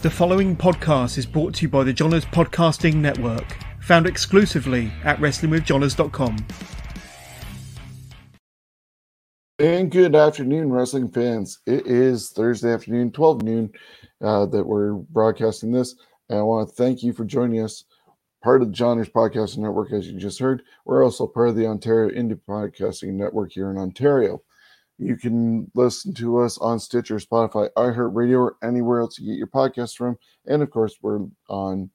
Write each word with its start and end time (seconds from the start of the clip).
The 0.00 0.10
following 0.10 0.56
podcast 0.56 1.18
is 1.18 1.26
brought 1.26 1.54
to 1.56 1.62
you 1.62 1.68
by 1.68 1.82
the 1.82 1.92
Johners 1.92 2.24
Podcasting 2.24 2.94
Network, 2.94 3.56
found 3.80 4.06
exclusively 4.06 4.92
at 5.02 5.18
WrestlingWithJohners.com. 5.18 6.36
And 9.58 9.90
good 9.90 10.14
afternoon, 10.14 10.70
wrestling 10.70 11.08
fans. 11.08 11.58
It 11.66 11.88
is 11.88 12.30
Thursday 12.30 12.72
afternoon, 12.72 13.10
12 13.10 13.42
noon, 13.42 13.72
uh, 14.22 14.46
that 14.46 14.64
we're 14.64 14.92
broadcasting 14.92 15.72
this. 15.72 15.96
And 16.28 16.38
I 16.38 16.42
want 16.42 16.68
to 16.68 16.74
thank 16.76 17.02
you 17.02 17.12
for 17.12 17.24
joining 17.24 17.64
us. 17.64 17.82
Part 18.44 18.62
of 18.62 18.68
the 18.68 18.74
Johners 18.74 19.08
Podcasting 19.08 19.58
Network, 19.58 19.92
as 19.92 20.06
you 20.06 20.16
just 20.16 20.38
heard. 20.38 20.62
We're 20.84 21.02
also 21.02 21.26
part 21.26 21.48
of 21.48 21.56
the 21.56 21.66
Ontario 21.66 22.08
Indie 22.14 22.40
Podcasting 22.48 23.14
Network 23.14 23.50
here 23.50 23.68
in 23.68 23.76
Ontario. 23.76 24.42
You 24.98 25.16
can 25.16 25.70
listen 25.74 26.12
to 26.14 26.38
us 26.38 26.58
on 26.58 26.80
Stitcher, 26.80 27.16
Spotify, 27.16 27.70
iHeartRadio, 27.76 28.38
or 28.38 28.56
anywhere 28.62 29.00
else 29.00 29.18
you 29.18 29.30
get 29.30 29.38
your 29.38 29.46
podcasts 29.46 29.96
from. 29.96 30.18
And 30.46 30.60
of 30.60 30.70
course, 30.70 30.96
we're 31.00 31.26
on 31.48 31.90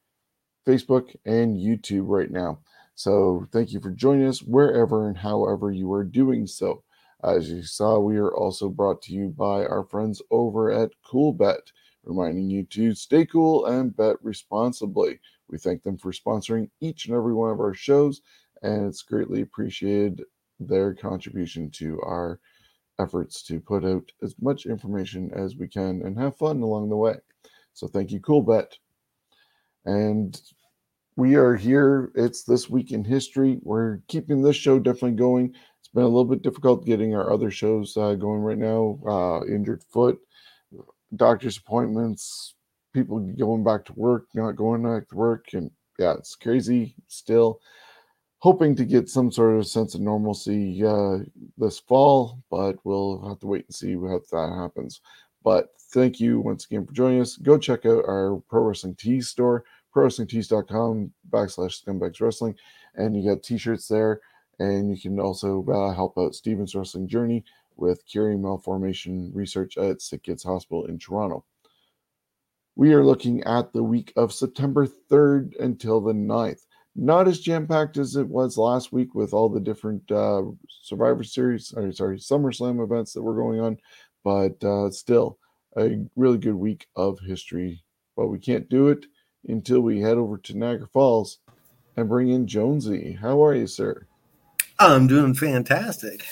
Facebook 0.66 1.14
and 1.26 1.58
YouTube 1.58 2.06
right 2.08 2.32
now. 2.32 2.60
So 2.96 3.46
thank 3.52 3.74
you 3.74 3.82
for 3.82 3.92
joining 3.92 4.28
us 4.28 4.42
wherever 4.42 5.08
and 5.08 5.18
however 5.18 5.72
you 5.72 5.92
are 5.92 6.06
doing 6.06 6.48
so. 6.48 6.84
As 7.24 7.50
you 7.50 7.64
saw, 7.64 8.00
we 8.00 8.18
are 8.18 8.34
also 8.34 8.70
brought 8.70 9.02
to 9.04 9.14
you 9.14 9.30
by 9.30 9.66
our 9.66 9.84
friends 9.84 10.22
over 10.32 10.72
at 10.72 10.92
CoolBet, 11.06 11.60
reminding 12.04 12.50
you 12.50 12.64
to 12.66 12.94
stay 12.94 13.26
cool 13.26 13.66
and 13.66 13.96
bet 13.96 14.18
responsibly. 14.22 15.20
We 15.50 15.58
thank 15.58 15.84
them 15.84 15.98
for 15.98 16.12
sponsoring 16.12 16.70
each 16.82 17.06
and 17.06 17.16
every 17.16 17.34
one 17.34 17.52
of 17.52 17.60
our 17.60 17.74
shows, 17.74 18.22
and 18.62 18.88
it's 18.88 19.02
greatly 19.02 19.42
appreciated 19.42 20.24
their 20.60 20.94
contribution 20.94 21.70
to 21.72 22.00
our 22.02 22.40
efforts 23.04 23.44
to 23.44 23.60
put 23.60 23.84
out 23.84 24.12
as 24.24 24.34
much 24.42 24.66
information 24.66 25.30
as 25.36 25.56
we 25.56 25.68
can 25.68 26.02
and 26.04 26.18
have 26.18 26.38
fun 26.38 26.62
along 26.62 26.90
the 26.90 26.96
way. 26.96 27.16
So 27.74 27.88
thank 27.88 28.12
you, 28.12 28.20
CoolBet. 28.20 28.68
And 29.86 30.40
we 31.16 31.36
are 31.36 31.56
here. 31.56 32.12
It's 32.16 32.44
this 32.44 32.70
week 32.70 32.92
in 32.92 33.04
history. 33.04 33.60
We're 33.62 34.00
keeping 34.08 34.42
this 34.42 34.56
show 34.56 34.80
definitely 34.80 35.18
going. 35.18 35.54
It's 35.80 35.90
been 35.94 36.04
a 36.04 36.08
little 36.08 36.26
bit 36.26 36.42
difficult 36.42 36.86
getting 36.86 37.14
our 37.14 37.32
other 37.32 37.52
shows 37.52 37.96
uh, 37.98 38.16
going 38.16 38.42
right 38.42 38.58
now. 38.58 39.00
Uh, 39.06 39.46
injured 39.46 39.84
foot, 39.92 40.18
doctor's 41.16 41.58
appointments, 41.58 42.56
people 42.94 43.20
going 43.20 43.64
back 43.64 43.86
to 43.86 43.94
work, 43.94 44.28
not 44.34 44.56
going 44.56 44.84
back 44.84 45.10
to 45.10 45.16
work, 45.16 45.48
and 45.54 45.70
yeah, 46.00 46.14
it's 46.14 46.36
crazy 46.36 46.96
still 47.08 47.60
hoping 48.44 48.76
to 48.76 48.84
get 48.84 49.08
some 49.08 49.32
sort 49.32 49.58
of 49.58 49.66
sense 49.66 49.96
of 49.96 50.02
normalcy 50.02 50.84
uh, 50.86 51.20
this 51.58 51.80
fall, 51.80 52.44
but 52.52 52.76
we'll 52.84 53.26
have 53.26 53.40
to 53.40 53.48
wait 53.48 53.64
and 53.66 53.74
see 53.74 53.94
how 53.94 54.20
that 54.30 54.54
happens. 54.54 55.00
But 55.46 55.70
thank 55.94 56.20
you 56.20 56.42
once 56.42 56.66
again 56.66 56.86
for 56.86 56.92
joining 56.92 57.22
us. 57.22 57.38
Go 57.38 57.58
check 57.58 57.86
out 57.86 58.04
our 58.06 58.44
Pro 58.50 58.64
Wrestling 58.64 58.96
Tees 58.96 59.30
store, 59.30 59.64
prowrestlingtees.com 59.96 61.14
backslash 61.30 61.86
scumbags 61.86 62.20
wrestling, 62.20 62.54
and 62.96 63.16
you 63.16 63.30
got 63.30 63.44
t-shirts 63.44 63.88
there. 63.88 64.20
And 64.60 64.92
you 64.92 65.02
can 65.02 65.22
also 65.22 65.66
uh, 65.70 65.96
help 65.96 66.18
out 66.18 66.36
Steven's 66.36 66.76
Wrestling 66.76 67.08
Journey 67.08 67.46
with 67.78 68.06
curing 68.06 68.42
malformation 68.42 69.32
research 69.34 69.78
at 69.78 70.02
Sick 70.02 70.24
Kids 70.24 70.44
Hospital 70.44 70.88
in 70.88 71.00
Toronto. 71.00 71.46
We 72.76 72.92
are 72.92 73.06
looking 73.06 73.42
at 73.46 73.72
the 73.72 73.84
week 73.84 74.12
of 74.18 74.34
September 74.34 74.86
3rd 74.86 75.58
until 75.62 76.02
the 76.02 76.12
9th 76.12 76.66
not 76.96 77.28
as 77.28 77.40
jam 77.40 77.68
packed 77.68 77.98
as 77.98 78.16
it 78.16 78.28
was 78.28 78.58
last 78.58 78.92
week 78.92 79.16
with 79.16 79.34
all 79.34 79.50
the 79.50 79.60
different 79.60 80.10
uh, 80.12 80.44
Survivor 80.70 81.24
Series, 81.24 81.74
or 81.76 81.92
sorry, 81.92 82.18
SummerSlam 82.18 82.84
events 82.84 83.14
that 83.14 83.22
were 83.22 83.36
going 83.36 83.60
on, 83.60 83.78
but 84.24 84.64
uh, 84.64 84.90
still 84.92 85.38
a 85.78 85.98
really 86.16 86.38
good 86.38 86.56
week 86.56 86.88
of 86.96 87.20
history. 87.20 87.84
But 88.16 88.28
we 88.28 88.38
can't 88.38 88.70
do 88.70 88.90
it 88.90 89.06
until 89.48 89.82
we 89.82 90.00
head 90.00 90.18
over 90.18 90.38
to 90.38 90.58
Niagara 90.58 90.88
Falls 90.88 91.40
and 91.98 92.08
bring 92.08 92.30
in 92.30 92.48
Jonesy. 92.48 93.18
How 93.20 93.44
are 93.44 93.56
you, 93.56 93.68
sir? 93.68 94.06
I'm 94.80 95.08
doing 95.08 95.34
fantastic. 95.34 96.26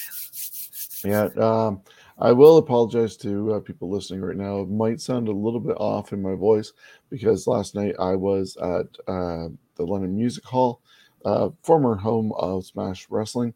Yeah, 1.03 1.29
um, 1.38 1.81
I 2.19 2.31
will 2.31 2.57
apologize 2.57 3.17
to 3.17 3.53
uh, 3.53 3.59
people 3.59 3.89
listening 3.89 4.21
right 4.21 4.38
now. 4.38 4.59
It 4.59 4.69
might 4.69 5.01
sound 5.01 5.27
a 5.27 5.31
little 5.31 5.59
bit 5.59 5.77
off 5.77 6.13
in 6.13 6.21
my 6.21 6.35
voice 6.35 6.71
because 7.09 7.47
last 7.47 7.73
night 7.73 7.95
I 8.00 8.16
was 8.16 8.55
at 8.57 8.88
uh, 9.07 9.47
the 9.81 9.92
London 9.92 10.16
Music 10.16 10.46
Hall, 10.46 10.81
uh, 11.25 11.50
former 11.64 11.96
home 11.96 12.31
of 12.38 12.66
Smash 12.66 13.08
Wrestling, 13.09 13.53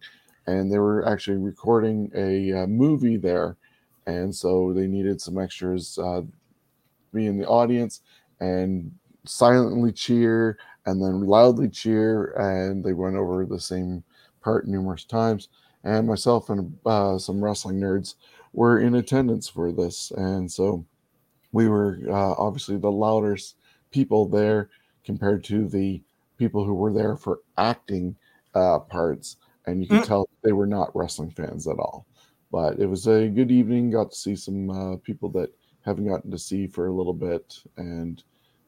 and 0.47 0.71
they 0.71 0.79
were 0.79 1.07
actually 1.07 1.37
recording 1.37 2.11
a 2.15 2.63
uh, 2.63 2.67
movie 2.67 3.17
there, 3.17 3.57
and 4.07 4.33
so 4.33 4.73
they 4.73 4.87
needed 4.87 5.21
some 5.21 5.37
extras 5.37 5.97
uh, 5.97 6.21
be 7.13 7.27
in 7.27 7.37
the 7.37 7.47
audience 7.47 8.01
and 8.39 8.91
silently 9.25 9.91
cheer 9.91 10.57
and 10.85 11.01
then 11.01 11.21
loudly 11.21 11.69
cheer, 11.69 12.33
and 12.33 12.83
they 12.83 12.93
went 12.93 13.15
over 13.15 13.45
the 13.45 13.59
same 13.59 14.03
part 14.41 14.67
numerous 14.67 15.03
times. 15.03 15.49
And 15.83 16.07
myself 16.07 16.49
and 16.49 16.75
uh, 16.85 17.17
some 17.17 17.43
wrestling 17.43 17.79
nerds 17.79 18.15
were 18.53 18.79
in 18.79 18.95
attendance 18.95 19.47
for 19.47 19.71
this, 19.71 20.11
and 20.11 20.51
so 20.51 20.85
we 21.51 21.67
were 21.67 21.99
uh, 22.07 22.33
obviously 22.37 22.77
the 22.77 22.91
loudest 22.91 23.55
people 23.91 24.27
there 24.27 24.69
compared 25.03 25.43
to 25.45 25.67
the 25.67 26.01
people 26.37 26.63
who 26.63 26.73
were 26.73 26.93
there 26.93 27.15
for 27.15 27.39
acting 27.57 28.15
uh, 28.53 28.79
parts, 28.79 29.37
and 29.65 29.81
you 29.81 29.87
could 29.87 30.01
mm. 30.01 30.05
tell 30.05 30.29
they 30.43 30.51
were 30.51 30.67
not 30.67 30.95
wrestling 30.95 31.31
fans 31.31 31.67
at 31.67 31.79
all. 31.79 32.05
But 32.51 32.79
it 32.79 32.85
was 32.85 33.07
a 33.07 33.27
good 33.27 33.51
evening. 33.51 33.91
Got 33.91 34.11
to 34.11 34.15
see 34.15 34.35
some 34.35 34.69
uh, 34.69 34.97
people 34.97 35.29
that 35.31 35.49
haven't 35.81 36.07
gotten 36.07 36.31
to 36.31 36.37
see 36.39 36.67
for 36.67 36.87
a 36.87 36.93
little 36.93 37.13
bit, 37.13 37.57
and 37.77 38.23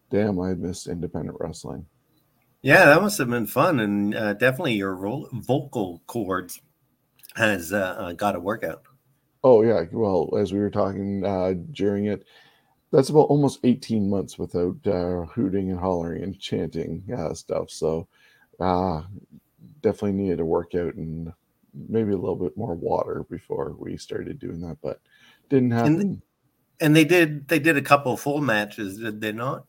damn, 0.09 0.39
I 0.39 0.53
miss 0.53 0.87
independent 0.87 1.37
wrestling. 1.39 1.85
Yeah, 2.61 2.85
that 2.85 3.01
must 3.01 3.17
have 3.19 3.29
been 3.29 3.47
fun, 3.47 3.79
and 3.79 4.15
uh, 4.15 4.33
definitely 4.33 4.73
your 4.73 4.95
vocal 4.95 6.01
cords 6.07 6.59
has 7.35 7.71
uh, 7.71 7.95
uh, 7.97 8.13
got 8.13 8.35
a 8.35 8.39
workout. 8.39 8.83
Oh 9.43 9.61
yeah, 9.61 9.83
well, 9.91 10.29
as 10.37 10.51
we 10.51 10.59
were 10.59 10.71
talking 10.71 11.23
uh, 11.23 11.53
during 11.71 12.05
it, 12.05 12.25
that's 12.91 13.09
about 13.09 13.29
almost 13.29 13.59
18 13.63 14.09
months 14.09 14.37
without 14.37 14.77
uh, 14.87 15.25
hooting 15.25 15.69
and 15.71 15.79
hollering 15.79 16.23
and 16.23 16.39
chanting 16.39 17.03
uh, 17.15 17.33
stuff. 17.33 17.69
So 17.69 18.07
uh, 18.59 19.01
definitely 19.81 20.13
needed 20.13 20.37
to 20.37 20.45
work 20.45 20.73
out 20.75 20.95
and 20.95 21.31
maybe 21.89 22.11
a 22.11 22.17
little 22.17 22.35
bit 22.35 22.57
more 22.57 22.73
water 22.73 23.25
before 23.29 23.75
we 23.77 23.97
started 23.97 24.39
doing 24.39 24.61
that, 24.61 24.77
but 24.81 25.01
didn't 25.49 25.71
happen. 25.71 25.99
And, 25.99 26.21
and 26.79 26.95
they 26.95 27.05
did 27.05 27.47
they 27.47 27.59
did 27.59 27.77
a 27.77 27.81
couple 27.81 28.15
full 28.17 28.41
matches, 28.41 28.97
did 28.97 29.21
they 29.21 29.31
not? 29.31 29.65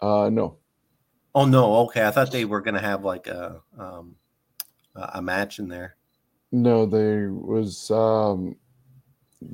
Uh, 0.00 0.30
no. 0.30 0.58
Oh 1.34 1.46
no, 1.46 1.76
okay. 1.84 2.06
I 2.06 2.10
thought 2.10 2.30
they 2.30 2.44
were 2.44 2.60
gonna 2.60 2.80
have 2.80 3.04
like 3.04 3.26
a 3.26 3.62
um, 3.78 4.16
a 4.94 5.22
match 5.22 5.58
in 5.58 5.68
there. 5.68 5.96
No, 6.50 6.84
there 6.84 7.32
was 7.32 7.90
um, 7.90 8.56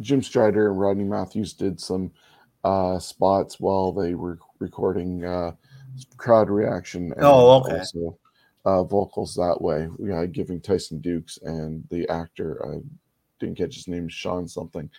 Jim 0.00 0.23
Strider 0.23 0.70
and 0.70 0.81
Rodney 0.81 1.05
Matthews 1.05 1.53
did 1.53 1.81
some 1.81 2.11
uh, 2.64 2.99
spots 2.99 3.60
while 3.60 3.93
they 3.93 4.14
were 4.14 4.38
recording 4.58 5.25
uh, 5.25 5.52
crowd 6.16 6.50
reaction. 6.50 7.12
And 7.12 7.25
oh, 7.25 7.60
okay. 7.60 7.78
Also, 7.78 8.19
uh, 8.64 8.82
vocals 8.82 9.34
that 9.34 9.60
way. 9.60 9.88
We 9.99 10.12
had 10.12 10.32
giving 10.32 10.60
Tyson 10.60 11.00
Dux 11.00 11.38
and 11.43 11.84
the 11.90 12.08
actor, 12.08 12.64
I 12.66 12.81
didn't 13.38 13.56
catch 13.56 13.75
his 13.75 13.88
name, 13.88 14.08
Sean 14.08 14.49
something, 14.49 14.90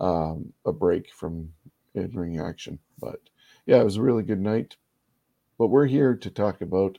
um, 0.00 0.52
a 0.66 0.72
break 0.72 1.12
from 1.12 1.52
in 1.94 2.10
ring 2.12 2.40
action. 2.40 2.78
But 2.98 3.20
yeah, 3.66 3.80
it 3.80 3.84
was 3.84 3.96
a 3.96 4.02
really 4.02 4.22
good 4.22 4.40
night. 4.40 4.76
But 5.58 5.68
we're 5.68 5.86
here 5.86 6.16
to 6.16 6.30
talk 6.30 6.62
about 6.62 6.98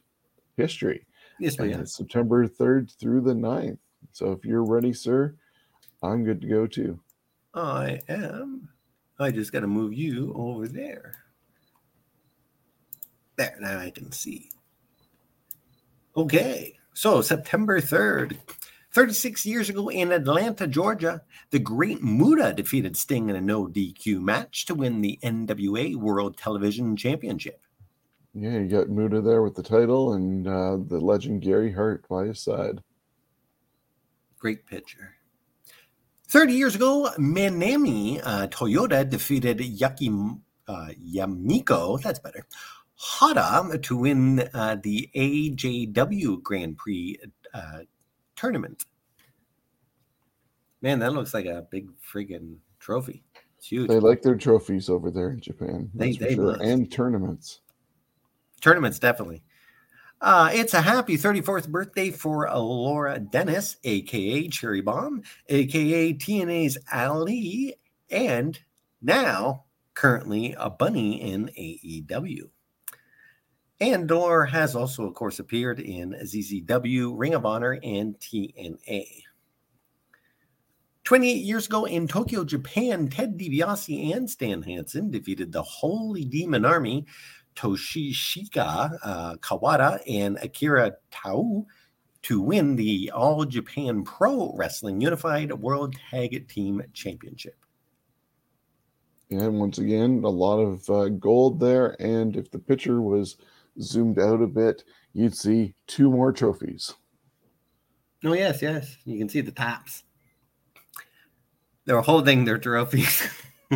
history. 0.56 1.06
Yes, 1.39 1.57
ma'am. 1.57 1.86
September 1.86 2.48
3rd 2.48 2.98
through 2.98 3.21
the 3.21 3.33
9th. 3.33 3.80
So 4.12 4.31
if 4.31 4.45
you're 4.45 4.63
ready, 4.63 4.94
sir, 4.94 5.36
I'm 6.01 6.24
good 6.24 6.42
to 6.42 6.48
go 6.48 6.68
too. 6.68 7.00
I 7.54 8.01
am. 8.07 8.69
I 9.24 9.31
just 9.31 9.52
got 9.52 9.62
to 9.62 9.68
move 9.68 9.94
you 9.94 10.34
over 10.36 10.68
there. 10.68 11.24
There, 13.36 13.58
now 13.60 13.80
I 13.80 13.90
can 13.90 14.12
see. 14.12 14.52
Okay, 16.16 16.78
so 16.94 17.22
September 17.22 17.81
3rd, 17.81 18.38
36 18.92 19.46
years 19.48 19.70
ago 19.70 19.90
in 19.90 20.12
Atlanta, 20.12 20.68
Georgia, 20.68 21.24
the 21.50 21.58
Great 21.58 22.04
Muta 22.04 22.54
defeated 22.54 22.96
Sting 22.96 23.30
in 23.30 23.36
a 23.36 23.42
no 23.42 23.66
DQ 23.66 24.22
match 24.22 24.66
to 24.66 24.75
win 24.75 25.02
the 25.02 25.18
NWA 25.24 25.96
World 25.96 26.38
Television 26.38 26.96
Championship. 26.96 27.62
Yeah, 28.36 28.60
you 28.60 28.68
got 28.68 28.90
Muta 28.90 29.22
there 29.22 29.42
with 29.42 29.56
the 29.56 29.64
title 29.64 30.14
and 30.14 30.48
uh, 30.48 30.78
the 30.88 31.00
legend 31.00 31.42
Gary 31.42 31.72
Hart 31.72 32.08
by 32.08 32.25
his 32.25 32.40
side. 32.40 32.81
Great 34.38 34.66
picture. 34.68 35.16
30 36.33 36.53
years 36.53 36.74
ago, 36.74 37.12
Manami 37.19 38.19
uh, 38.24 38.47
Toyota 38.47 39.07
defeated 39.07 39.59
Yaki 39.59 40.39
uh, 40.68 40.88
Yamiko, 41.00 42.01
that's 42.01 42.18
better, 42.18 42.47
Hada 43.00 43.80
to 43.83 43.95
win 43.97 44.39
uh, 44.51 44.77
the 44.81 45.12
AJW 45.15 46.41
Grand 46.41 46.75
Prix 46.80 47.19
uh, 47.53 47.81
tournament. 48.35 48.83
Man, 50.81 50.97
that 51.00 51.13
looks 51.13 51.35
like 51.35 51.45
a 51.45 51.68
big 51.69 51.89
friggin' 52.01 52.56
trophy. 52.79 53.24
It's 53.59 53.68
huge. 53.68 53.89
They 53.89 54.00
like 54.00 54.24
their 54.24 54.36
trophies 54.36 54.89
over 54.89 55.12
there 55.12 55.29
in 55.29 55.39
Japan. 55.39 55.91
They- 55.94 56.13
they 56.13 56.33
sure. 56.33 56.57
And 56.59 56.91
tournaments. 56.91 57.59
Tournaments, 58.59 58.97
definitely. 58.97 59.44
Uh, 60.24 60.50
it's 60.54 60.74
a 60.74 60.80
happy 60.80 61.18
34th 61.18 61.68
birthday 61.68 62.10
for 62.10 62.50
Laura 62.50 63.20
Dennis, 63.20 63.75
aka 63.84 64.48
Cherry 64.48 64.80
Bomb, 64.80 65.22
aka 65.50 66.14
TNA's 66.14 66.78
Ali, 66.94 67.75
and 68.10 68.58
now 69.02 69.66
currently 69.96 70.56
a 70.58 70.70
bunny 70.70 71.22
in 71.22 71.48
AEW. 71.48 72.44
And 73.81 74.10
Laura 74.10 74.50
has 74.50 74.78
also, 74.78 75.06
of 75.06 75.14
course, 75.14 75.40
appeared 75.40 75.81
in 75.81 76.14
CZW, 76.14 77.12
Ring 77.18 77.34
of 77.34 77.46
Honor, 77.46 77.78
and 77.84 78.18
TNA. 78.18 79.24
28 81.04 81.34
years 81.34 81.66
ago 81.66 81.84
in 81.84 82.08
Tokyo, 82.08 82.46
Japan, 82.46 83.10
Ted 83.10 83.38
DiBiase 83.38 84.16
and 84.16 84.30
Stan 84.30 84.62
Hansen 84.62 85.12
defeated 85.12 85.52
the 85.52 85.64
Holy 85.64 86.24
Demon 86.24 86.64
Army 86.64 87.06
Toshishika 87.55 88.97
uh, 89.03 89.35
Kawada 89.35 90.00
and 90.07 90.38
Akira 90.41 90.94
Taue 91.11 91.65
to 92.23 92.41
win 92.41 92.75
the 92.75 93.11
All 93.13 93.45
Japan 93.45 94.03
Pro 94.03 94.53
Wrestling 94.55 95.01
Unified 95.01 95.51
World 95.53 95.95
Tag 96.09 96.47
Team 96.47 96.81
Championship. 96.94 97.57
And 99.29 99.59
once 99.59 99.77
again, 99.77 100.21
a 100.23 100.29
lot 100.29 100.59
of 100.59 100.89
uh, 100.89 101.09
gold 101.09 101.59
there. 101.59 101.95
And 102.00 102.35
if 102.35 102.51
the 102.51 102.59
picture 102.59 103.01
was 103.01 103.38
zoomed 103.81 104.19
out 104.19 104.41
a 104.41 104.47
bit, 104.47 104.83
you'd 105.13 105.35
see 105.35 105.73
two 105.88 106.09
more 106.09 106.31
trophies. 106.31 106.94
Oh, 108.23 108.33
yes, 108.33 108.61
yes. 108.61 108.97
You 109.05 109.17
can 109.17 109.27
see 109.27 109.41
the 109.41 109.51
tops. 109.51 110.03
They're 111.85 112.01
holding 112.01 112.45
their 112.45 112.57
trophies. 112.57 113.27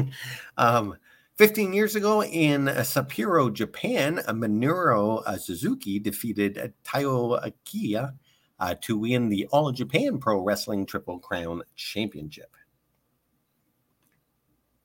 um, 0.58 0.96
15 1.38 1.72
years 1.72 1.96
ago 1.96 2.24
in 2.24 2.66
Sapporo, 2.66 3.54
Japan, 3.54 4.24
Minoru 4.28 5.22
uh, 5.24 5.38
Suzuki 5.38 6.00
defeated 6.00 6.58
uh, 6.58 6.68
Taiyo 6.84 7.40
Akiya 7.46 8.14
uh, 8.60 8.74
to 8.82 8.98
win 8.98 9.30
the 9.30 9.46
All 9.52 9.72
Japan 9.72 10.18
Pro 10.18 10.42
Wrestling 10.42 10.88
Triple 10.88 11.20
Crown 11.20 11.62
Championship. 11.76 12.56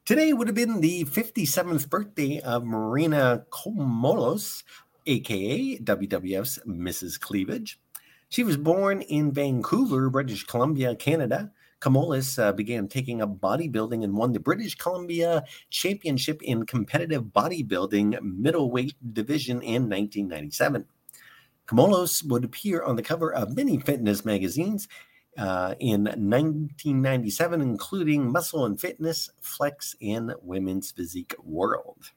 Today 0.04 0.34
would 0.34 0.46
have 0.46 0.54
been 0.54 0.82
the 0.82 1.04
57th 1.04 1.88
birthday 1.88 2.40
of 2.40 2.64
Marina 2.64 3.46
Komolos, 3.49 4.62
aka 5.06 5.78
WWF's 5.78 6.58
Mrs. 6.66 7.19
Cleavage. 7.19 7.81
She 8.28 8.44
was 8.44 8.58
born 8.58 9.00
in 9.00 9.32
Vancouver, 9.32 10.10
British 10.10 10.44
Columbia, 10.44 10.96
Canada. 10.96 11.50
Kamolis 11.82 12.40
uh, 12.40 12.52
began 12.52 12.87
taking 12.87 13.20
up 13.20 13.40
bodybuilding 13.40 14.05
and 14.05 14.14
won 14.14 14.32
the 14.32 14.38
British 14.38 14.76
Columbia 14.76 15.43
Championship 15.69 16.40
in 16.43 16.64
competitive 16.64 17.25
bodybuilding 17.25 18.20
middleweight 18.23 18.94
division 19.12 19.61
in 19.62 19.90
1997. 19.90 20.87
Kamolos 21.67 22.25
would 22.29 22.44
appear 22.44 22.84
on 22.84 22.94
the 22.94 23.02
cover 23.02 23.34
of 23.34 23.56
many 23.56 23.79
fitness 23.79 24.25
magazines 24.25 24.87
uh, 25.37 25.75
in 25.81 26.05
1997, 26.05 27.61
including 27.61 28.31
Muscle 28.31 28.64
and 28.64 28.81
Fitness, 28.81 29.31
Flex, 29.40 29.96
and 30.00 30.35
Women's 30.40 30.93
Physique 30.93 31.35
World. 31.43 32.12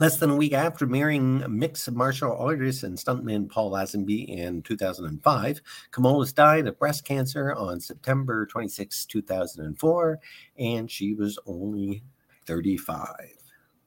Less 0.00 0.16
than 0.16 0.30
a 0.30 0.36
week 0.36 0.54
after 0.54 0.86
marrying 0.86 1.44
mixed 1.58 1.92
martial 1.92 2.34
artist 2.34 2.84
and 2.84 2.96
stuntman 2.96 3.50
Paul 3.50 3.70
Lazenby 3.70 4.28
in 4.30 4.62
2005, 4.62 5.60
Kamolis 5.92 6.34
died 6.34 6.66
of 6.66 6.78
breast 6.78 7.04
cancer 7.04 7.52
on 7.52 7.80
September 7.80 8.46
26, 8.46 9.04
2004, 9.04 10.18
and 10.58 10.90
she 10.90 11.12
was 11.12 11.38
only 11.44 12.02
35. 12.46 13.08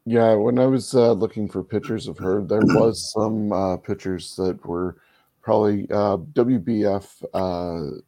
Yeah, 0.05 0.35
when 0.35 0.59
I 0.59 0.67
was 0.67 0.93
uh, 0.93 1.13
looking 1.13 1.49
for 1.49 1.63
pictures 1.63 2.07
of 2.07 2.19
her, 2.19 2.43
there 2.43 2.59
was 2.63 3.11
some 3.11 3.51
uh, 3.51 3.77
pictures 3.77 4.35
that 4.35 4.63
were 4.67 4.97
probably 5.41 5.87
uh, 5.89 6.17
WBF 6.17 7.23
uh, 7.33 8.01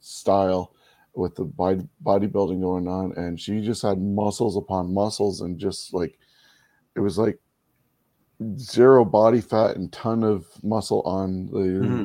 style 0.00 0.74
with 1.14 1.36
the 1.36 1.44
body 1.44 1.86
bodybuilding 2.04 2.60
going 2.60 2.88
on, 2.88 3.12
and 3.16 3.40
she 3.40 3.60
just 3.60 3.82
had 3.82 4.02
muscles 4.02 4.56
upon 4.56 4.92
muscles, 4.92 5.42
and 5.42 5.56
just 5.56 5.94
like 5.94 6.18
it 6.96 7.00
was 7.00 7.16
like 7.16 7.38
zero 8.58 9.04
body 9.04 9.40
fat 9.40 9.76
and 9.76 9.92
ton 9.92 10.22
of 10.24 10.46
muscle 10.62 11.02
on 11.02 11.46
the 11.46 11.58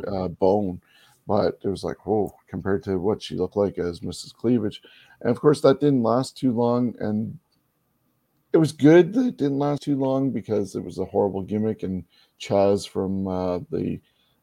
Mhm. 0.04 0.08
uh, 0.08 0.28
bone, 0.30 0.82
but 1.28 1.60
it 1.64 1.68
was 1.70 1.84
like 1.84 2.06
whoa 2.06 2.34
compared 2.48 2.84
to 2.84 2.98
what 3.00 3.22
she 3.22 3.36
looked 3.36 3.56
like 3.58 3.78
as 3.78 4.02
Mrs. 4.02 4.34
Cleavage, 4.34 4.82
and 5.22 5.30
of 5.32 5.40
course 5.40 5.62
that 5.62 5.80
didn't 5.80 6.04
last 6.04 6.38
too 6.38 6.52
long, 6.52 6.96
and 7.00 7.38
it 8.54 8.58
was 8.58 8.72
good 8.72 9.14
that 9.14 9.26
it 9.28 9.38
didn't 9.38 9.60
last 9.60 9.84
too 9.84 9.96
long 9.96 10.32
because 10.32 10.76
it 10.76 10.84
was 10.84 10.98
a 10.98 11.06
horrible 11.06 11.44
gimmick 11.44 11.84
and 11.84 12.04
Chaz 12.40 12.88
from 12.88 13.28
uh, 13.28 13.60
the 13.70 14.00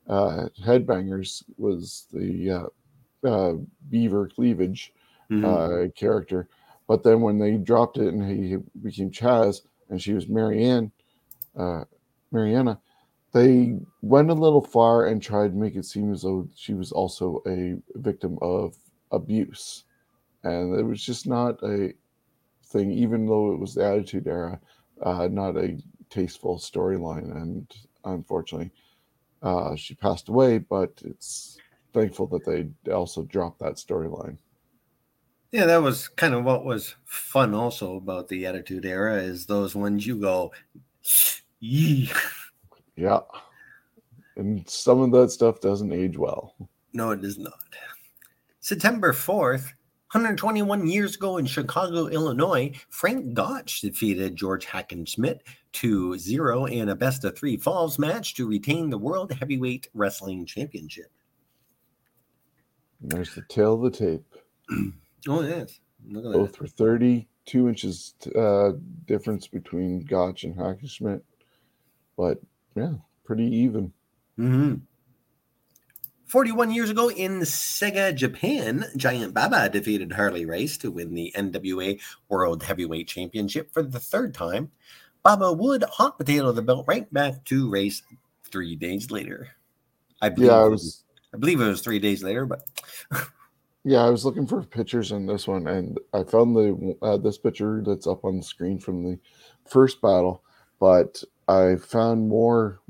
uh, 0.07 0.49
Headbangers 0.63 1.43
was 1.57 2.07
the 2.13 2.51
uh, 3.25 3.27
uh, 3.27 3.55
Beaver 3.91 4.29
Cleavage 4.29 4.93
Mhm. 5.31 5.45
uh, 5.45 5.91
character. 5.97 6.49
But 6.87 7.03
then 7.03 7.21
when 7.21 7.39
they 7.39 7.57
dropped 7.57 7.99
it 7.99 8.15
and 8.15 8.23
he 8.23 8.59
became 8.81 9.11
Chaz 9.11 9.63
and 9.91 10.01
she 10.01 10.13
was 10.13 10.29
Marianne, 10.29 10.93
uh, 11.57 11.85
Mariana, 12.33 12.79
they 13.33 13.77
went 14.03 14.31
a 14.31 14.35
little 14.35 14.63
far 14.63 15.07
and 15.07 15.23
tried 15.23 15.49
to 15.49 15.57
make 15.57 15.77
it 15.77 15.85
seem 15.85 16.13
as 16.13 16.23
though 16.23 16.49
she 16.57 16.75
was 16.75 16.93
also 16.93 17.43
a 17.47 17.77
victim 17.99 18.39
of 18.41 18.77
abuse. 19.13 19.85
And 20.43 20.79
it 20.79 20.83
was 20.83 21.03
just 21.03 21.27
not 21.27 21.63
a 21.63 21.93
thing, 22.65 22.91
even 22.93 23.27
though 23.27 23.53
it 23.53 23.59
was 23.59 23.75
the 23.75 23.85
Attitude 23.85 24.27
Era, 24.27 24.61
uh, 25.03 25.29
not 25.31 25.57
a 25.57 25.77
tasteful 26.09 26.59
storyline. 26.59 27.31
And 27.37 27.67
unfortunately, 28.05 28.71
uh, 29.43 29.77
she 29.77 29.95
passed 29.95 30.29
away, 30.29 30.59
but 30.59 30.93
it's 31.05 31.59
thankful 31.93 32.27
that 32.29 32.45
they 32.45 32.93
also 32.93 33.23
dropped 33.25 33.59
that 33.61 33.75
storyline. 33.75 34.39
Yeah, 35.53 35.67
that 35.67 35.83
was 35.83 36.09
kind 36.09 36.35
of 36.35 36.45
what 36.45 36.65
was 36.65 36.97
fun 37.05 37.55
also 37.55 37.97
about 37.97 38.29
the 38.29 38.47
Attitude 38.47 38.85
Era 38.85 39.17
is 39.17 39.47
those 39.47 39.75
ones 39.75 40.07
you 40.07 40.17
go, 40.17 40.53
yee. 41.61 42.11
Yeah. 42.97 43.21
And 44.37 44.69
some 44.69 45.01
of 45.01 45.13
that 45.13 45.31
stuff 45.31 45.61
doesn't 45.61 45.93
age 45.93 46.19
well. 46.19 46.55
No, 46.93 47.11
it 47.11 47.21
does 47.21 47.39
not. 47.39 47.55
September 48.61 49.13
4th, 49.13 49.73
121 50.13 50.87
years 50.87 51.15
ago 51.15 51.39
in 51.39 51.47
Chicago, 51.47 52.07
Illinois, 52.07 52.73
Frank 52.91 53.35
Gotch 53.35 53.81
defeated 53.81 54.37
George 54.37 54.67
Hackenschmidt 54.67 55.41
2 55.73 56.19
0 56.19 56.65
in 56.67 56.89
a 56.89 56.97
best 56.97 57.25
of 57.25 57.37
three 57.37 57.57
falls 57.57 57.99
match 57.99 58.35
to 58.35 58.49
retain 58.49 58.89
the 58.89 58.99
World 58.99 59.33
Heavyweight 59.33 59.89
Wrestling 59.95 60.47
Championship. 60.47 61.11
And 63.03 63.11
there's 63.11 63.35
the 63.35 63.43
tale 63.43 63.75
of 63.75 63.83
the 63.83 63.91
tape. 63.91 64.25
Oh, 65.29 65.43
yes. 65.43 65.81
Both 66.05 66.61
were 66.61 66.69
32 66.69 67.69
inches 67.69 68.15
uh, 68.37 68.75
difference 69.07 69.49
between 69.49 70.05
Gotch 70.05 70.45
and 70.45 70.55
Hackenschmidt. 70.55 71.21
But 72.17 72.41
yeah, 72.75 72.95
pretty 73.25 73.45
even. 73.45 73.93
that. 74.37 74.43
hmm 74.43 74.75
41 76.27 76.73
years 76.73 76.91
ago 76.91 77.09
in 77.09 77.45
Saga, 77.45 78.13
Japan, 78.13 78.85
Giant 78.97 79.33
Baba 79.33 79.69
defeated 79.69 80.13
Harley 80.13 80.45
Race 80.45 80.77
to 80.79 80.91
win 80.91 81.15
the 81.15 81.33
NWA 81.37 82.01
World 82.29 82.65
Heavyweight 82.65 83.07
Championship 83.07 83.73
for 83.73 83.83
the 83.85 84.01
third 84.01 84.35
time. 84.35 84.73
Baba 85.23 85.53
would 85.53 85.85
hot 85.85 86.19
potato 86.19 86.51
the 86.53 86.63
belt 86.63 86.85
right 86.89 87.11
back 87.13 87.45
to 87.45 87.71
Race 87.71 88.03
three 88.51 88.75
days 88.75 89.11
later. 89.11 89.49
I 90.21 90.29
believe, 90.29 90.49
Yeah, 90.49 90.57
I 90.63 90.67
it 90.67 90.71
was 90.71 91.05
I 91.33 91.37
believe 91.39 91.61
it 91.61 91.69
was 91.69 91.81
three 91.81 91.99
days 92.01 92.23
later, 92.23 92.45
but 92.45 92.63
yeah, 93.85 94.05
I 94.05 94.11
was 94.11 94.25
looking 94.25 94.47
for 94.47 94.63
pictures 94.63 95.13
in 95.13 95.27
this 95.27 95.47
one 95.47 95.69
and 95.69 95.99
I 96.13 96.25
found 96.25 96.57
the 96.57 96.97
uh, 97.03 97.17
this 97.19 97.39
picture 97.39 97.83
that's 97.87 98.07
up 98.07 98.25
on 98.25 98.39
the 98.39 98.43
screen 98.43 98.81
from 98.81 99.05
the 99.05 99.19
first 99.65 100.01
battle, 100.01 100.43
but 100.81 101.23
I 101.49 101.77
found 101.77 102.29
more 102.29 102.81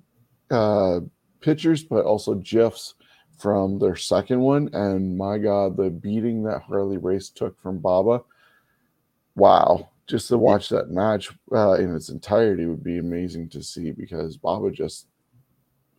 uh 0.51 1.01
pictures 1.41 1.83
but 1.85 2.05
also 2.05 2.35
gifs 2.35 2.95
from 3.39 3.79
their 3.79 3.97
second 3.97 4.41
one 4.41 4.71
and 4.73 5.17
my 5.17 5.37
god 5.39 5.77
the 5.77 5.91
beating 5.91 6.43
that 6.43 6.63
harley 6.63 6.97
race 6.97 7.29
took 7.29 7.61
from 7.61 7.79
baba. 7.79 8.23
Wow. 9.35 9.91
Just 10.07 10.29
to 10.29 10.39
watch 10.39 10.69
that 10.69 10.91
match 10.91 11.31
uh, 11.53 11.73
in 11.73 11.95
its 11.95 12.09
entirety 12.11 12.65
would 12.67 12.85
be 12.85 12.99
amazing 12.99 13.49
to 13.51 13.63
see 13.63 13.91
because 13.91 14.37
baba 14.37 14.71
just, 14.71 15.09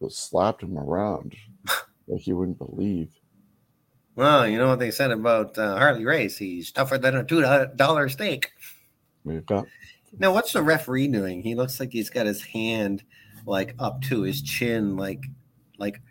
just 0.01 0.29
slapped 0.29 0.63
him 0.63 0.77
around 0.77 1.35
like 2.07 2.25
you 2.25 2.37
wouldn't 2.37 2.57
believe. 2.57 3.11
Well, 4.15 4.47
you 4.47 4.57
know 4.57 4.69
what 4.69 4.79
they 4.79 4.89
said 4.91 5.11
about 5.11 5.57
uh, 5.57 5.77
Harley 5.77 6.05
Race? 6.05 6.37
He's 6.37 6.71
tougher 6.71 6.97
than 6.97 7.17
a 7.17 7.23
two 7.23 7.41
dollar 7.75 8.09
steak. 8.09 8.51
We've 9.23 9.45
got- 9.45 9.67
Now, 10.17 10.33
what's 10.33 10.53
the 10.53 10.61
referee 10.61 11.07
doing? 11.07 11.41
He 11.41 11.55
looks 11.55 11.79
like 11.79 11.91
he's 11.91 12.09
got 12.09 12.25
his 12.25 12.43
hand 12.43 13.03
like 13.45 13.75
up 13.79 14.01
to 14.03 14.21
his 14.21 14.41
chin, 14.41 14.97
like, 14.97 15.25
like, 15.77 16.01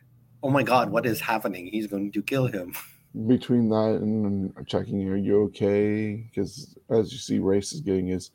oh 0.42 0.50
my 0.50 0.62
god, 0.62 0.90
what 0.90 1.06
is 1.06 1.20
happening? 1.20 1.66
He's 1.66 1.86
going 1.86 2.12
to 2.12 2.22
kill 2.22 2.46
him. 2.46 2.74
between 3.26 3.70
that 3.70 3.98
and 4.02 4.52
checking, 4.66 5.08
are 5.08 5.16
you 5.16 5.44
okay? 5.44 6.28
Because 6.28 6.76
as 6.90 7.12
you 7.12 7.18
see, 7.18 7.38
Race 7.38 7.72
is 7.72 7.80
getting 7.80 8.08
his 8.08 8.30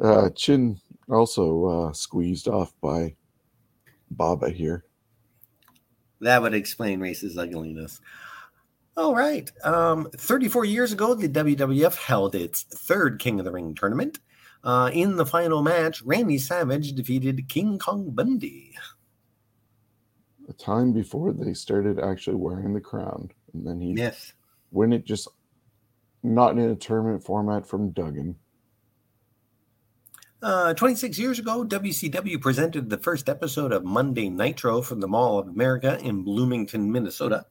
uh, 0.00 0.30
chin 0.30 0.80
also 1.08 1.64
uh, 1.64 1.92
squeezed 1.92 2.46
off 2.46 2.72
by 2.80 3.16
Baba 4.10 4.50
here. 4.50 4.84
That 6.20 6.42
would 6.42 6.54
explain 6.54 7.00
Race's 7.00 7.36
ugliness. 7.36 8.00
All 8.96 9.14
right. 9.14 9.50
Um, 9.64 10.10
34 10.14 10.64
years 10.64 10.92
ago, 10.92 11.14
the 11.14 11.28
WWF 11.28 11.96
held 11.96 12.34
its 12.34 12.62
third 12.62 13.18
King 13.18 13.38
of 13.38 13.44
the 13.44 13.52
Ring 13.52 13.74
tournament. 13.74 14.20
Uh, 14.62 14.90
in 14.92 15.16
the 15.16 15.24
final 15.26 15.62
match, 15.62 16.02
Randy 16.02 16.38
Savage 16.38 16.92
defeated 16.92 17.48
King 17.48 17.78
Kong 17.78 18.10
Bundy. 18.10 18.74
A 20.48 20.52
time 20.52 20.92
before 20.92 21.32
they 21.32 21.54
started 21.54 21.98
actually 21.98 22.36
wearing 22.36 22.74
the 22.74 22.80
crown. 22.80 23.30
And 23.54 23.66
then 23.66 23.80
he 23.80 23.94
Yes. 23.94 24.32
win 24.70 24.92
it 24.92 25.04
just 25.04 25.28
not 26.22 26.52
in 26.58 26.70
a 26.70 26.74
tournament 26.76 27.22
format 27.24 27.66
from 27.66 27.90
Duggan. 27.90 28.36
Uh, 30.42 30.72
26 30.74 31.18
years 31.18 31.38
ago, 31.38 31.64
WCW 31.64 32.38
presented 32.40 32.88
the 32.88 32.96
first 32.98 33.28
episode 33.28 33.72
of 33.72 33.84
Monday 33.84 34.28
Nitro 34.30 34.80
from 34.80 35.00
the 35.00 35.08
Mall 35.08 35.38
of 35.38 35.48
America 35.48 35.98
in 36.02 36.22
Bloomington, 36.22 36.90
Minnesota. 36.90 37.46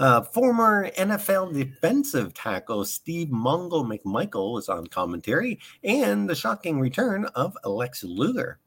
Uh, 0.00 0.22
former 0.22 0.90
NFL 0.92 1.52
defensive 1.52 2.32
tackle 2.32 2.86
Steve 2.86 3.28
Mongo 3.28 3.84
McMichael 3.84 4.54
was 4.54 4.70
on 4.70 4.86
commentary, 4.86 5.60
and 5.84 6.28
the 6.28 6.34
shocking 6.34 6.80
return 6.80 7.26
of 7.34 7.54
Alex 7.66 8.02
Luger. 8.02 8.58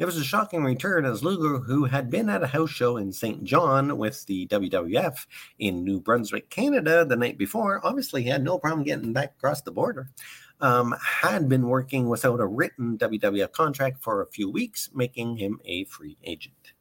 It 0.00 0.04
was 0.04 0.16
a 0.16 0.24
shocking 0.24 0.64
return 0.64 1.04
as 1.04 1.22
Luger, 1.22 1.60
who 1.60 1.84
had 1.84 2.10
been 2.10 2.28
at 2.28 2.42
a 2.42 2.48
house 2.48 2.70
show 2.70 2.96
in 2.96 3.12
St. 3.12 3.44
John 3.44 3.96
with 3.96 4.26
the 4.26 4.48
WWF 4.48 5.26
in 5.60 5.84
New 5.84 6.00
Brunswick, 6.00 6.50
Canada, 6.50 7.04
the 7.04 7.14
night 7.14 7.38
before, 7.38 7.80
obviously 7.86 8.24
had 8.24 8.42
no 8.42 8.58
problem 8.58 8.82
getting 8.82 9.12
back 9.12 9.34
across 9.38 9.62
the 9.62 9.70
border 9.70 10.10
um, 10.60 10.94
had 11.00 11.48
been 11.48 11.68
working 11.68 12.08
without 12.08 12.40
a 12.40 12.46
written 12.46 12.98
WWF 12.98 13.52
contract 13.52 14.02
for 14.02 14.22
a 14.22 14.26
few 14.26 14.50
weeks, 14.50 14.90
making 14.94 15.36
him 15.36 15.60
a 15.64 15.84
free 15.84 16.16
agent. 16.24 16.73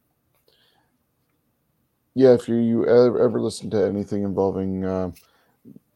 Yeah, 2.16 2.34
if 2.34 2.48
you, 2.48 2.56
you 2.56 2.86
ever, 2.86 3.22
ever 3.24 3.42
listen 3.42 3.70
to 3.72 3.86
anything 3.86 4.24
involving 4.24 4.86
uh, 4.86 5.12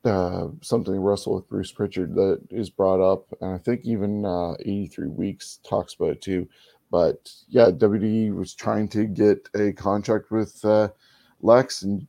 uh, 0.05 0.47
something 0.62 0.95
Russell 0.95 1.36
with 1.36 1.50
Bruce 1.50 1.71
Prichard 1.71 2.15
that 2.15 2.41
is 2.51 2.69
brought 2.69 3.01
up, 3.01 3.25
and 3.41 3.53
I 3.53 3.57
think 3.59 3.81
even 3.86 4.25
uh, 4.25 4.53
83 4.62 5.09
Weeks 5.09 5.59
talks 5.67 5.93
about 5.95 6.12
it 6.12 6.21
too. 6.21 6.47
But 6.91 7.31
yeah, 7.50 7.71
WWE 7.71 8.36
was 8.36 8.53
trying 8.55 8.88
to 8.89 9.05
get 9.05 9.50
a 9.55 9.74
contract 9.74 10.31
with 10.31 10.63
uh, 10.65 10.89
Lex, 11.41 11.83
and 11.83 12.07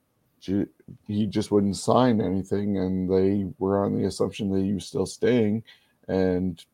he 1.06 1.26
just 1.26 1.50
wouldn't 1.50 1.76
sign 1.76 2.20
anything, 2.20 2.78
and 2.78 3.10
they 3.10 3.46
were 3.58 3.84
on 3.84 3.96
the 3.96 4.06
assumption 4.06 4.50
that 4.52 4.62
he 4.64 4.72
was 4.72 4.86
still 4.86 5.06
staying, 5.06 5.64
and 6.08 6.64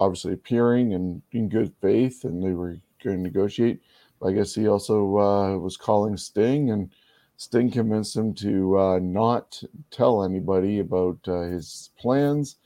obviously 0.00 0.32
appearing 0.32 0.94
and 0.94 1.22
in 1.32 1.48
good 1.48 1.72
faith, 1.80 2.24
and 2.24 2.42
they 2.42 2.52
were 2.52 2.78
going 3.02 3.16
to 3.16 3.22
negotiate. 3.22 3.80
I 4.22 4.32
guess 4.32 4.54
he 4.54 4.68
also 4.68 5.18
uh, 5.18 5.58
was 5.58 5.76
calling 5.76 6.16
Sting, 6.16 6.70
and 6.70 6.90
Sting 7.36 7.70
convinced 7.70 8.16
him 8.16 8.34
to 8.34 8.78
uh, 8.78 8.98
not 9.00 9.62
tell 9.90 10.22
anybody 10.24 10.78
about 10.78 11.18
uh, 11.26 11.42
his 11.42 11.90
plans. 11.98 12.56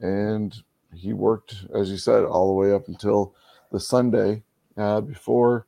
And 0.00 0.54
he 0.94 1.12
worked, 1.12 1.66
as 1.74 1.90
you 1.90 1.96
said, 1.96 2.24
all 2.24 2.48
the 2.48 2.54
way 2.54 2.72
up 2.72 2.88
until 2.88 3.34
the 3.72 3.80
Sunday 3.80 4.42
uh, 4.76 5.00
before 5.00 5.66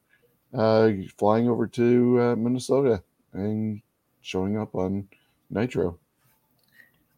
uh, 0.54 0.90
flying 1.18 1.48
over 1.48 1.66
to 1.66 2.20
uh, 2.20 2.36
Minnesota 2.36 3.02
and 3.32 3.82
showing 4.20 4.58
up 4.58 4.74
on 4.74 5.08
Nitro. 5.50 5.98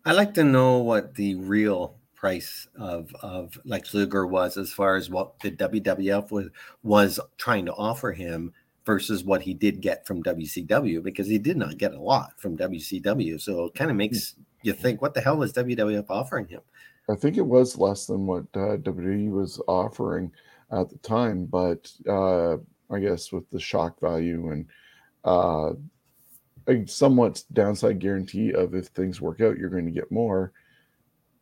I'd 0.04 0.16
like 0.16 0.34
to 0.34 0.44
know 0.44 0.78
what 0.78 1.14
the 1.14 1.36
real 1.36 1.96
price 2.22 2.68
of 2.78 3.12
of 3.20 3.58
Lex 3.64 3.92
Luger 3.94 4.28
was 4.28 4.56
as 4.56 4.72
far 4.72 4.94
as 4.94 5.10
what 5.10 5.40
the 5.40 5.50
WWF 5.50 6.30
was 6.30 6.46
was 6.84 7.18
trying 7.36 7.66
to 7.66 7.74
offer 7.74 8.12
him 8.12 8.52
versus 8.86 9.24
what 9.24 9.42
he 9.42 9.52
did 9.52 9.80
get 9.80 10.06
from 10.06 10.22
WCW 10.22 11.02
because 11.02 11.26
he 11.26 11.36
did 11.36 11.56
not 11.56 11.78
get 11.78 11.94
a 11.94 12.00
lot 12.00 12.32
from 12.40 12.56
WCW. 12.56 13.40
So 13.40 13.64
it 13.64 13.74
kind 13.74 13.90
of 13.90 13.96
makes 13.96 14.36
you 14.62 14.72
think, 14.72 15.02
what 15.02 15.14
the 15.14 15.20
hell 15.20 15.42
is 15.42 15.52
WWF 15.52 16.06
offering 16.08 16.46
him? 16.46 16.60
I 17.10 17.16
think 17.16 17.36
it 17.36 17.46
was 17.46 17.76
less 17.76 18.06
than 18.06 18.24
what 18.26 18.44
uh, 18.54 18.78
WWE 18.78 19.30
was 19.30 19.60
offering 19.66 20.30
at 20.70 20.88
the 20.88 20.98
time, 20.98 21.46
but 21.46 21.90
uh, 22.08 22.54
I 22.94 23.00
guess 23.00 23.32
with 23.32 23.50
the 23.50 23.58
shock 23.58 24.00
value 24.00 24.52
and 24.52 24.66
uh, 25.24 25.72
a 26.68 26.86
somewhat 26.86 27.42
downside 27.52 27.98
guarantee 27.98 28.52
of 28.52 28.76
if 28.76 28.86
things 28.86 29.20
work 29.20 29.40
out, 29.40 29.58
you're 29.58 29.70
going 29.70 29.86
to 29.86 29.90
get 29.90 30.12
more. 30.12 30.52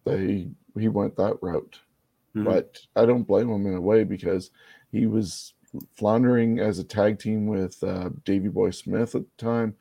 They 0.05 0.49
he 0.79 0.89
went 0.89 1.17
that 1.17 1.37
route, 1.43 1.81
Mhm. 2.35 2.45
but 2.45 2.79
I 2.97 3.07
don't 3.07 3.27
blame 3.27 3.49
him 3.51 3.67
in 3.67 3.75
a 3.75 3.81
way 3.81 4.05
because 4.05 4.51
he 4.93 5.07
was 5.07 5.55
floundering 5.97 6.59
as 6.59 6.79
a 6.79 6.85
tag 6.85 7.19
team 7.19 7.47
with 7.47 7.83
uh, 7.83 8.11
Davy 8.25 8.49
Boy 8.49 8.71
Smith 8.71 9.15
at 9.15 9.23
the 9.23 9.37
time, 9.45 9.77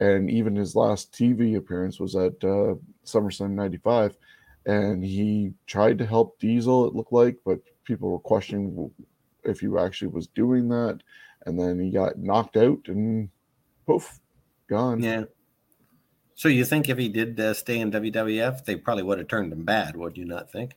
and 0.00 0.30
even 0.30 0.56
his 0.56 0.74
last 0.74 1.12
TV 1.12 1.56
appearance 1.56 2.00
was 2.00 2.16
at 2.16 2.42
uh, 2.44 2.74
SummerSlam 3.04 3.50
'95, 3.52 4.16
and 4.66 5.04
he 5.04 5.52
tried 5.66 5.98
to 5.98 6.06
help 6.06 6.38
Diesel. 6.38 6.86
It 6.86 6.94
looked 6.94 7.12
like, 7.12 7.38
but 7.44 7.60
people 7.84 8.10
were 8.10 8.18
questioning 8.18 8.90
if 9.44 9.60
he 9.60 9.68
actually 9.78 10.08
was 10.08 10.26
doing 10.26 10.68
that, 10.68 11.00
and 11.44 11.58
then 11.58 11.78
he 11.78 11.90
got 11.90 12.18
knocked 12.18 12.56
out 12.56 12.88
and 12.88 13.28
poof, 13.86 14.20
gone. 14.68 15.00
Yeah. 15.02 15.24
So 16.36 16.48
you 16.48 16.66
think 16.66 16.88
if 16.90 16.98
he 16.98 17.08
did 17.08 17.40
uh, 17.40 17.54
stay 17.54 17.80
in 17.80 17.90
WWF, 17.90 18.64
they 18.64 18.76
probably 18.76 19.02
would 19.02 19.18
have 19.18 19.26
turned 19.26 19.52
him 19.52 19.64
bad, 19.64 19.96
would 19.96 20.18
you 20.18 20.26
not 20.26 20.52
think? 20.52 20.76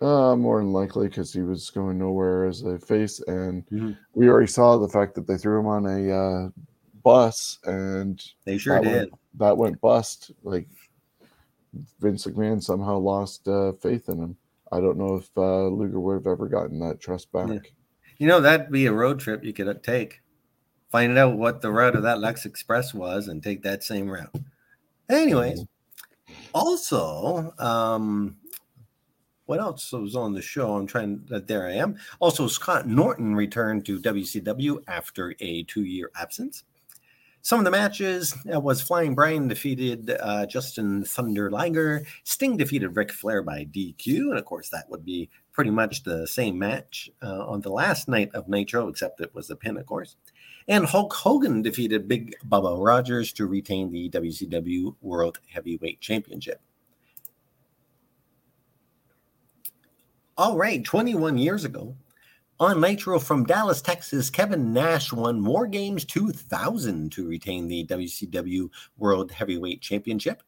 Uh, 0.00 0.34
more 0.34 0.58
than 0.58 0.72
likely 0.72 1.06
because 1.06 1.32
he 1.32 1.42
was 1.42 1.70
going 1.70 1.96
nowhere 1.98 2.46
as 2.46 2.62
a 2.62 2.76
face, 2.80 3.20
and 3.28 3.64
Mhm. 3.68 3.96
we 4.14 4.28
already 4.28 4.48
saw 4.48 4.76
the 4.76 4.88
fact 4.88 5.14
that 5.14 5.28
they 5.28 5.36
threw 5.36 5.60
him 5.60 5.66
on 5.66 5.86
a 5.86 6.10
uh, 6.10 6.48
bus, 7.04 7.60
and 7.64 8.20
They 8.44 8.58
sure 8.58 8.74
that 8.74 8.82
did. 8.84 8.92
Went, 8.92 9.12
that 9.38 9.56
went 9.56 9.80
bust. 9.80 10.32
Like 10.42 10.66
Vince 12.00 12.26
McMahon 12.26 12.60
somehow 12.60 12.98
lost 12.98 13.46
uh, 13.46 13.72
faith 13.74 14.08
in 14.08 14.18
him. 14.18 14.36
I 14.72 14.80
don't 14.80 14.98
know 14.98 15.14
if 15.14 15.30
uh, 15.36 15.68
Luger 15.68 16.00
would 16.00 16.14
have 16.14 16.26
ever 16.26 16.48
gotten 16.48 16.80
that 16.80 17.00
trust 17.00 17.30
back. 17.30 17.48
Yeah. 17.48 17.58
You 18.18 18.26
know, 18.26 18.40
that'd 18.40 18.72
be 18.72 18.86
a 18.86 18.92
road 18.92 19.20
trip 19.20 19.44
you 19.44 19.52
could 19.52 19.84
take. 19.84 20.22
Find 20.90 21.16
out 21.16 21.38
what 21.38 21.60
the 21.60 21.70
route 21.70 21.94
of 21.94 22.02
that 22.02 22.18
Lex 22.18 22.44
Express 22.46 22.92
was 22.92 23.28
and 23.28 23.40
take 23.42 23.62
that 23.62 23.84
same 23.84 24.10
route. 24.10 24.34
Anyways, 25.12 25.64
also, 26.54 27.52
um, 27.58 28.36
what 29.46 29.60
else 29.60 29.92
was 29.92 30.16
on 30.16 30.32
the 30.32 30.42
show? 30.42 30.74
I'm 30.74 30.86
trying 30.86 31.24
that 31.28 31.46
there 31.46 31.66
I 31.66 31.72
am. 31.72 31.96
Also, 32.20 32.46
Scott 32.46 32.86
Norton 32.86 33.34
returned 33.34 33.84
to 33.86 34.00
WCW 34.00 34.82
after 34.88 35.34
a 35.40 35.64
two-year 35.64 36.10
absence. 36.16 36.64
Some 37.44 37.58
of 37.58 37.64
the 37.64 37.72
matches 37.72 38.36
uh, 38.54 38.60
was 38.60 38.80
Flying 38.80 39.16
Brian 39.16 39.48
defeated 39.48 40.10
uh, 40.10 40.46
Jushin 40.46 41.06
Thunder 41.06 41.50
Liger. 41.50 42.06
Sting 42.22 42.56
defeated 42.56 42.96
Ric 42.96 43.10
Flair 43.10 43.42
by 43.42 43.64
DQ, 43.64 44.30
and 44.30 44.38
of 44.38 44.44
course 44.44 44.68
that 44.68 44.88
would 44.88 45.04
be 45.04 45.28
pretty 45.52 45.70
much 45.70 46.04
the 46.04 46.26
same 46.28 46.56
match 46.56 47.10
uh, 47.20 47.44
on 47.46 47.60
the 47.60 47.68
last 47.68 48.06
night 48.08 48.30
of 48.32 48.48
Nitro, 48.48 48.86
except 48.86 49.20
it 49.20 49.34
was 49.34 49.50
a 49.50 49.56
pin, 49.56 49.76
of 49.76 49.86
course. 49.86 50.14
And 50.68 50.86
Hulk 50.86 51.12
Hogan 51.12 51.62
defeated 51.62 52.08
Big 52.08 52.34
Bubba 52.48 52.84
Rogers 52.84 53.32
to 53.34 53.46
retain 53.46 53.90
the 53.90 54.08
WCW 54.10 54.94
World 55.00 55.40
Heavyweight 55.48 56.00
Championship. 56.00 56.60
All 60.38 60.56
right, 60.56 60.82
21 60.82 61.36
years 61.36 61.64
ago, 61.64 61.94
on 62.58 62.80
Nitro 62.80 63.18
from 63.18 63.44
Dallas, 63.44 63.82
Texas, 63.82 64.30
Kevin 64.30 64.72
Nash 64.72 65.12
won 65.12 65.44
War 65.44 65.66
Games 65.66 66.04
2000 66.04 67.10
to 67.12 67.26
retain 67.26 67.66
the 67.66 67.84
WCW 67.86 68.70
World 68.96 69.32
Heavyweight 69.32 69.80
Championship. 69.80 70.42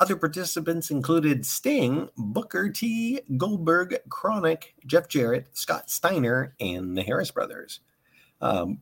Other 0.00 0.16
participants 0.16 0.90
included 0.90 1.46
Sting, 1.46 2.08
Booker 2.16 2.70
T, 2.70 3.20
Goldberg, 3.36 3.98
KroniK, 4.08 4.64
Jeff 4.86 5.08
Jarrett, 5.08 5.48
Scott 5.52 5.90
Steiner, 5.90 6.54
and 6.60 6.96
the 6.96 7.02
Harris 7.02 7.30
brothers. 7.30 7.80
Um, 8.40 8.80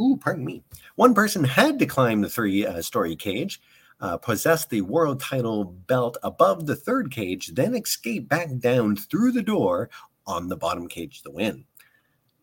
ooh, 0.00 0.16
pardon 0.20 0.44
me. 0.44 0.62
One 0.96 1.14
person 1.14 1.44
had 1.44 1.78
to 1.78 1.86
climb 1.86 2.20
the 2.22 2.28
three 2.30 2.66
uh, 2.66 2.80
story 2.82 3.16
cage, 3.16 3.60
uh, 4.00 4.16
possess 4.16 4.66
the 4.66 4.80
world 4.82 5.20
title 5.20 5.64
belt 5.64 6.16
above 6.22 6.66
the 6.66 6.76
third 6.76 7.10
cage, 7.10 7.48
then 7.54 7.74
escape 7.74 8.28
back 8.28 8.48
down 8.58 8.96
through 8.96 9.32
the 9.32 9.42
door 9.42 9.90
on 10.26 10.48
the 10.48 10.56
bottom 10.56 10.88
cage 10.88 11.22
to 11.22 11.30
win. 11.30 11.64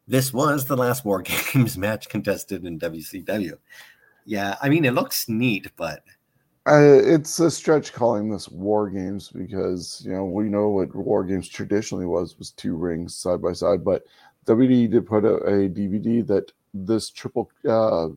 This 0.08 0.34
was 0.34 0.66
the 0.66 0.78
last 0.78 1.06
War 1.06 1.22
Games 1.54 1.78
match 1.78 2.10
contested 2.10 2.66
in 2.66 2.80
WCW. 2.80 3.58
Yeah, 4.26 4.56
I 4.62 4.70
mean, 4.70 4.86
it 4.86 4.94
looks 4.94 5.30
neat, 5.30 5.72
but 5.78 6.04
Uh, 6.68 7.00
it's 7.04 7.40
a 7.40 7.52
stretch 7.52 7.94
calling 7.94 8.28
this 8.30 8.50
war 8.50 8.90
games 8.90 9.30
because 9.30 10.02
you 10.04 10.12
know 10.12 10.26
we 10.26 10.46
know 10.46 10.70
what 10.70 10.94
war 10.96 11.24
games 11.24 11.48
traditionally 11.48 12.08
was 12.08 12.38
was 12.40 12.52
two 12.52 12.76
rings 12.76 13.16
side 13.16 13.40
by 13.40 13.54
side 13.54 13.84
but 13.84 14.04
WWE 14.46 14.88
did 14.88 15.06
put 15.08 15.26
out 15.26 15.48
a 15.48 15.70
DVD 15.70 16.22
that 16.28 16.52
this 16.74 17.10
triple 17.10 17.50
uh, 17.68 18.10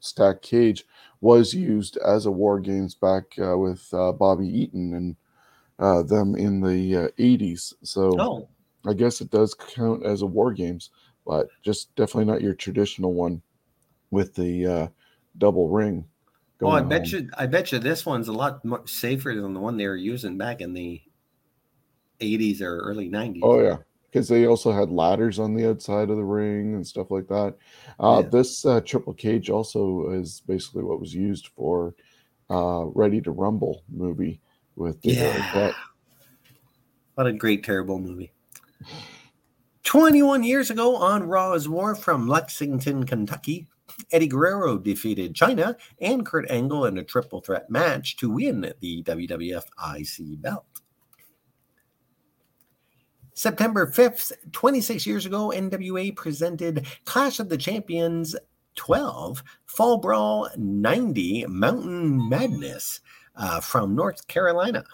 stack 0.00 0.42
cage 0.42 0.84
was 1.20 1.54
used 1.54 1.96
as 1.98 2.26
a 2.26 2.30
war 2.30 2.60
games 2.60 2.94
back 2.94 3.38
uh, 3.38 3.56
with 3.56 3.88
uh, 3.92 4.12
Bobby 4.12 4.48
Eaton 4.48 4.94
and 4.94 5.16
uh, 5.78 6.02
them 6.02 6.34
in 6.34 6.60
the 6.60 7.12
80s. 7.18 7.74
So 7.82 8.18
Oh, 8.18 8.48
I 8.86 8.94
guess 8.94 9.20
it 9.20 9.30
does 9.30 9.54
count 9.54 10.04
as 10.04 10.22
a 10.22 10.26
war 10.26 10.52
games, 10.52 10.90
but 11.26 11.48
just 11.62 11.94
definitely 11.96 12.32
not 12.32 12.42
your 12.42 12.54
traditional 12.54 13.14
one 13.14 13.42
with 14.10 14.34
the 14.34 14.66
uh, 14.66 14.88
double 15.38 15.68
ring. 15.68 16.06
well, 16.60 16.72
I 16.76 16.80
bet 16.80 17.12
on. 17.12 17.20
you, 17.24 17.30
I 17.36 17.46
bet 17.46 17.72
you 17.72 17.78
this 17.78 18.06
one's 18.06 18.28
a 18.28 18.32
lot 18.32 18.62
safer 18.88 19.34
than 19.34 19.54
the 19.54 19.60
one 19.60 19.76
they 19.76 19.86
were 19.86 19.96
using 19.96 20.38
back 20.38 20.60
in 20.60 20.72
the 20.72 21.02
80s 22.20 22.62
or 22.62 22.78
early 22.78 23.08
90s. 23.08 23.40
Oh 23.42 23.60
yeah, 23.60 23.78
because 24.10 24.28
they 24.28 24.46
also 24.46 24.72
had 24.72 24.90
ladders 24.90 25.38
on 25.38 25.54
the 25.54 25.68
outside 25.68 26.10
of 26.10 26.16
the 26.16 26.24
ring 26.24 26.74
and 26.74 26.86
stuff 26.86 27.10
like 27.10 27.28
that. 27.28 27.54
Uh, 28.00 28.22
Yeah. 28.22 28.28
This 28.30 28.64
uh, 28.64 28.80
triple 28.80 29.12
cage 29.14 29.50
also 29.50 30.10
is 30.10 30.42
basically 30.46 30.82
what 30.84 31.00
was 31.00 31.14
used 31.14 31.48
for 31.48 31.94
uh, 32.50 32.84
Ready 32.94 33.20
to 33.22 33.30
Rumble 33.30 33.82
movie 33.88 34.40
with 34.76 35.00
David 35.02 35.18
Yeah. 35.18 35.32
Arquette. 35.52 35.74
What 37.14 37.26
a 37.26 37.32
great, 37.32 37.64
terrible 37.64 37.98
movie. 37.98 38.32
21 39.84 40.42
years 40.42 40.70
ago 40.70 40.96
on 40.96 41.22
Raw's 41.22 41.68
War 41.68 41.94
from 41.94 42.26
Lexington, 42.28 43.04
Kentucky, 43.06 43.66
Eddie 44.12 44.26
Guerrero 44.26 44.78
defeated 44.78 45.34
Chyna 45.34 45.76
and 46.00 46.26
Kurt 46.26 46.50
Angle 46.50 46.86
in 46.86 46.98
a 46.98 47.04
triple 47.04 47.40
threat 47.40 47.70
match 47.70 48.16
to 48.16 48.30
win 48.30 48.72
the 48.80 49.02
WWF 49.04 49.64
IC 49.96 50.42
belt. 50.42 50.66
September 53.36 53.86
5th, 53.86 54.32
26 54.52 55.06
years 55.06 55.26
ago, 55.26 55.52
NWA 55.54 56.16
presented 56.16 56.86
Clash 57.04 57.38
of 57.38 57.50
the 57.50 57.58
Champions 57.58 58.34
12, 58.76 59.44
Fall 59.66 59.98
Brawl 59.98 60.48
90, 60.56 61.44
Mountain 61.46 62.30
Madness 62.30 63.02
uh, 63.36 63.60
from 63.60 63.94
North 63.94 64.26
Carolina. 64.26 64.84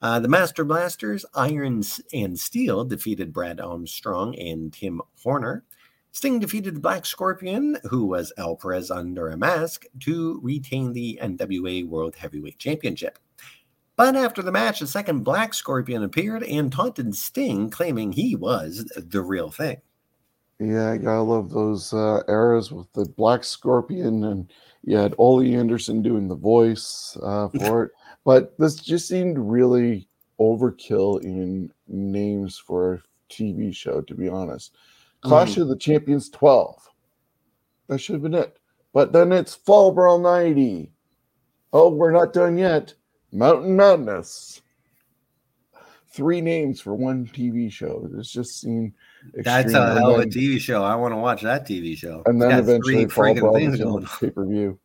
Uh, 0.00 0.20
the 0.20 0.28
Master 0.28 0.64
Blasters, 0.64 1.24
Iron 1.34 1.82
and 2.12 2.38
Steel, 2.38 2.84
defeated 2.84 3.32
Brad 3.32 3.60
Armstrong 3.60 4.38
and 4.38 4.72
Tim 4.72 5.02
Horner. 5.20 5.64
Sting 6.12 6.38
defeated 6.38 6.76
the 6.76 6.80
Black 6.80 7.04
Scorpion, 7.04 7.78
who 7.90 8.06
was 8.06 8.32
Al 8.38 8.54
Perez 8.54 8.92
under 8.92 9.28
a 9.28 9.36
mask, 9.36 9.86
to 10.00 10.38
retain 10.40 10.92
the 10.92 11.18
NWA 11.20 11.84
World 11.84 12.14
Heavyweight 12.14 12.60
Championship. 12.60 13.18
But 13.96 14.14
after 14.14 14.42
the 14.42 14.52
match, 14.52 14.82
a 14.82 14.86
second 14.86 15.24
Black 15.24 15.54
Scorpion 15.54 16.02
appeared 16.02 16.42
and 16.42 16.70
taunted 16.70 17.14
Sting, 17.14 17.70
claiming 17.70 18.12
he 18.12 18.36
was 18.36 18.84
the 18.94 19.22
real 19.22 19.50
thing. 19.50 19.80
Yeah, 20.58 20.92
I 20.92 20.98
gotta 20.98 21.22
love 21.22 21.50
those 21.50 21.92
uh, 21.92 22.22
eras 22.28 22.70
with 22.70 22.92
the 22.92 23.06
Black 23.06 23.42
Scorpion, 23.44 24.24
and 24.24 24.52
you 24.84 24.96
had 24.96 25.14
Ole 25.18 25.42
Anderson 25.42 26.02
doing 26.02 26.28
the 26.28 26.34
voice 26.34 27.16
uh, 27.22 27.48
for 27.60 27.84
it. 27.84 27.92
But 28.24 28.58
this 28.58 28.76
just 28.76 29.08
seemed 29.08 29.38
really 29.38 30.08
overkill 30.38 31.22
in 31.22 31.72
names 31.88 32.58
for 32.58 32.94
a 32.94 33.02
TV 33.30 33.74
show, 33.74 34.00
to 34.02 34.14
be 34.14 34.28
honest. 34.28 34.74
Clash 35.22 35.56
of 35.56 35.68
the 35.68 35.76
Champions 35.76 36.28
12. 36.30 36.88
That 37.88 37.98
should 37.98 38.14
have 38.14 38.22
been 38.22 38.34
it. 38.34 38.58
But 38.92 39.12
then 39.12 39.32
it's 39.32 39.54
Fall 39.54 39.92
Brawl 39.92 40.18
90. 40.18 40.92
Oh, 41.72 41.88
we're 41.90 42.12
not 42.12 42.32
done 42.32 42.56
yet. 42.56 42.94
Mountain 43.32 43.76
Madness. 43.76 44.62
Three 46.08 46.40
names 46.40 46.80
for 46.80 46.94
one 46.94 47.26
TV 47.26 47.70
show. 47.70 48.08
It's 48.16 48.32
just 48.32 48.60
seemed 48.60 48.94
That's 49.34 49.74
a 49.74 49.94
hell 49.94 50.14
of 50.14 50.22
a 50.22 50.26
TV 50.26 50.58
show. 50.58 50.82
I 50.82 50.94
want 50.94 51.12
to 51.12 51.18
watch 51.18 51.42
that 51.42 51.66
TV 51.66 51.96
show. 51.96 52.22
and 52.24 52.40
then 52.40 52.52
eventually 52.52 53.04
three 53.04 53.06
Fall 53.06 53.24
friggin' 53.24 53.54
things 53.54 53.78
going 53.78 54.04
on 54.04 54.18
pay 54.20 54.30
per 54.30 54.46
view. 54.46 54.78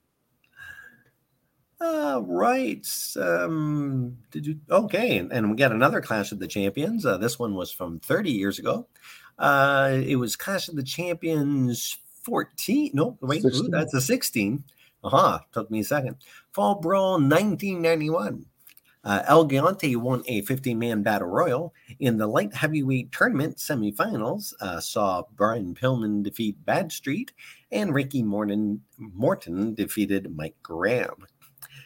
Uh, 1.80 2.22
right. 2.26 2.86
Um, 3.16 4.18
did 4.30 4.46
you? 4.46 4.60
Okay, 4.70 5.18
and, 5.18 5.32
and 5.32 5.50
we 5.50 5.56
got 5.56 5.72
another 5.72 6.02
Clash 6.02 6.32
of 6.32 6.40
the 6.40 6.48
Champions. 6.48 7.06
Uh, 7.06 7.18
this 7.18 7.40
one 7.40 7.56
was 7.56 7.72
from 7.72 8.00
30 8.00 8.32
years 8.32 8.60
ago. 8.60 8.88
Uh, 9.40 10.00
it 10.06 10.18
was 10.18 10.36
Clash 10.36 10.68
of 10.68 10.76
the 10.76 10.84
Champions 10.84 11.98
14. 12.24 12.92
No, 12.94 13.18
wait, 13.22 13.44
ooh, 13.44 13.70
that's 13.70 13.94
a 13.94 14.02
16. 14.02 14.64
Aha, 15.04 15.42
took 15.52 15.70
me 15.72 15.80
a 15.80 15.84
second. 15.84 16.18
Fall 16.54 16.76
Brawl 16.76 17.14
1991. 17.14 18.46
Uh, 19.04 19.24
El 19.26 19.48
Gigante 19.48 19.96
won 19.98 20.22
a 20.28 20.42
15 20.42 20.78
man 20.78 21.02
battle 21.02 21.28
royal. 21.28 21.74
In 22.00 22.18
the 22.18 22.28
light 22.28 22.54
heavyweight 22.54 23.12
tournament 23.12 23.58
semifinals, 23.58 24.54
uh, 24.62 24.80
saw 24.80 25.24
Brian 25.36 25.74
Pillman 25.74 26.22
defeat 26.24 26.64
Bad 26.66 26.92
Street 26.92 27.32
and 27.72 27.96
Ricky 27.96 28.22
Morton, 28.22 28.82
Morton 28.98 29.74
defeated 29.74 30.36
Mike 30.36 30.56
Graham. 30.62 31.26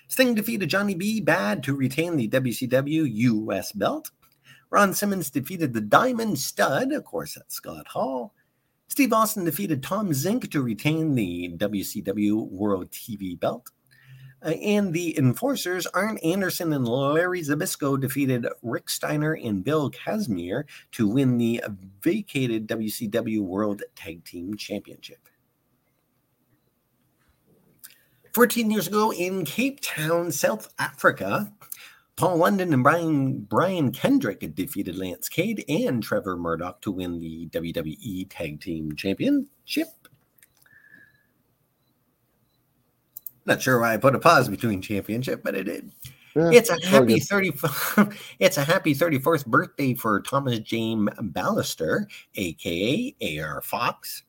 Sting 0.08 0.36
defeated 0.36 0.69
Johnny 0.69 0.93
B. 0.93 1.21
Bad 1.21 1.63
to 1.63 1.73
retain 1.73 2.17
the 2.17 2.28
WCW 2.28 3.08
US 3.10 3.71
belt. 3.71 4.12
Ron 4.69 4.93
Simmons 4.93 5.30
defeated 5.30 5.73
the 5.73 5.82
Diamond 5.82 6.38
Stud, 6.38 6.91
of 6.91 7.06
course, 7.06 7.36
that's 7.36 7.56
Scott 7.56 7.88
Hall. 7.88 8.34
Steve 8.87 9.13
Austin 9.13 9.45
defeated 9.45 9.81
Tom 9.83 10.11
Zenk 10.11 10.51
to 10.51 10.61
retain 10.61 11.15
the 11.15 11.49
WCW 11.57 12.49
World 12.49 12.91
TV 12.91 13.39
belt. 13.39 13.71
Uh, 14.45 14.49
and 14.49 14.93
the 14.93 15.17
enforcers, 15.17 15.87
Arn 15.87 16.19
Anderson 16.19 16.71
and 16.71 16.87
Larry 16.87 17.41
Zbyszko, 17.41 17.99
defeated 17.99 18.45
Rick 18.61 18.89
Steiner 18.89 19.33
and 19.33 19.63
Bill 19.63 19.89
Kazmaier 19.89 20.65
to 20.91 21.07
win 21.07 21.37
the 21.37 21.63
vacated 22.01 22.67
WCW 22.67 23.39
World 23.39 23.81
Tag 23.95 24.23
Team 24.23 24.55
Championship. 24.55 25.29
14 28.33 28.69
years 28.69 28.87
ago 28.87 29.11
in 29.13 29.45
Cape 29.45 29.79
Town, 29.81 30.31
South 30.31 30.71
Africa, 30.77 31.51
Paul 32.17 32.38
London 32.38 32.73
and 32.73 32.84
Brian 32.84 33.39
Brian 33.41 33.91
Kendrick 33.91 34.56
defeated 34.56 34.97
Lance 34.97 35.28
Cade 35.28 35.65
and 35.67 36.01
Trevor 36.01 36.38
Murdoch 36.38 36.82
to 36.82 36.91
win 36.91 37.19
the 37.19 37.47
WWE 37.47 38.28
Tag 38.30 38.62
Team 38.62 38.95
Championship. 38.95 39.88
Not 43.45 43.62
sure 43.62 43.80
why 43.80 43.93
I 43.93 43.97
put 43.97 44.15
a 44.15 44.19
pause 44.19 44.49
between 44.49 44.82
championship, 44.82 45.43
but 45.43 45.56
it 45.56 45.65
did. 45.65 45.91
Yeah, 46.36 46.51
It's 46.51 46.69
a 46.69 46.86
happy 46.86 47.19
30 47.19 47.54
It's 48.39 48.58
a 48.58 48.63
happy 48.63 48.93
thirty-fourth 48.93 49.45
birthday 49.45 49.93
for 49.93 50.21
Thomas 50.21 50.60
James 50.60 51.10
Ballester, 51.19 52.08
aka 52.36 53.15
AR 53.39 53.62
Fox. 53.62 54.23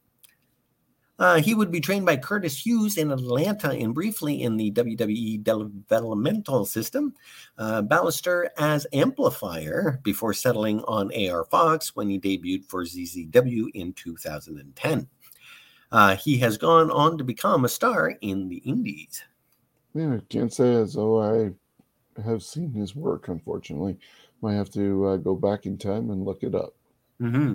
Uh, 1.18 1.40
he 1.40 1.54
would 1.54 1.70
be 1.70 1.80
trained 1.80 2.04
by 2.04 2.16
Curtis 2.16 2.64
Hughes 2.64 2.98
in 2.98 3.10
Atlanta 3.10 3.70
and 3.70 3.94
briefly 3.94 4.42
in 4.42 4.56
the 4.56 4.70
WWE 4.72 5.42
developmental 5.42 6.66
system. 6.66 7.14
Uh, 7.56 7.82
Ballester 7.82 8.48
as 8.58 8.86
amplifier 8.92 9.98
before 10.02 10.34
settling 10.34 10.80
on 10.82 11.10
AR 11.14 11.44
Fox 11.44 11.96
when 11.96 12.10
he 12.10 12.18
debuted 12.20 12.66
for 12.66 12.84
CZW 12.84 13.68
in 13.74 13.94
2010. 13.94 15.08
Uh, 15.92 16.16
he 16.16 16.36
has 16.38 16.58
gone 16.58 16.90
on 16.90 17.16
to 17.16 17.24
become 17.24 17.64
a 17.64 17.68
star 17.68 18.14
in 18.20 18.48
the 18.48 18.58
Indies. 18.58 19.22
Yeah, 19.94 20.18
can't 20.28 20.52
say 20.52 20.74
as 20.74 20.94
though 20.94 21.22
I 21.22 22.20
have 22.22 22.42
seen 22.42 22.72
his 22.72 22.94
work, 22.94 23.28
unfortunately. 23.28 23.98
Might 24.42 24.54
have 24.54 24.70
to 24.72 25.06
uh, 25.06 25.16
go 25.16 25.34
back 25.34 25.64
in 25.64 25.78
time 25.78 26.10
and 26.10 26.24
look 26.24 26.42
it 26.42 26.54
up. 26.54 26.74
Mm-hmm. 27.20 27.54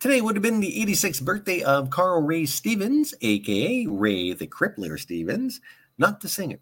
Today 0.00 0.20
would 0.20 0.36
have 0.36 0.44
been 0.44 0.60
the 0.60 0.80
86th 0.86 1.24
birthday 1.24 1.60
of 1.60 1.90
Carl 1.90 2.22
Ray 2.22 2.46
Stevens, 2.46 3.14
aka 3.20 3.84
Ray 3.88 4.32
the 4.32 4.46
Crippler 4.46 4.96
Stevens, 4.96 5.60
not 5.98 6.20
the 6.20 6.28
singer. 6.28 6.60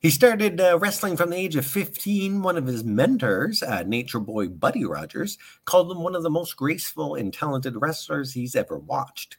He 0.00 0.10
started 0.10 0.60
uh, 0.60 0.80
wrestling 0.80 1.16
from 1.16 1.30
the 1.30 1.36
age 1.36 1.54
of 1.54 1.64
15. 1.64 2.42
One 2.42 2.56
of 2.56 2.66
his 2.66 2.82
mentors, 2.82 3.62
uh, 3.62 3.84
Nature 3.84 4.18
Boy 4.18 4.48
Buddy 4.48 4.84
Rogers, 4.84 5.38
called 5.64 5.92
him 5.92 6.02
one 6.02 6.16
of 6.16 6.24
the 6.24 6.30
most 6.30 6.56
graceful 6.56 7.14
and 7.14 7.32
talented 7.32 7.80
wrestlers 7.80 8.32
he's 8.32 8.56
ever 8.56 8.78
watched. 8.78 9.36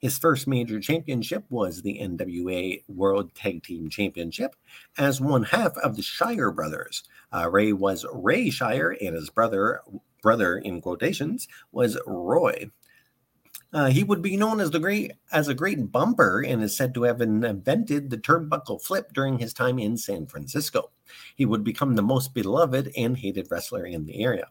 His 0.00 0.16
first 0.16 0.46
major 0.46 0.80
championship 0.80 1.44
was 1.50 1.82
the 1.82 1.98
NWA 1.98 2.82
World 2.88 3.34
Tag 3.34 3.62
Team 3.62 3.90
Championship 3.90 4.56
as 4.96 5.20
one 5.20 5.42
half 5.42 5.76
of 5.76 5.96
the 5.96 6.02
Shire 6.02 6.50
brothers. 6.50 7.04
Uh, 7.34 7.50
Ray 7.50 7.72
was 7.72 8.06
Ray 8.12 8.48
Shire, 8.48 8.96
and 9.00 9.16
his 9.16 9.28
brother, 9.28 9.80
brother 10.22 10.56
in 10.56 10.80
quotations, 10.80 11.48
was 11.72 11.98
Roy. 12.06 12.70
Uh, 13.72 13.86
he 13.86 14.04
would 14.04 14.22
be 14.22 14.36
known 14.36 14.60
as 14.60 14.70
the 14.70 14.78
great 14.78 15.14
as 15.32 15.48
a 15.48 15.54
great 15.54 15.90
bumper 15.90 16.44
and 16.46 16.62
is 16.62 16.76
said 16.76 16.94
to 16.94 17.02
have 17.02 17.20
invented 17.20 18.08
the 18.08 18.16
turnbuckle 18.16 18.80
flip 18.80 19.12
during 19.12 19.38
his 19.38 19.52
time 19.52 19.80
in 19.80 19.96
San 19.96 20.26
Francisco. 20.26 20.92
He 21.34 21.44
would 21.44 21.64
become 21.64 21.96
the 21.96 22.02
most 22.02 22.34
beloved 22.34 22.92
and 22.96 23.18
hated 23.18 23.48
wrestler 23.50 23.84
in 23.84 24.06
the 24.06 24.22
area. 24.22 24.46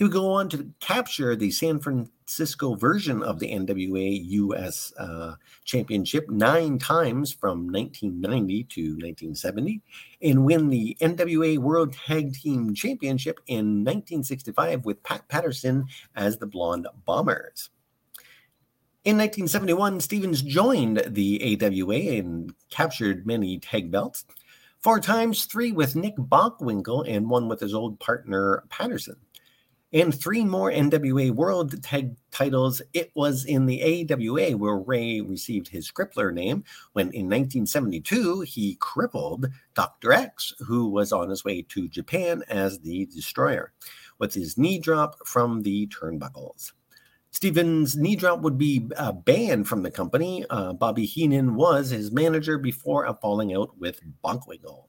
He 0.00 0.04
would 0.04 0.14
go 0.14 0.32
on 0.32 0.48
to 0.48 0.72
capture 0.80 1.36
the 1.36 1.50
San 1.50 1.78
Francisco 1.78 2.74
version 2.74 3.22
of 3.22 3.38
the 3.38 3.52
NWA 3.52 4.18
US 4.30 4.94
uh, 4.98 5.34
Championship 5.66 6.30
nine 6.30 6.78
times 6.78 7.34
from 7.34 7.70
1990 7.70 8.64
to 8.64 8.80
1970 8.92 9.82
and 10.22 10.46
win 10.46 10.70
the 10.70 10.96
NWA 11.02 11.58
World 11.58 11.92
Tag 11.92 12.32
Team 12.32 12.74
Championship 12.74 13.40
in 13.46 13.84
1965 13.84 14.86
with 14.86 15.02
Pat 15.02 15.28
Patterson 15.28 15.84
as 16.16 16.38
the 16.38 16.46
Blonde 16.46 16.86
Bombers. 17.04 17.68
In 19.04 19.18
1971, 19.18 20.00
Stevens 20.00 20.40
joined 20.40 21.02
the 21.08 21.60
AWA 21.62 22.16
and 22.18 22.54
captured 22.70 23.26
many 23.26 23.58
tag 23.58 23.90
belts. 23.90 24.24
Four 24.78 24.98
times, 25.00 25.44
three 25.44 25.72
with 25.72 25.94
Nick 25.94 26.16
Bockwinkel 26.16 27.06
and 27.06 27.28
one 27.28 27.48
with 27.48 27.60
his 27.60 27.74
old 27.74 28.00
partner 28.00 28.64
Patterson 28.70 29.16
and 29.92 30.14
three 30.14 30.44
more 30.44 30.70
NWA 30.70 31.30
World 31.30 31.82
Tag 31.82 32.14
titles. 32.30 32.80
It 32.92 33.10
was 33.14 33.44
in 33.44 33.66
the 33.66 34.06
AWA 34.08 34.56
where 34.56 34.76
Ray 34.76 35.20
received 35.20 35.68
his 35.68 35.90
crippler 35.90 36.32
name 36.32 36.64
when 36.92 37.06
in 37.06 37.26
1972 37.26 38.42
he 38.42 38.76
crippled 38.76 39.48
Dr. 39.74 40.12
X, 40.12 40.54
who 40.60 40.88
was 40.88 41.12
on 41.12 41.28
his 41.28 41.44
way 41.44 41.62
to 41.62 41.88
Japan 41.88 42.44
as 42.48 42.80
the 42.80 43.06
Destroyer, 43.06 43.72
with 44.18 44.34
his 44.34 44.56
knee 44.56 44.78
drop 44.78 45.16
from 45.26 45.62
the 45.62 45.88
turnbuckles. 45.88 46.72
Stevens' 47.32 47.96
knee 47.96 48.16
drop 48.16 48.40
would 48.40 48.58
be 48.58 48.88
uh, 48.96 49.12
banned 49.12 49.68
from 49.68 49.82
the 49.82 49.90
company. 49.90 50.44
Uh, 50.50 50.72
Bobby 50.72 51.06
Heenan 51.06 51.54
was 51.54 51.90
his 51.90 52.10
manager 52.10 52.58
before 52.58 53.04
a 53.04 53.14
falling 53.14 53.54
out 53.54 53.78
with 53.78 54.00
Bockwinkel. 54.24 54.86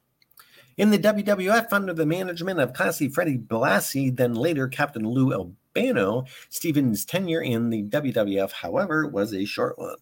In 0.76 0.90
the 0.90 0.98
WWF, 0.98 1.72
under 1.72 1.92
the 1.92 2.06
management 2.06 2.58
of 2.58 2.72
Classy 2.72 3.08
Freddie 3.08 3.38
Blassie, 3.38 4.14
then 4.14 4.34
later 4.34 4.68
Captain 4.68 5.06
Lou 5.06 5.32
Albano, 5.32 6.24
Stevens' 6.48 7.04
tenure 7.04 7.42
in 7.42 7.70
the 7.70 7.82
WWF, 7.84 8.52
however, 8.52 9.06
was 9.06 9.34
a 9.34 9.44
short 9.44 9.78
one. 9.78 9.96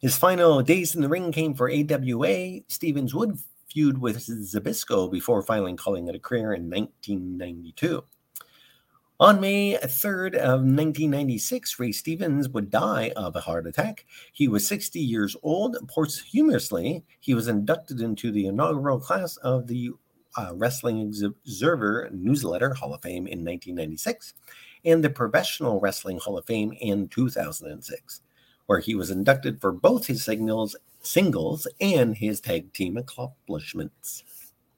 His 0.00 0.16
final 0.16 0.62
days 0.62 0.94
in 0.94 1.02
the 1.02 1.08
ring 1.08 1.32
came 1.32 1.54
for 1.54 1.70
AWA. 1.70 2.60
Stevens 2.68 3.14
would 3.14 3.38
feud 3.68 3.98
with 3.98 4.18
Zbyszko 4.18 5.10
before 5.10 5.42
finally 5.42 5.74
calling 5.74 6.06
it 6.06 6.14
a 6.14 6.20
career 6.20 6.52
in 6.52 6.70
1992. 6.70 8.04
On 9.20 9.40
May 9.40 9.76
3rd 9.76 10.34
of 10.36 10.60
1996, 10.60 11.80
Ray 11.80 11.90
Stevens 11.90 12.48
would 12.50 12.70
die 12.70 13.10
of 13.16 13.34
a 13.34 13.40
heart 13.40 13.66
attack. 13.66 14.06
He 14.32 14.46
was 14.46 14.68
60 14.68 15.00
years 15.00 15.34
old. 15.42 15.76
Posthumously, 15.88 17.02
he 17.18 17.34
was 17.34 17.48
inducted 17.48 18.00
into 18.00 18.30
the 18.30 18.46
inaugural 18.46 19.00
class 19.00 19.36
of 19.38 19.66
the 19.66 19.90
uh, 20.36 20.52
Wrestling 20.54 21.12
Observer 21.24 22.10
Newsletter 22.12 22.74
Hall 22.74 22.94
of 22.94 23.02
Fame 23.02 23.26
in 23.26 23.44
1996 23.44 24.34
and 24.84 25.02
the 25.02 25.10
Professional 25.10 25.80
Wrestling 25.80 26.20
Hall 26.20 26.38
of 26.38 26.46
Fame 26.46 26.72
in 26.80 27.08
2006, 27.08 28.20
where 28.66 28.78
he 28.78 28.94
was 28.94 29.10
inducted 29.10 29.60
for 29.60 29.72
both 29.72 30.06
his 30.06 30.22
signals, 30.22 30.76
singles 31.00 31.66
and 31.80 32.16
his 32.16 32.40
tag 32.40 32.72
team 32.72 32.96
accomplishments. 32.96 34.22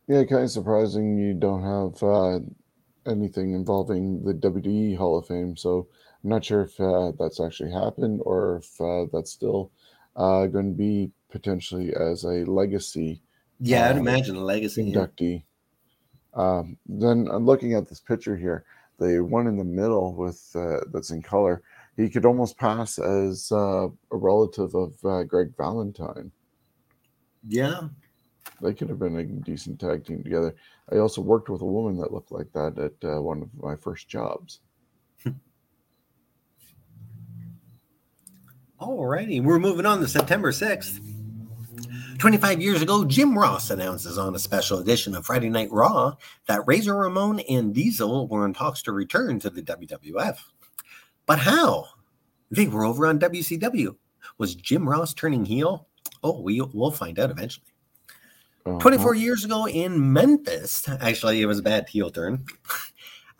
Yeah, 0.09 0.25
kind 0.25 0.45
of 0.45 0.51
surprising 0.51 1.19
you 1.19 1.35
don't 1.35 1.63
have 1.63 2.03
uh, 2.03 2.39
anything 3.11 3.55
involving 3.55 4.23
the 4.25 4.35
WWE 4.35 4.97
Hall 4.97 5.19
of 5.19 5.27
Fame. 5.27 5.57
So 5.57 5.89
I'm 6.23 6.31
not 6.31 6.45
sure 6.45 6.63
if 6.63 6.79
uh, 6.81 7.13
that's 7.19 7.41
actually 7.41 7.73
happened 7.73 8.21
or 8.25 8.63
if 8.63 8.81
uh, 8.81 9.07
that's 9.13 9.33
still 9.33 9.71
uh, 10.17 10.47
going 10.47 10.73
to 10.73 10.77
be 10.77 11.11
potentially 11.31 11.95
as 11.95 12.25
a 12.25 12.45
legacy. 12.45 13.21
Yeah, 13.61 13.89
I'd 13.89 13.97
uh, 13.97 14.01
imagine 14.01 14.37
a 14.37 14.45
legacy 14.45 14.93
inductee. 14.93 15.43
Yeah. 16.35 16.43
Um, 16.43 16.77
then 16.87 17.29
I'm 17.31 17.45
looking 17.45 17.75
at 17.75 17.89
this 17.89 18.01
picture 18.01 18.37
here, 18.37 18.65
the 18.99 19.23
one 19.23 19.47
in 19.47 19.57
the 19.57 19.65
middle 19.65 20.15
with 20.15 20.51
uh, 20.55 20.81
that's 20.93 21.11
in 21.11 21.23
color. 21.23 21.63
He 21.97 22.09
could 22.09 22.25
almost 22.25 22.57
pass 22.57 22.99
as 22.99 23.51
uh, 23.53 23.89
a 23.89 24.17
relative 24.17 24.75
of 24.75 25.29
Greg 25.29 25.53
Valentine. 25.57 26.31
Yeah, 27.47 27.89
they 28.61 28.75
could 28.75 28.89
have 28.89 28.99
been 28.99 29.17
a 29.17 29.25
decent 29.25 29.81
tag 29.81 30.05
team 30.05 30.23
together. 30.23 30.55
I 30.93 30.99
also 30.99 31.21
worked 31.21 31.49
with 31.49 31.63
a 31.63 31.67
woman 31.67 31.97
that 31.99 32.13
looked 32.13 32.33
like 32.33 32.53
that 32.53 32.79
at 32.79 33.09
uh, 33.09 33.21
one 33.21 33.43
of 33.43 33.49
my 33.63 33.77
first 33.77 34.09
jobs. 34.09 34.61
Alrighty, 38.81 39.43
we're 39.43 39.59
moving 39.59 39.87
on 39.87 40.01
to 40.01 40.09
September 40.09 40.53
6th. 40.53 41.01
25 42.19 42.61
years 42.61 42.83
ago, 42.83 43.07
Jim 43.07 43.39
Ross 43.39 43.71
announces 43.71 44.19
on 44.19 44.35
a 44.35 44.39
special 44.39 44.79
edition 44.79 45.15
of 45.15 45.25
Friday 45.25 45.49
Night 45.49 45.73
Raw 45.73 46.17
that 46.47 46.67
Razor 46.67 46.95
Ramon 46.95 47.41
and 47.41 47.75
Diesel 47.75 48.29
were 48.29 48.45
in 48.45 48.53
talks 48.53 48.83
to 48.83 48.93
return 48.93 49.41
to 49.41 49.49
the 49.49 49.63
WWF. 49.63 50.37
But 51.25 51.39
how? 51.39 51.87
They 52.51 52.67
were 52.67 52.85
over 52.85 53.07
on 53.07 53.19
WCW. 53.19 53.97
Was 54.37 54.55
Jim 54.55 54.87
Ross 54.87 55.15
turning 55.15 55.47
heel? 55.47 55.89
Oh, 56.23 56.43
we, 56.43 56.61
we'll 56.61 56.91
find 56.91 57.19
out 57.19 57.31
eventually. 57.31 57.70
Uh-huh. 58.67 58.79
24 58.79 59.15
years 59.15 59.45
ago 59.45 59.67
in 59.67 60.13
Memphis, 60.13 60.89
actually, 60.89 61.41
it 61.41 61.47
was 61.47 61.59
a 61.59 61.63
bad 61.63 61.89
heel 61.89 62.11
turn. 62.11 62.45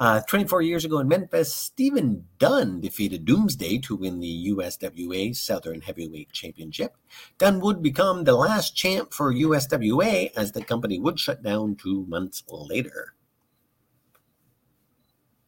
Uh, 0.01 0.23
24 0.23 0.63
years 0.63 0.87
ago 0.87 0.99
in 0.99 1.09
Memphis, 1.09 1.55
Stephen 1.55 2.25
Dunn 2.39 2.81
defeated 2.81 3.27
Doomsday 3.27 3.77
to 3.81 3.95
win 3.95 4.19
the 4.19 4.49
USWA 4.49 5.37
Southern 5.37 5.83
Heavyweight 5.83 6.33
Championship. 6.33 6.97
Dunn 7.37 7.61
would 7.61 7.83
become 7.83 8.25
the 8.25 8.35
last 8.35 8.75
champ 8.75 9.13
for 9.13 9.31
USWA 9.31 10.31
as 10.35 10.53
the 10.53 10.65
company 10.65 10.99
would 10.99 11.21
shut 11.21 11.43
down 11.43 11.77
two 11.77 12.07
months 12.07 12.43
later. 12.49 13.13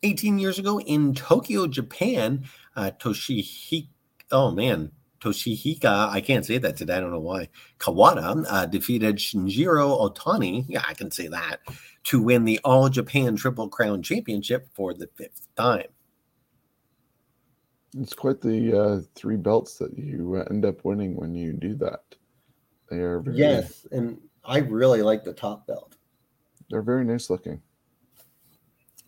18 0.03 0.39
years 0.39 0.59
ago 0.59 0.81
in 0.81 1.15
Tokyo, 1.15 1.67
Japan, 1.67 2.45
uh, 2.77 2.91
Toshihiko, 2.99 3.89
oh 4.33 4.51
man, 4.51 4.93
Toshihika, 5.23 6.09
I 6.09 6.21
can't 6.21 6.45
say 6.45 6.59
that 6.59 6.77
today. 6.77 6.97
I 6.97 7.01
don't 7.01 7.13
know 7.13 7.21
why. 7.21 7.49
Kawada 7.79 8.45
uh, 8.49 8.67
defeated 8.67 9.17
Shinjiro 9.17 10.11
Otani. 10.11 10.65
Yeah, 10.69 10.83
I 10.89 10.95
can 10.95 11.11
say 11.11 11.29
that 11.29 11.61
to 12.05 12.21
win 12.21 12.45
the 12.45 12.59
All 12.65 12.89
Japan 12.89 13.37
Triple 13.37 13.69
Crown 13.69 14.03
Championship 14.03 14.67
for 14.75 14.93
the 14.95 15.09
fifth 15.15 15.47
time. 15.57 15.87
It's 17.97 18.15
quite 18.15 18.41
the 18.41 18.81
uh, 18.81 19.01
three 19.15 19.37
belts 19.37 19.79
that 19.79 19.97
you 19.97 20.37
end 20.51 20.65
up 20.65 20.85
winning 20.85 21.15
when 21.15 21.35
you 21.35 21.53
do 21.53 21.77
that. 21.77 22.01
They 22.91 22.99
are 22.99 23.21
very, 23.21 23.37
yes, 23.37 23.87
and 23.93 24.19
I 24.45 24.59
really 24.59 25.03
like 25.03 25.23
the 25.25 25.33
top 25.33 25.67
belt. 25.67 25.95
They're 26.69 26.83
very 26.83 27.05
nice 27.05 27.31
looking. 27.31 27.61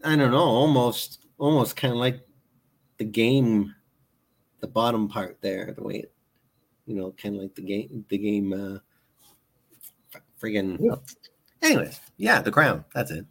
I 0.04 0.16
don't 0.16 0.30
know, 0.30 0.38
almost, 0.38 1.26
almost 1.38 1.76
kind 1.76 1.92
of 1.92 1.98
like 1.98 2.20
the 2.98 3.04
game 3.04 3.74
the 4.64 4.68
bottom 4.68 5.06
part 5.08 5.36
there, 5.42 5.74
the 5.76 5.82
way 5.82 5.96
it, 5.96 6.12
you 6.86 6.94
know, 6.94 7.12
kind 7.20 7.36
of 7.36 7.42
like 7.42 7.54
the 7.54 7.60
game, 7.60 8.02
the 8.08 8.16
game, 8.16 8.50
uh, 8.54 8.78
friggin'. 10.42 10.78
Yeah. 10.80 10.96
Anyways, 11.60 12.00
yeah, 12.16 12.40
the 12.40 12.50
crown. 12.50 12.82
That's 12.94 13.10
it. 13.10 13.26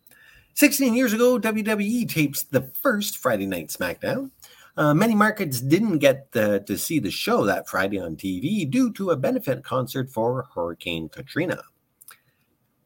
16 0.53 0.93
years 0.93 1.11
ago, 1.11 1.39
WWE 1.39 2.07
tapes 2.07 2.43
the 2.43 2.71
first 2.83 3.17
Friday 3.17 3.47
Night 3.47 3.69
SmackDown. 3.69 4.29
Uh, 4.77 4.93
many 4.93 5.15
markets 5.15 5.59
didn't 5.59 5.97
get 5.97 6.31
the, 6.33 6.59
to 6.67 6.77
see 6.77 6.99
the 6.99 7.09
show 7.09 7.45
that 7.45 7.67
Friday 7.67 7.99
on 7.99 8.15
TV 8.15 8.69
due 8.69 8.93
to 8.93 9.09
a 9.09 9.15
benefit 9.15 9.63
concert 9.63 10.11
for 10.11 10.47
Hurricane 10.53 11.09
Katrina. 11.09 11.63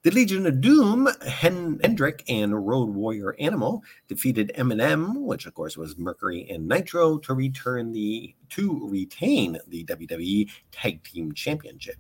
The 0.08 0.14
Legion 0.14 0.46
of 0.46 0.62
Doom, 0.62 1.10
Hen- 1.28 1.82
Hendrik, 1.84 2.24
and 2.30 2.66
Road 2.66 2.92
Warrior 2.92 3.36
Animal 3.40 3.84
defeated 4.08 4.54
MNM, 4.56 5.18
which 5.18 5.46
of 5.46 5.54
course 5.54 5.76
was 5.76 5.98
Mercury 5.98 6.50
and 6.50 6.66
Nitro, 6.66 7.18
to 7.18 7.34
return 7.34 7.92
the 7.92 8.34
to 8.52 8.88
retain 8.90 9.60
the 9.68 9.84
WWE 9.84 10.50
Tag 10.72 11.04
Team 11.04 11.34
Championship. 11.34 11.98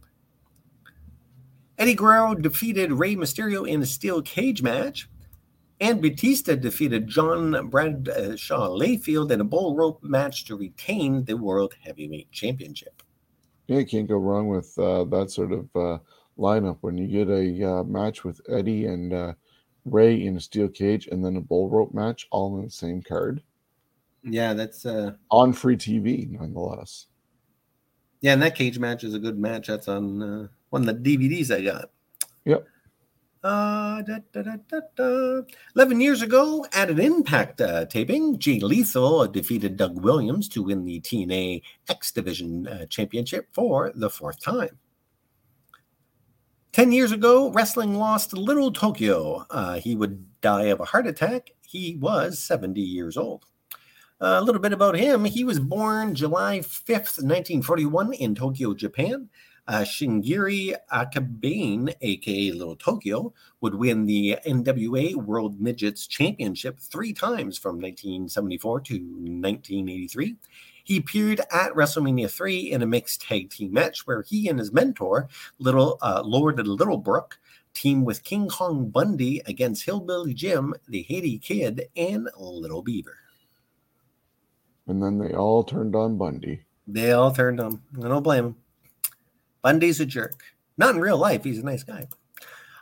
Eddie 1.78 1.96
Guerrero 1.96 2.34
defeated 2.34 2.94
Rey 2.94 3.18
Mysterio 3.18 3.68
in 3.68 3.82
a 3.82 3.86
steel 3.86 4.22
cage 4.22 4.62
match. 4.62 5.10
And 5.82 6.02
Batista 6.02 6.56
defeated 6.56 7.10
John 7.10 7.68
Bradshaw 7.68 8.70
Layfield 8.70 9.32
in 9.32 9.42
a 9.42 9.44
bull 9.44 9.76
rope 9.76 10.02
match 10.02 10.46
to 10.46 10.56
retain 10.56 11.26
the 11.26 11.36
World 11.36 11.76
Heavyweight 11.84 12.32
Championship. 12.32 13.04
Yeah, 13.68 13.80
you 13.80 13.86
can't 13.86 14.08
go 14.08 14.16
wrong 14.16 14.48
with 14.48 14.80
uh, 14.80 15.04
that 15.04 15.30
sort 15.30 15.52
of 15.52 15.76
uh, 15.76 15.98
lineup 16.38 16.78
when 16.82 16.98
you 16.98 17.08
get 17.08 17.30
a 17.30 17.72
uh, 17.72 17.84
match 17.84 18.24
with 18.24 18.42
Eddie 18.50 18.86
and 18.86 19.14
uh, 19.14 19.34
Rey 19.86 20.26
in 20.26 20.38
a 20.38 20.40
steel 20.40 20.68
cage 20.68 21.08
and 21.08 21.24
then 21.24 21.38
a 21.38 21.42
bull 21.42 21.70
rope 21.70 21.94
match 21.94 22.28
all 22.32 22.58
in 22.58 22.66
the 22.66 22.72
same 22.72 23.02
card. 23.02 23.42
Yeah, 24.24 24.54
that's 24.54 24.86
uh 24.86 25.14
on 25.32 25.54
free 25.54 25.78
TV 25.78 26.30
nonetheless. 26.30 27.08
Yeah, 28.22 28.34
and 28.34 28.42
that 28.42 28.56
cage 28.56 28.80
match 28.80 29.04
is 29.04 29.14
a 29.14 29.20
good 29.20 29.38
match. 29.38 29.68
That's 29.68 29.88
on 29.88 30.22
uh, 30.22 30.48
one 30.70 30.88
of 30.88 31.04
the 31.04 31.18
DVDs 31.18 31.56
I 31.56 31.62
got. 31.62 31.92
Yep. 32.46 32.66
Uh, 33.44 34.02
da, 34.02 34.18
da, 34.34 34.80
da, 34.98 35.42
11 35.76 36.02
years 36.02 36.22
ago, 36.24 36.66
at 36.74 36.90
an 36.90 37.00
Impact 37.00 37.62
uh, 37.62 37.86
taping, 37.86 38.40
Jay 38.40 38.60
Lethal 38.60 39.28
defeated 39.28 39.78
Doug 39.78 40.02
Williams 40.02 40.50
to 40.50 40.64
win 40.64 40.84
the 40.84 41.00
TNA 41.00 41.62
X 41.88 42.12
Division 42.12 42.68
uh, 42.68 42.86
Championship 42.88 43.48
for 43.54 43.92
the 43.94 44.10
fourth 44.10 44.42
time. 44.42 44.80
10 46.78 46.92
years 46.92 47.12
ago, 47.12 47.50
wrestling 47.50 47.96
lost 47.96 48.34
Little 48.34 48.72
Tokyo. 48.72 49.48
Uh, 49.50 49.80
he 49.80 49.96
would 49.96 50.40
die 50.42 50.66
of 50.66 50.80
a 50.80 50.86
heart 50.86 51.08
attack. 51.08 51.50
He 51.68 51.96
was 51.96 52.38
70 52.38 52.80
years 52.80 53.18
old. 53.18 53.46
A 54.20 54.44
little 54.44 54.62
bit 54.62 54.74
about 54.74 54.96
him. 54.96 55.26
He 55.26 55.44
was 55.44 55.60
born 55.60 56.14
July 56.14 56.60
5th, 56.60 57.18
1941, 57.18 58.14
in 58.14 58.36
Tokyo, 58.36 58.76
Japan. 58.76 59.28
Uh, 59.68 59.80
Shingeru 59.80 60.76
Akabane, 60.94 61.96
aka 62.00 62.52
Little 62.52 62.76
Tokyo, 62.76 63.34
would 63.60 63.74
win 63.74 64.06
the 64.06 64.38
NWA 64.46 65.16
World 65.16 65.60
Midgets 65.60 66.06
Championship 66.06 66.80
three 66.80 67.12
times 67.12 67.58
from 67.58 67.78
1974 67.78 68.82
to 68.82 68.94
1983. 68.94 70.36
He 70.88 70.96
appeared 70.96 71.42
at 71.52 71.74
WrestleMania 71.74 72.32
3 72.32 72.72
in 72.72 72.82
a 72.82 72.88
mixed 72.88 73.22
tag 73.22 73.50
team 73.50 73.74
match 73.74 74.08
where 74.08 74.22
he 74.22 74.48
and 74.48 74.58
his 74.58 74.72
mentor, 74.72 75.28
Little 75.60 75.98
uh, 76.02 76.22
Lord 76.24 76.56
Littlebrook, 76.56 77.34
teamed 77.74 78.06
with 78.06 78.24
King 78.24 78.48
Kong 78.48 78.88
Bundy 78.88 79.42
against 79.46 79.84
Hillbilly 79.84 80.34
Jim, 80.34 80.74
the 80.88 81.02
Haiti 81.02 81.40
Kid, 81.40 81.90
and 81.98 82.30
Little 82.40 82.82
Beaver. 82.82 83.18
And 84.88 85.04
then 85.04 85.18
they 85.18 85.34
all 85.34 85.62
turned 85.66 85.94
on 85.94 86.18
Bundy. 86.18 86.62
They 86.88 87.12
all 87.12 87.34
turned 87.34 87.60
on. 87.60 87.82
I 88.02 88.08
don't 88.08 88.24
blame 88.24 88.46
him. 88.46 88.56
Bundy's 89.62 90.00
a 90.00 90.06
jerk. 90.06 90.42
Not 90.78 90.96
in 90.96 91.02
real 91.02 91.18
life. 91.18 91.44
He's 91.44 91.60
a 91.60 91.66
nice 91.66 91.84
guy. 91.84 92.08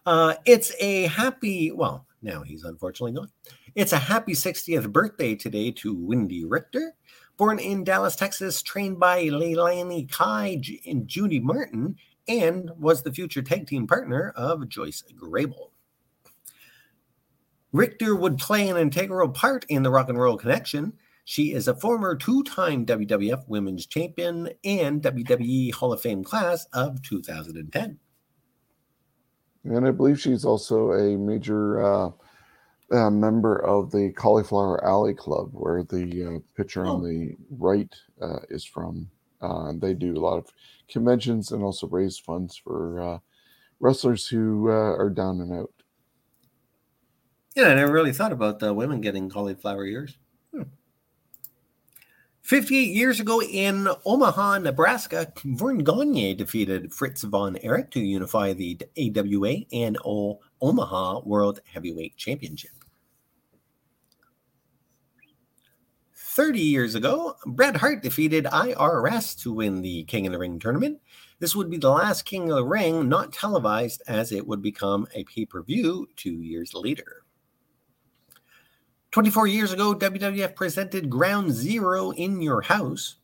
Uh, 0.06 0.36
it's 0.46 0.72
a 0.80 1.08
happy, 1.08 1.72
well, 1.72 2.06
now 2.22 2.44
he's 2.44 2.66
unfortunately 2.66 3.14
gone. 3.14 3.32
It's 3.74 3.94
a 3.94 3.98
happy 3.98 4.34
60th 4.34 4.92
birthday 4.92 5.34
today 5.34 5.72
to 5.72 5.96
Wendi 5.96 6.44
Richter. 6.48 6.94
Born 7.38 7.60
in 7.60 7.84
Dallas, 7.84 8.16
Texas, 8.16 8.62
trained 8.62 9.00
by 9.00 9.26
Leilani 9.26 10.10
Kai 10.10 10.62
and 10.86 11.08
Judy 11.08 11.40
Martin, 11.40 11.98
and 12.28 12.72
was 12.78 13.04
the 13.04 13.12
future 13.12 13.42
tag 13.42 13.68
team 13.68 13.88
partner 13.88 14.34
of 14.36 14.70
Joyce 14.70 15.04
Grable. 15.20 15.72
Richter 17.72 18.16
would 18.16 18.38
play 18.38 18.70
an 18.70 18.78
integral 18.78 19.30
part 19.30 19.66
in 19.68 19.84
the 19.84 19.92
Rock 19.92 20.08
and 20.08 20.18
Roll 20.18 20.38
Connection. 20.38 20.94
She 21.26 21.52
is 21.52 21.68
a 21.68 21.76
former 21.76 22.16
two 22.16 22.42
time 22.44 22.86
WWF 22.86 23.48
Women's 23.48 23.86
Champion 23.86 24.50
and 24.64 25.02
WWE 25.02 25.74
Hall 25.74 25.92
of 25.92 26.00
Fame 26.00 26.24
class 26.24 26.66
of 26.72 27.02
2010. 27.02 28.00
And 29.66 29.88
I 29.88 29.92
believe 29.92 30.22
she's 30.22 30.46
also 30.46 30.94
a 30.94 31.18
major 31.18 31.84
uh, 31.84 32.12
uh, 32.92 33.10
member 33.10 33.58
of 33.66 33.92
the 33.92 34.12
Cauliflower 34.12 34.84
Alley 34.86 35.14
Club, 35.14 35.50
where 35.54 35.84
the 35.84 36.36
uh, 36.36 36.40
picture 36.56 36.86
oh. 36.86 36.96
on 36.96 37.04
the 37.04 37.36
right 37.50 37.94
uh, 38.22 38.40
is 38.50 38.64
from. 38.66 39.10
Uh, 39.42 39.74
they 39.78 39.94
do 39.94 40.16
a 40.16 40.20
lot 40.20 40.38
of 40.38 40.52
conventions 40.88 41.52
and 41.52 41.64
also 41.64 41.88
raise 41.88 42.18
funds 42.18 42.56
for 42.56 43.02
uh, 43.02 43.20
wrestlers 43.80 44.28
who 44.28 44.68
are 44.68 45.10
down 45.10 45.42
and 45.42 45.54
out. 45.54 45.72
Yeah, 47.56 47.70
I 47.70 47.76
never 47.76 47.92
really 47.92 48.14
thought 48.14 48.32
about 48.32 48.60
the 48.60 48.74
women 48.74 49.02
getting 49.02 49.30
cauliflower 49.30 49.86
ears. 49.86 50.18
58 52.46 52.94
years 52.94 53.20
ago 53.20 53.42
in 53.42 53.88
Omaha, 54.06 54.60
Nebraska, 54.60 55.34
Verne 55.44 55.84
Gagne 55.84 56.36
defeated 56.36 56.94
Fritz 56.94 57.24
von 57.24 57.58
Erich 57.64 57.90
to 57.90 58.00
unify 58.00 58.54
the 58.54 58.78
AWA 58.96 59.66
and 59.74 59.98
Omaha 60.62 61.22
World 61.22 61.62
Heavyweight 61.66 62.16
Championship. 62.18 62.75
30 66.36 66.60
years 66.60 66.96
ago, 66.96 67.38
Bret 67.46 67.78
Hart 67.78 68.04
defeated 68.04 68.44
IRS 68.44 69.42
to 69.42 69.54
win 69.54 69.82
the 69.82 70.04
King 70.04 70.28
of 70.28 70.34
the 70.34 70.38
Ring 70.40 70.60
tournament. 70.60 71.00
This 71.40 71.56
would 71.56 71.70
be 71.70 71.78
the 71.78 71.90
last 71.90 72.26
King 72.26 72.52
of 72.52 72.58
the 72.58 72.66
Ring 72.66 73.08
not 73.08 73.32
televised, 73.32 74.02
as 74.06 74.34
it 74.34 74.46
would 74.46 74.62
become 74.62 75.08
a 75.16 75.24
pay 75.24 75.46
per 75.46 75.64
view 75.64 76.10
two 76.18 76.42
years 76.42 76.74
later. 76.74 77.24
24 79.12 79.48
years 79.48 79.72
ago, 79.72 79.96
WWF 79.96 80.56
presented 80.56 81.10
Ground 81.10 81.54
Zero 81.54 82.12
in 82.12 82.42
Your 82.42 82.64
House. 82.64 83.16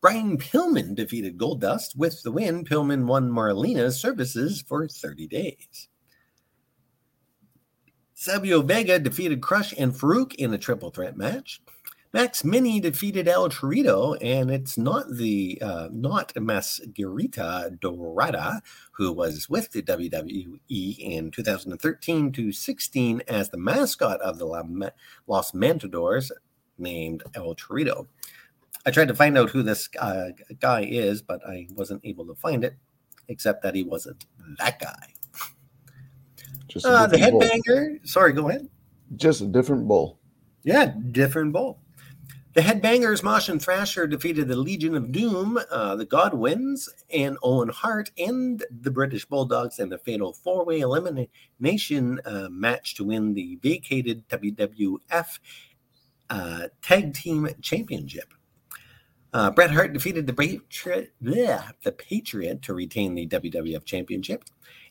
Brian 0.00 0.38
Pillman 0.38 0.94
defeated 0.94 1.36
Goldust. 1.36 1.94
With 1.98 2.22
the 2.22 2.32
win, 2.32 2.64
Pillman 2.64 3.04
won 3.04 3.30
Marlena's 3.30 4.00
services 4.00 4.64
for 4.66 4.88
30 4.88 5.26
days. 5.26 5.88
Savio 8.14 8.62
Vega 8.62 8.98
defeated 8.98 9.42
Crush 9.42 9.74
and 9.76 9.92
Farouk 9.92 10.34
in 10.36 10.54
a 10.54 10.58
triple 10.58 10.88
threat 10.88 11.18
match. 11.18 11.60
Max 12.14 12.44
Mini 12.44 12.78
defeated 12.78 13.26
El 13.26 13.48
Torito, 13.48 14.16
and 14.22 14.48
it's 14.48 14.78
not 14.78 15.16
the 15.16 15.58
uh, 15.60 15.88
not 15.90 16.32
Mascarita 16.34 17.80
Dorada 17.80 18.62
who 18.92 19.12
was 19.12 19.48
with 19.50 19.72
the 19.72 19.82
WWE 19.82 20.96
in 21.00 21.32
2013 21.32 22.30
to 22.30 22.52
16 22.52 23.22
as 23.26 23.50
the 23.50 23.58
mascot 23.58 24.20
of 24.20 24.38
the 24.38 24.46
Los 25.26 25.54
Matadors, 25.54 26.30
named 26.78 27.24
El 27.34 27.56
Torito. 27.56 28.06
I 28.86 28.92
tried 28.92 29.08
to 29.08 29.14
find 29.16 29.36
out 29.36 29.50
who 29.50 29.64
this 29.64 29.88
uh, 29.98 30.28
guy 30.60 30.82
is, 30.82 31.20
but 31.20 31.44
I 31.44 31.66
wasn't 31.74 32.02
able 32.04 32.26
to 32.26 32.36
find 32.36 32.62
it, 32.62 32.76
except 33.26 33.64
that 33.64 33.74
he 33.74 33.82
wasn't 33.82 34.24
that 34.60 34.78
guy. 34.78 35.14
Just 36.68 36.86
uh, 36.86 37.08
the 37.08 37.16
headbanger. 37.16 37.98
Bull. 37.98 37.98
Sorry, 38.04 38.32
go 38.32 38.48
ahead. 38.50 38.68
Just 39.16 39.40
a 39.40 39.46
different 39.46 39.88
bull. 39.88 40.20
Yeah, 40.62 40.94
different 41.10 41.52
bull. 41.52 41.80
The 42.54 42.60
Headbangers, 42.60 43.24
Mosh 43.24 43.48
and 43.48 43.60
Thrasher 43.60 44.06
defeated 44.06 44.46
the 44.46 44.54
Legion 44.54 44.94
of 44.94 45.10
Doom, 45.10 45.58
uh, 45.72 45.96
the 45.96 46.04
Godwins, 46.04 46.88
and 47.12 47.36
Owen 47.42 47.68
Hart, 47.68 48.12
and 48.16 48.64
the 48.70 48.92
British 48.92 49.24
Bulldogs 49.24 49.80
in 49.80 49.88
the 49.88 49.98
fatal 49.98 50.32
four 50.32 50.64
way 50.64 50.78
elimination 50.78 52.20
uh, 52.24 52.46
match 52.52 52.94
to 52.94 53.02
win 53.02 53.34
the 53.34 53.58
vacated 53.60 54.28
WWF 54.28 55.40
uh, 56.30 56.68
Tag 56.80 57.12
Team 57.12 57.48
Championship. 57.60 58.32
Uh, 59.32 59.50
Bret 59.50 59.72
Hart 59.72 59.92
defeated 59.92 60.28
the 60.28 60.32
Patriot, 60.32 61.12
bleh, 61.20 61.72
the 61.82 61.90
Patriot 61.90 62.62
to 62.62 62.72
retain 62.72 63.16
the 63.16 63.26
WWF 63.26 63.84
Championship, 63.84 64.44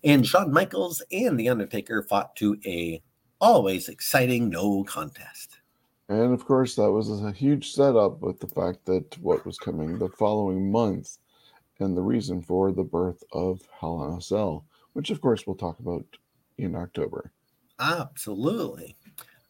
and 0.04 0.28
Shawn 0.28 0.52
Michaels 0.52 1.02
and 1.13 1.39
The 1.39 1.47
Undertaker 1.47 2.04
fought 2.04 2.36
to 2.36 2.60
a 2.65 3.02
always 3.39 3.88
exciting 3.88 4.49
no 4.49 4.84
contest. 4.84 5.60
And 6.10 6.34
of 6.34 6.46
course, 6.46 6.76
that 6.76 6.92
was 6.92 7.10
a 7.10 7.32
huge 7.32 7.72
setup 7.72 8.22
with 8.22 8.39
the 8.39 8.48
fact 8.48 8.86
that 8.86 9.18
what 9.20 9.46
was 9.46 9.58
coming 9.58 9.98
the 9.98 10.10
following 10.10 10.72
month 10.72 11.18
and 11.80 11.96
the 11.96 12.02
reason 12.02 12.42
for 12.42 12.72
the 12.72 12.84
birth 12.84 13.24
of 13.32 13.62
Hell 13.80 14.04
in 14.06 14.18
a 14.18 14.22
Cell, 14.22 14.66
which 14.94 15.10
of 15.10 15.22
course 15.22 15.48
we'll 15.48 15.56
talk 15.56 15.80
about 15.80 16.06
in 16.58 16.76
October. 16.76 17.32
Absolutely. 17.80 18.96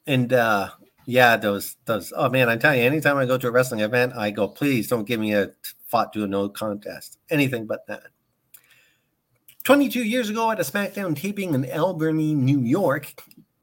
And 0.08 0.34
uh 0.34 0.70
yeah, 1.06 1.36
those 1.38 1.76
those 1.86 2.13
oh 2.16 2.30
man, 2.30 2.50
I 2.50 2.58
tell 2.58 2.76
you, 2.76 2.84
anytime 2.84 3.18
I 3.18 3.26
go 3.26 3.38
to 3.38 3.48
a 3.48 3.52
wrestling 3.52 3.82
event, 3.82 4.13
I 4.16 4.32
go, 4.32 4.48
please 4.48 4.88
don't 4.88 5.08
give 5.08 5.20
me 5.20 5.34
a 5.34 5.52
fought 5.88 6.13
to 6.13 6.24
a 6.24 6.28
no 6.28 6.50
contest. 6.50 7.18
Anything 7.30 7.66
but 7.66 7.86
that. 7.88 8.04
22 9.63 10.04
years 10.04 10.30
ago 10.30 10.52
at 10.52 10.60
a 10.60 10.63
SmackDown 10.63 11.16
taping 11.16 11.54
in 11.54 11.70
Albany, 11.72 12.36
New 12.36 12.60
York, 12.60 13.13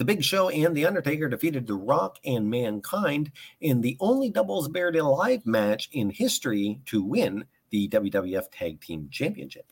the 0.00 0.04
Big 0.06 0.24
Show 0.24 0.48
and 0.48 0.74
The 0.74 0.86
Undertaker 0.86 1.28
defeated 1.28 1.66
The 1.66 1.74
Rock 1.74 2.16
and 2.24 2.48
Mankind 2.48 3.30
in 3.60 3.82
the 3.82 3.98
only 4.00 4.30
doubles 4.30 4.66
buried 4.66 4.96
alive 4.96 5.44
match 5.44 5.90
in 5.92 6.08
history 6.08 6.80
to 6.86 7.04
win 7.04 7.44
the 7.68 7.86
WWF 7.90 8.44
Tag 8.50 8.80
Team 8.80 9.10
Championship. 9.12 9.66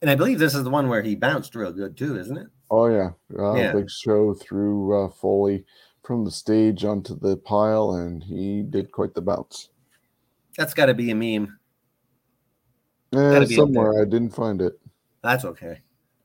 And 0.00 0.10
I 0.10 0.16
believe 0.16 0.40
this 0.40 0.56
is 0.56 0.64
the 0.64 0.70
one 0.70 0.88
where 0.88 1.00
he 1.00 1.14
bounced 1.14 1.54
real 1.54 1.70
good 1.70 1.96
too, 1.96 2.18
isn't 2.18 2.36
it? 2.36 2.48
Oh 2.72 2.86
yeah, 2.86 3.10
uh, 3.38 3.54
yeah. 3.54 3.72
Big 3.72 3.88
Show 3.88 4.34
threw 4.34 5.04
uh, 5.04 5.10
Foley 5.10 5.64
from 6.02 6.24
the 6.24 6.32
stage 6.32 6.84
onto 6.84 7.16
the 7.16 7.36
pile, 7.36 7.92
and 7.92 8.20
he 8.20 8.62
did 8.62 8.90
quite 8.90 9.14
the 9.14 9.22
bounce. 9.22 9.68
That's 10.58 10.74
got 10.74 10.86
to 10.86 10.94
be 10.94 11.12
a 11.12 11.14
meme. 11.14 11.56
Yeah, 13.12 13.44
somewhere 13.44 14.02
I 14.02 14.06
didn't 14.06 14.34
find 14.34 14.60
it. 14.60 14.72
That's 15.22 15.44
okay. 15.44 15.82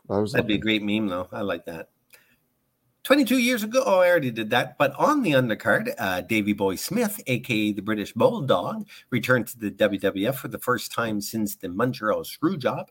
That'd 0.09 0.33
looking. 0.33 0.47
be 0.47 0.55
a 0.55 0.57
great 0.57 0.81
meme, 0.81 1.05
though. 1.05 1.27
I 1.31 1.41
like 1.41 1.63
that. 1.67 1.89
22 3.07 3.37
years 3.37 3.63
ago, 3.63 3.83
oh, 3.85 4.01
I 4.01 4.09
already 4.09 4.31
did 4.31 4.49
that. 4.49 4.77
But 4.77 4.93
on 4.95 5.23
the 5.23 5.31
undercard, 5.31 5.93
uh, 5.97 6.19
Davy 6.19 6.51
Boy 6.51 6.75
Smith, 6.75 7.21
aka 7.25 7.71
the 7.71 7.81
British 7.81 8.11
Bulldog, 8.11 8.85
returned 9.11 9.47
to 9.47 9.57
the 9.57 9.71
WWF 9.71 10.35
for 10.35 10.49
the 10.49 10.59
first 10.59 10.91
time 10.91 11.21
since 11.21 11.55
the 11.55 11.69
Montreal 11.69 12.25
Screwjob. 12.25 12.89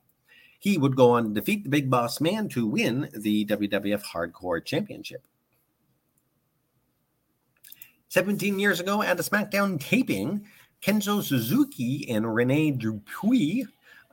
He 0.58 0.78
would 0.78 0.96
go 0.96 1.10
on 1.10 1.24
to 1.24 1.38
defeat 1.38 1.64
the 1.64 1.68
Big 1.68 1.90
Boss 1.90 2.18
Man 2.22 2.48
to 2.48 2.66
win 2.66 3.10
the 3.14 3.44
WWF 3.44 4.04
Hardcore 4.04 4.64
Championship. 4.64 5.26
17 8.08 8.58
years 8.58 8.80
ago, 8.80 9.02
at 9.02 9.20
a 9.20 9.22
SmackDown 9.22 9.78
taping, 9.78 10.46
Kenzo 10.80 11.22
Suzuki 11.22 12.08
and 12.08 12.34
Rene 12.34 12.70
Dupree 12.70 13.66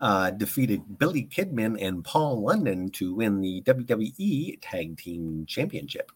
uh, 0.04 0.32
defeated 0.32 1.00
Billy 1.00 1.24
Kidman 1.24 1.82
and 1.82 2.04
Paul 2.04 2.44
London 2.44 2.90
to 2.90 3.16
win 3.16 3.40
the 3.40 3.62
WWE 3.62 4.60
Tag 4.62 4.98
Team 4.98 5.46
Championship. 5.48 6.12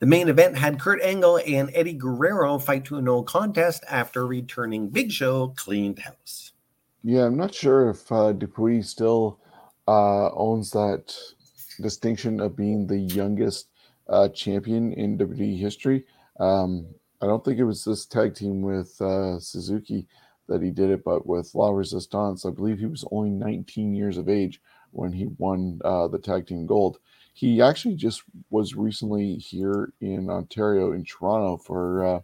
The 0.00 0.04
main 0.04 0.28
event 0.28 0.58
had 0.58 0.78
Kurt 0.78 1.00
Angle 1.00 1.40
and 1.46 1.70
Eddie 1.72 1.94
Guerrero 1.94 2.58
fight 2.58 2.84
to 2.86 2.98
a 2.98 3.00
no 3.00 3.22
contest 3.22 3.82
after 3.88 4.26
returning 4.26 4.90
Big 4.90 5.10
Show 5.10 5.54
cleaned 5.56 6.00
house. 6.00 6.52
Yeah, 7.02 7.24
I'm 7.24 7.36
not 7.38 7.54
sure 7.54 7.88
if 7.88 8.12
uh, 8.12 8.34
still 8.82 9.40
uh, 9.88 10.30
owns 10.34 10.70
that 10.72 11.16
distinction 11.80 12.40
of 12.40 12.56
being 12.56 12.86
the 12.86 12.98
youngest 12.98 13.68
uh, 14.10 14.28
champion 14.28 14.92
in 14.92 15.16
WWE 15.16 15.58
history. 15.58 16.04
Um, 16.38 16.88
I 17.22 17.26
don't 17.26 17.42
think 17.42 17.58
it 17.58 17.64
was 17.64 17.86
this 17.86 18.04
tag 18.04 18.34
team 18.34 18.60
with 18.60 19.00
uh, 19.00 19.40
Suzuki 19.40 20.06
that 20.48 20.62
he 20.62 20.70
did 20.70 20.90
it, 20.90 21.04
but 21.04 21.26
with 21.26 21.54
La 21.54 21.70
Resistance, 21.70 22.44
I 22.44 22.50
believe 22.50 22.78
he 22.78 22.86
was 22.86 23.04
only 23.10 23.30
19 23.30 23.94
years 23.94 24.18
of 24.18 24.28
age 24.28 24.60
when 24.90 25.12
he 25.12 25.26
won 25.38 25.80
uh, 25.84 26.08
the 26.08 26.18
tag 26.18 26.46
team 26.46 26.66
gold. 26.66 26.98
He 27.34 27.62
actually 27.62 27.96
just 27.96 28.22
was 28.50 28.74
recently 28.74 29.36
here 29.36 29.92
in 30.00 30.28
Ontario, 30.28 30.92
in 30.92 31.04
Toronto, 31.04 31.56
for 31.56 32.04
uh, 32.04 32.20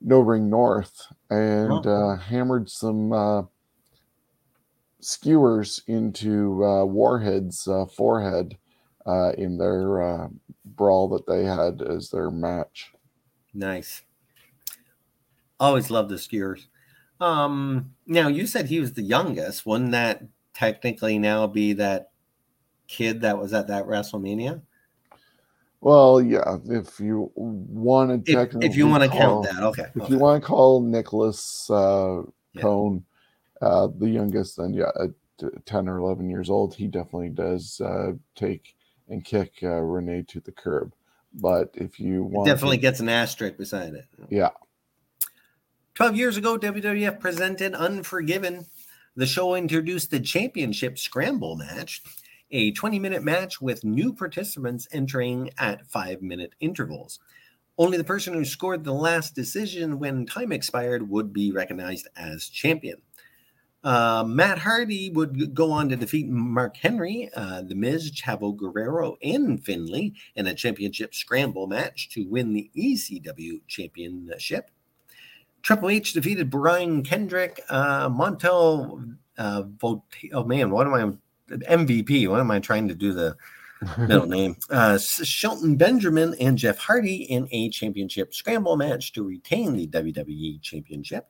No 0.00 0.20
Ring 0.20 0.50
North 0.50 1.06
and 1.30 1.86
uh, 1.86 2.16
hammered 2.16 2.68
some 2.68 3.12
uh, 3.12 3.42
skewers 5.00 5.82
into 5.86 6.64
uh, 6.64 6.84
Warhead's 6.84 7.68
uh, 7.68 7.86
forehead 7.86 8.56
uh, 9.06 9.32
in 9.32 9.58
their 9.58 10.02
uh, 10.02 10.28
brawl 10.64 11.08
that 11.10 11.26
they 11.26 11.44
had 11.44 11.82
as 11.82 12.10
their 12.10 12.30
match. 12.30 12.92
Nice. 13.52 14.02
Always 15.60 15.90
love 15.90 16.08
the 16.08 16.18
skewers. 16.18 16.66
Um, 17.24 17.94
now 18.06 18.28
you 18.28 18.46
said 18.46 18.66
he 18.66 18.80
was 18.80 18.92
the 18.92 19.02
youngest. 19.02 19.64
Wouldn't 19.66 19.92
that 19.92 20.22
technically 20.52 21.18
now 21.18 21.46
be 21.46 21.72
that 21.74 22.10
kid 22.86 23.22
that 23.22 23.38
was 23.38 23.52
at 23.52 23.68
that 23.68 23.86
WrestleMania? 23.86 24.62
Well, 25.80 26.20
yeah, 26.22 26.56
if 26.64 26.98
you 26.98 27.30
want 27.34 28.24
to 28.24 28.32
If, 28.32 28.56
if 28.62 28.76
you 28.76 28.86
want 28.88 29.02
to 29.02 29.08
count 29.08 29.44
that, 29.44 29.62
okay. 29.62 29.86
if 29.94 30.02
okay. 30.02 30.12
you 30.12 30.18
want 30.18 30.42
to 30.42 30.46
call 30.46 30.80
Nicholas 30.80 31.68
uh, 31.70 32.22
Yeah. 32.54 32.62
Cone 32.62 33.04
uh, 33.60 33.88
the 33.98 34.08
youngest, 34.08 34.56
then 34.56 34.72
yeah, 34.72 34.90
at 35.02 35.10
10 35.66 35.88
or 35.88 35.98
11 35.98 36.30
years 36.30 36.48
old, 36.48 36.74
he 36.74 36.86
definitely 36.86 37.28
does 37.28 37.80
uh, 37.80 38.12
take 38.34 38.76
and 39.08 39.24
kick 39.24 39.52
uh, 39.62 39.80
Renee 39.80 40.22
to 40.28 40.40
the 40.40 40.52
curb. 40.52 40.94
But 41.34 41.70
if 41.74 42.00
you 42.00 42.24
want, 42.24 42.46
Definitely 42.46 42.78
to, 42.78 42.82
gets 42.82 43.00
an 43.00 43.08
asterisk 43.08 43.58
beside 43.58 43.94
it. 43.94 44.06
yeah, 44.30 44.50
12 45.94 46.16
years 46.16 46.36
ago, 46.36 46.58
WWF 46.58 47.20
presented 47.20 47.72
Unforgiven. 47.72 48.66
The 49.14 49.26
show 49.26 49.54
introduced 49.54 50.10
the 50.10 50.18
championship 50.18 50.98
scramble 50.98 51.54
match, 51.54 52.02
a 52.50 52.72
20 52.72 52.98
minute 52.98 53.22
match 53.22 53.60
with 53.60 53.84
new 53.84 54.12
participants 54.12 54.88
entering 54.90 55.50
at 55.56 55.86
five 55.86 56.20
minute 56.20 56.54
intervals. 56.58 57.20
Only 57.78 57.96
the 57.96 58.02
person 58.02 58.34
who 58.34 58.44
scored 58.44 58.82
the 58.82 58.92
last 58.92 59.36
decision 59.36 60.00
when 60.00 60.26
time 60.26 60.50
expired 60.50 61.08
would 61.08 61.32
be 61.32 61.52
recognized 61.52 62.08
as 62.16 62.48
champion. 62.48 63.00
Uh, 63.84 64.24
Matt 64.26 64.58
Hardy 64.58 65.10
would 65.10 65.54
go 65.54 65.70
on 65.70 65.90
to 65.90 65.96
defeat 65.96 66.26
Mark 66.26 66.76
Henry, 66.76 67.30
uh, 67.36 67.62
The 67.62 67.76
Miz, 67.76 68.10
Chavo 68.10 68.56
Guerrero, 68.56 69.16
and 69.22 69.64
Finlay 69.64 70.14
in 70.34 70.48
a 70.48 70.54
championship 70.54 71.14
scramble 71.14 71.68
match 71.68 72.08
to 72.14 72.24
win 72.24 72.52
the 72.52 72.68
ECW 72.76 73.60
championship. 73.68 74.72
Triple 75.64 75.88
H 75.88 76.12
defeated 76.12 76.50
Brian 76.50 77.02
Kendrick, 77.02 77.58
uh, 77.70 78.10
Montel, 78.10 79.16
uh, 79.38 79.62
Vote. 79.62 80.02
Oh 80.32 80.44
man, 80.44 80.70
what 80.70 80.86
am 80.86 80.94
I? 80.94 81.54
MVP. 81.56 82.28
What 82.28 82.40
am 82.40 82.50
I 82.50 82.60
trying 82.60 82.86
to 82.88 82.94
do 82.94 83.14
the 83.14 83.34
middle 83.98 84.26
name? 84.26 84.56
Uh, 84.68 84.98
Shelton 84.98 85.76
Benjamin 85.76 86.34
and 86.38 86.58
Jeff 86.58 86.78
Hardy 86.78 87.22
in 87.22 87.48
a 87.50 87.70
championship 87.70 88.34
scramble 88.34 88.76
match 88.76 89.14
to 89.14 89.24
retain 89.24 89.74
the 89.74 89.86
WWE 89.88 90.60
Championship. 90.60 91.28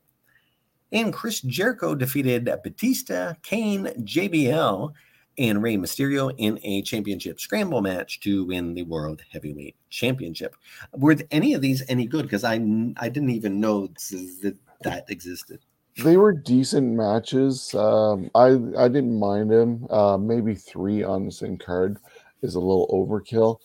And 0.91 1.13
Chris 1.13 1.39
Jericho 1.39 1.95
defeated 1.95 2.45
Batista, 2.61 3.33
Kane, 3.41 3.85
JBL, 4.01 4.91
and 5.37 5.61
Rey 5.61 5.75
Mysterio 5.75 6.33
in 6.37 6.59
a 6.63 6.81
championship 6.83 7.39
scramble 7.39 7.81
match 7.81 8.19
to 8.21 8.45
win 8.45 8.73
the 8.73 8.83
World 8.83 9.21
Heavyweight 9.31 9.75
Championship. 9.89 10.55
Were 10.93 11.15
any 11.31 11.53
of 11.53 11.61
these 11.61 11.83
any 11.89 12.05
good? 12.05 12.23
Because 12.23 12.43
I 12.43 12.53
I 12.97 13.09
didn't 13.09 13.31
even 13.31 13.59
know 13.59 13.87
that 13.87 14.55
that 14.83 15.05
existed. 15.09 15.59
they 16.03 16.17
were 16.17 16.33
decent 16.33 16.93
matches. 16.93 17.73
Um, 17.75 18.29
I 18.35 18.47
I 18.77 18.87
didn't 18.87 19.17
mind 19.19 19.51
them. 19.51 19.87
Uh, 19.89 20.17
maybe 20.17 20.55
three 20.55 21.03
on 21.03 21.25
the 21.25 21.31
same 21.31 21.57
card 21.57 21.97
is 22.41 22.55
a 22.55 22.59
little 22.59 22.87
overkill. 22.91 23.59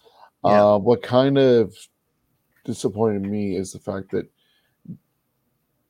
Yeah. 0.44 0.74
Uh, 0.74 0.78
what 0.78 1.02
kind 1.02 1.38
of 1.38 1.74
disappointed 2.64 3.22
me 3.22 3.56
is 3.56 3.72
the 3.72 3.78
fact 3.78 4.10
that 4.12 4.30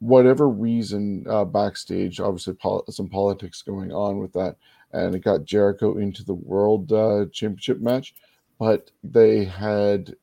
whatever 0.01 0.49
reason 0.49 1.27
uh, 1.29 1.45
backstage, 1.45 2.21
obviously 2.21 2.55
pol- 2.55 2.85
some 2.89 3.09
politics 3.09 3.63
going 3.63 3.93
on 3.93 4.19
with 4.19 4.33
that, 4.33 4.57
and 4.93 5.15
it 5.15 5.21
got 5.21 5.45
Jericho 5.45 5.99
into 5.99 6.25
the 6.25 6.35
World 6.35 6.93
uh, 6.93 7.27
Championship 7.33 7.81
match, 7.81 8.15
but 8.59 8.91
they 9.03 9.45
had 9.45 10.15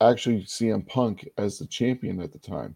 actually 0.00 0.42
CM 0.44 0.86
Punk 0.86 1.28
as 1.36 1.58
the 1.58 1.66
champion 1.66 2.20
at 2.20 2.32
the 2.32 2.38
time, 2.38 2.74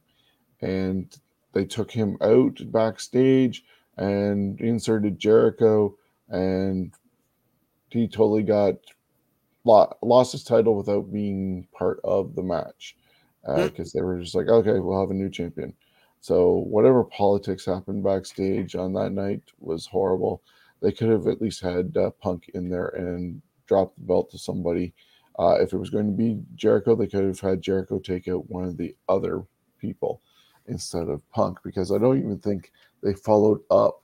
and 0.60 1.16
they 1.52 1.64
took 1.64 1.90
him 1.90 2.16
out 2.20 2.60
backstage 2.72 3.64
and 3.96 4.60
inserted 4.60 5.18
Jericho, 5.18 5.96
and 6.28 6.92
he 7.90 8.08
totally 8.08 8.42
got 8.42 8.76
lost 9.64 10.32
his 10.32 10.44
title 10.44 10.76
without 10.76 11.12
being 11.12 11.66
part 11.72 12.00
of 12.04 12.34
the 12.34 12.42
match 12.42 12.96
Hmm. 13.46 13.64
because 13.66 13.92
they 13.92 14.02
were 14.02 14.20
just 14.20 14.34
like, 14.34 14.48
okay, 14.48 14.78
we'll 14.80 15.00
have 15.00 15.10
a 15.10 15.14
new 15.14 15.30
champion. 15.30 15.74
So 16.20 16.64
whatever 16.68 17.04
politics 17.04 17.66
happened 17.66 18.02
backstage 18.02 18.74
on 18.74 18.94
that 18.94 19.12
night 19.12 19.42
was 19.60 19.86
horrible. 19.86 20.42
They 20.84 20.92
could 20.92 21.08
have 21.08 21.26
at 21.28 21.40
least 21.40 21.62
had 21.62 21.96
uh, 21.96 22.10
Punk 22.10 22.50
in 22.52 22.68
there 22.68 22.88
and 22.88 23.40
dropped 23.66 23.96
the 23.96 24.04
belt 24.04 24.30
to 24.32 24.38
somebody. 24.38 24.92
Uh, 25.38 25.56
if 25.58 25.72
it 25.72 25.78
was 25.78 25.88
going 25.88 26.06
to 26.06 26.12
be 26.12 26.42
Jericho, 26.56 26.94
they 26.94 27.06
could 27.06 27.24
have 27.24 27.40
had 27.40 27.62
Jericho 27.62 27.98
take 27.98 28.28
out 28.28 28.50
one 28.50 28.64
of 28.64 28.76
the 28.76 28.94
other 29.08 29.46
people 29.78 30.20
instead 30.66 31.08
of 31.08 31.26
Punk 31.30 31.58
because 31.64 31.90
I 31.90 31.96
don't 31.96 32.18
even 32.18 32.38
think 32.38 32.70
they 33.02 33.14
followed 33.14 33.60
up 33.70 34.02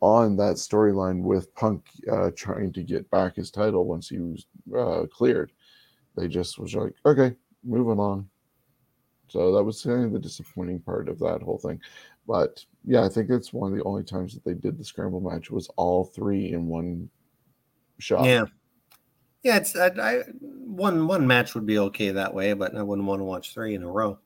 on 0.00 0.34
that 0.38 0.56
storyline 0.56 1.22
with 1.22 1.54
Punk 1.54 1.84
uh, 2.10 2.30
trying 2.34 2.72
to 2.72 2.82
get 2.82 3.10
back 3.10 3.36
his 3.36 3.50
title 3.50 3.84
once 3.84 4.08
he 4.08 4.18
was 4.18 4.46
uh, 4.74 5.04
cleared. 5.12 5.52
They 6.16 6.28
just 6.28 6.58
was 6.58 6.74
like, 6.74 6.94
okay, 7.04 7.36
moving 7.62 8.00
on. 8.00 8.26
So 9.28 9.54
that 9.54 9.62
was 9.62 9.82
kind 9.82 10.06
of 10.06 10.12
the 10.12 10.18
disappointing 10.18 10.80
part 10.80 11.10
of 11.10 11.18
that 11.18 11.42
whole 11.42 11.58
thing. 11.58 11.78
But 12.26 12.64
yeah, 12.84 13.04
I 13.04 13.08
think 13.08 13.30
it's 13.30 13.52
one 13.52 13.72
of 13.72 13.78
the 13.78 13.84
only 13.84 14.02
times 14.02 14.34
that 14.34 14.44
they 14.44 14.54
did 14.54 14.78
the 14.78 14.84
scramble 14.84 15.20
match 15.20 15.50
was 15.50 15.68
all 15.76 16.04
three 16.04 16.52
in 16.52 16.66
one 16.66 17.08
shot. 17.98 18.24
Yeah, 18.24 18.44
yeah. 19.42 19.56
It's 19.56 19.76
I, 19.76 19.86
I 19.98 20.22
one 20.40 21.06
one 21.06 21.26
match 21.26 21.54
would 21.54 21.66
be 21.66 21.78
okay 21.78 22.10
that 22.10 22.34
way, 22.34 22.52
but 22.54 22.76
I 22.76 22.82
wouldn't 22.82 23.06
want 23.06 23.20
to 23.20 23.24
watch 23.24 23.54
three 23.54 23.74
in 23.74 23.82
a 23.82 23.90
row. 23.90 24.18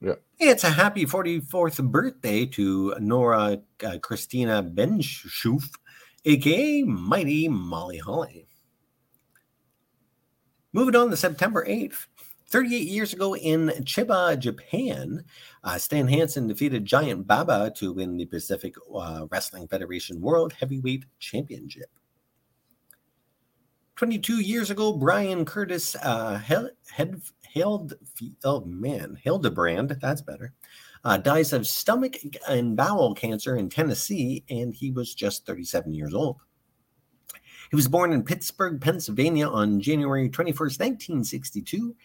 Yeah. 0.00 0.14
It's 0.38 0.64
a 0.64 0.70
happy 0.70 1.06
44th 1.06 1.82
birthday 1.90 2.44
to 2.46 2.94
Nora 3.00 3.60
uh, 3.82 3.98
Christina 4.02 4.62
Benshoof, 4.62 5.70
aka 6.24 6.82
Mighty 6.82 7.48
Molly 7.48 7.98
Holly. 7.98 8.46
Moving 10.72 10.96
on 10.96 11.08
to 11.10 11.16
September 11.16 11.64
8th. 11.66 12.06
38 12.48 12.86
years 12.86 13.12
ago 13.12 13.34
in 13.36 13.68
Chiba, 13.82 14.38
Japan, 14.38 15.24
uh, 15.64 15.78
Stan 15.78 16.06
Hansen 16.06 16.46
defeated 16.46 16.84
Giant 16.84 17.26
Baba 17.26 17.72
to 17.76 17.92
win 17.92 18.16
the 18.16 18.26
Pacific 18.26 18.74
uh, 18.94 19.26
Wrestling 19.30 19.66
Federation 19.66 20.20
World 20.20 20.52
Heavyweight 20.52 21.06
Championship. 21.18 21.90
22 23.96 24.40
years 24.40 24.70
ago, 24.70 24.92
Brian 24.92 25.44
Curtis 25.44 25.96
uh, 26.02 26.36
held, 26.36 26.70
held, 27.52 27.94
oh 28.44 28.60
man, 28.64 29.18
Hildebrand, 29.22 29.96
that's 30.00 30.22
better, 30.22 30.52
uh, 31.04 31.16
dies 31.16 31.52
of 31.52 31.66
stomach 31.66 32.16
and 32.48 32.76
bowel 32.76 33.14
cancer 33.14 33.56
in 33.56 33.70
Tennessee, 33.70 34.44
and 34.50 34.74
he 34.74 34.90
was 34.90 35.14
just 35.14 35.46
37 35.46 35.94
years 35.94 36.14
old. 36.14 36.36
He 37.70 37.76
was 37.76 37.88
born 37.88 38.12
in 38.12 38.22
Pittsburgh, 38.22 38.80
Pennsylvania 38.80 39.48
on 39.48 39.80
January 39.80 40.28
21st, 40.28 40.78
1962. 40.78 41.96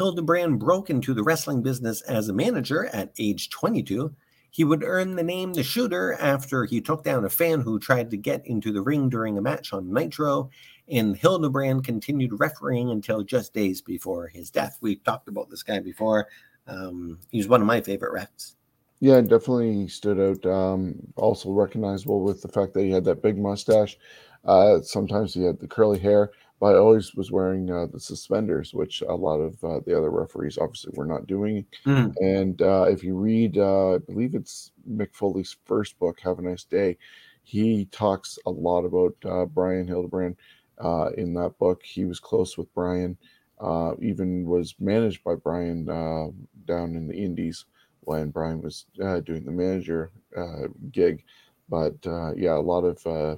Hildebrand 0.00 0.58
broke 0.58 0.88
into 0.88 1.12
the 1.12 1.22
wrestling 1.22 1.60
business 1.60 2.00
as 2.00 2.30
a 2.30 2.32
manager 2.32 2.86
at 2.86 3.12
age 3.18 3.50
22. 3.50 4.10
He 4.50 4.64
would 4.64 4.82
earn 4.82 5.14
the 5.14 5.22
name 5.22 5.52
the 5.52 5.62
Shooter 5.62 6.14
after 6.14 6.64
he 6.64 6.80
took 6.80 7.04
down 7.04 7.26
a 7.26 7.28
fan 7.28 7.60
who 7.60 7.78
tried 7.78 8.10
to 8.10 8.16
get 8.16 8.46
into 8.46 8.72
the 8.72 8.80
ring 8.80 9.10
during 9.10 9.36
a 9.36 9.42
match 9.42 9.74
on 9.74 9.92
Nitro, 9.92 10.48
and 10.88 11.14
Hildebrand 11.14 11.84
continued 11.84 12.40
refereeing 12.40 12.88
until 12.90 13.22
just 13.22 13.52
days 13.52 13.82
before 13.82 14.26
his 14.26 14.50
death. 14.50 14.78
We've 14.80 15.04
talked 15.04 15.28
about 15.28 15.50
this 15.50 15.62
guy 15.62 15.80
before. 15.80 16.28
Um, 16.66 17.18
he's 17.30 17.46
one 17.46 17.60
of 17.60 17.66
my 17.66 17.82
favorite 17.82 18.14
refs. 18.14 18.54
Yeah, 19.00 19.20
definitely 19.20 19.86
stood 19.88 20.18
out. 20.18 20.50
Um, 20.50 20.94
also 21.16 21.50
recognizable 21.50 22.22
with 22.22 22.40
the 22.40 22.48
fact 22.48 22.72
that 22.72 22.84
he 22.84 22.90
had 22.90 23.04
that 23.04 23.22
big 23.22 23.36
mustache. 23.36 23.98
Uh, 24.46 24.80
sometimes 24.80 25.34
he 25.34 25.42
had 25.42 25.60
the 25.60 25.68
curly 25.68 25.98
hair, 25.98 26.30
but 26.60 26.76
always 26.76 27.14
was 27.14 27.32
wearing 27.32 27.70
uh, 27.70 27.86
the 27.86 28.00
suspenders, 28.00 28.74
which 28.74 29.02
a 29.02 29.14
lot 29.14 29.40
of 29.40 29.62
uh, 29.64 29.80
the 29.86 29.96
other 29.96 30.10
referees 30.10 30.58
obviously 30.58 30.92
were 30.94 31.06
not 31.06 31.26
doing. 31.26 31.66
Mhm. 31.86 32.14
And 32.20 32.60
uh, 32.62 32.86
if 32.88 33.02
you 33.02 33.16
read, 33.16 33.58
uh, 33.58 33.94
I 33.94 33.98
believe 33.98 34.34
it's 34.34 34.72
Mick 34.88 35.14
Foley's 35.14 35.56
first 35.64 35.98
book, 35.98 36.20
Have 36.20 36.38
a 36.38 36.42
Nice 36.42 36.64
Day, 36.64 36.98
he 37.42 37.86
talks 37.86 38.38
a 38.46 38.50
lot 38.50 38.84
about 38.84 39.16
uh, 39.24 39.46
Brian 39.46 39.86
Hildebrand 39.88 40.36
uh, 40.78 41.10
in 41.16 41.34
that 41.34 41.58
book. 41.58 41.82
He 41.82 42.04
was 42.04 42.20
close 42.20 42.56
with 42.58 42.72
Brian, 42.74 43.16
uh, 43.60 43.94
even 44.00 44.46
was 44.46 44.74
managed 44.78 45.24
by 45.24 45.34
Brian 45.36 45.88
uh, 45.88 46.28
down 46.66 46.94
in 46.94 47.06
the 47.08 47.14
Indies 47.14 47.64
when 48.00 48.30
Brian 48.30 48.60
was 48.62 48.86
uh, 49.02 49.20
doing 49.20 49.44
the 49.44 49.52
manager 49.52 50.10
uh, 50.36 50.68
gig. 50.90 51.24
But 51.68 52.06
uh, 52.06 52.34
yeah, 52.36 52.56
a 52.56 52.60
lot 52.60 52.84
of 52.84 53.06
uh, 53.06 53.36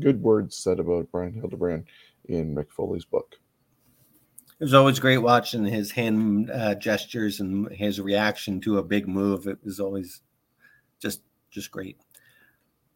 good 0.00 0.20
words 0.22 0.56
said 0.56 0.80
about 0.80 1.10
Brian 1.12 1.34
Hildebrand 1.34 1.84
in 2.26 2.54
Mick 2.54 2.70
Foley's 2.70 3.04
book. 3.04 3.36
it 4.58 4.64
was 4.64 4.74
always 4.74 4.98
great 4.98 5.18
watching 5.18 5.64
his 5.64 5.90
hand 5.90 6.50
uh, 6.50 6.74
gestures 6.74 7.40
and 7.40 7.70
his 7.70 8.00
reaction 8.00 8.60
to 8.62 8.78
a 8.78 8.82
big 8.82 9.08
move. 9.08 9.46
It 9.46 9.58
was 9.64 9.80
always 9.80 10.22
just 11.00 11.22
just 11.50 11.70
great. 11.70 11.98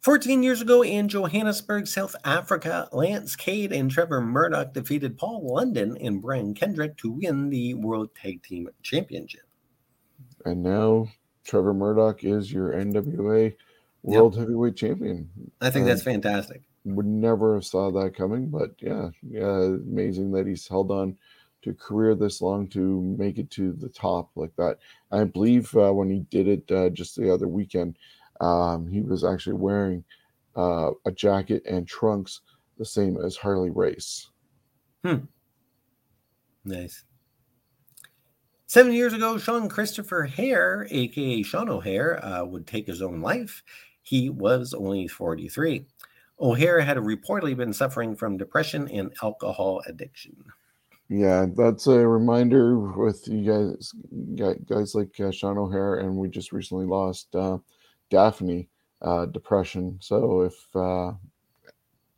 14 0.00 0.42
years 0.42 0.62
ago 0.62 0.84
in 0.84 1.08
Johannesburg, 1.08 1.86
South 1.86 2.14
Africa, 2.24 2.88
Lance 2.92 3.34
Cade 3.34 3.72
and 3.72 3.90
Trevor 3.90 4.20
Murdoch 4.20 4.72
defeated 4.72 5.18
Paul 5.18 5.52
London 5.52 5.96
and 6.00 6.22
Brian 6.22 6.54
Kendrick 6.54 6.96
to 6.98 7.10
win 7.10 7.50
the 7.50 7.74
World 7.74 8.14
Tag 8.14 8.42
Team 8.42 8.68
Championship. 8.82 9.42
And 10.44 10.62
now 10.62 11.08
Trevor 11.44 11.74
Murdoch 11.74 12.22
is 12.22 12.52
your 12.52 12.72
NWA 12.72 13.54
World 14.02 14.34
yep. 14.34 14.40
Heavyweight 14.40 14.76
Champion. 14.76 15.28
I 15.60 15.70
think 15.70 15.86
that's 15.86 16.02
fantastic. 16.02 16.62
Would 16.94 17.06
never 17.06 17.54
have 17.54 17.64
saw 17.64 17.90
that 17.92 18.16
coming, 18.16 18.48
but 18.48 18.70
yeah, 18.78 19.10
yeah, 19.22 19.62
amazing 19.64 20.32
that 20.32 20.46
he's 20.46 20.66
held 20.66 20.90
on 20.90 21.16
to 21.62 21.74
career 21.74 22.14
this 22.14 22.40
long 22.40 22.68
to 22.68 23.02
make 23.18 23.38
it 23.38 23.50
to 23.50 23.72
the 23.72 23.88
top 23.88 24.30
like 24.36 24.54
that. 24.56 24.78
I 25.10 25.24
believe 25.24 25.74
uh, 25.76 25.92
when 25.92 26.08
he 26.08 26.20
did 26.30 26.48
it 26.48 26.70
uh, 26.70 26.88
just 26.90 27.16
the 27.16 27.32
other 27.32 27.48
weekend, 27.48 27.98
um, 28.40 28.88
he 28.88 29.00
was 29.00 29.24
actually 29.24 29.56
wearing 29.56 30.04
uh, 30.56 30.92
a 31.04 31.12
jacket 31.12 31.62
and 31.66 31.86
trunks 31.86 32.40
the 32.78 32.84
same 32.84 33.16
as 33.18 33.36
Harley 33.36 33.70
Race. 33.70 34.30
Hmm. 35.04 35.26
Nice. 36.64 37.04
Seven 38.66 38.92
years 38.92 39.14
ago, 39.14 39.38
Sean 39.38 39.68
Christopher 39.68 40.24
Haire, 40.24 40.86
aka 40.90 41.42
Sean 41.42 41.70
O'Haire, 41.70 42.24
uh, 42.24 42.44
would 42.44 42.66
take 42.66 42.86
his 42.86 43.00
own 43.00 43.20
life. 43.22 43.62
He 44.02 44.28
was 44.28 44.74
only 44.74 45.08
43. 45.08 45.86
O'Haire 46.40 46.80
had 46.80 46.96
reportedly 46.98 47.56
been 47.56 47.72
suffering 47.72 48.14
from 48.14 48.36
depression 48.36 48.88
and 48.88 49.12
alcohol 49.22 49.82
addiction. 49.86 50.36
Yeah, 51.08 51.46
that's 51.56 51.86
a 51.86 52.06
reminder 52.06 52.78
with 52.78 53.26
you 53.26 53.42
guys, 53.42 53.94
guys 54.66 54.94
like 54.94 55.18
uh, 55.20 55.30
Sean 55.30 55.56
O'Haire, 55.56 56.00
and 56.00 56.16
we 56.16 56.28
just 56.28 56.52
recently 56.52 56.84
lost 56.84 57.34
uh, 57.34 57.58
Daffney, 58.10 58.68
uh, 59.00 59.24
depression. 59.26 59.96
So 60.00 60.42
if 60.42 60.76
uh, 60.76 61.12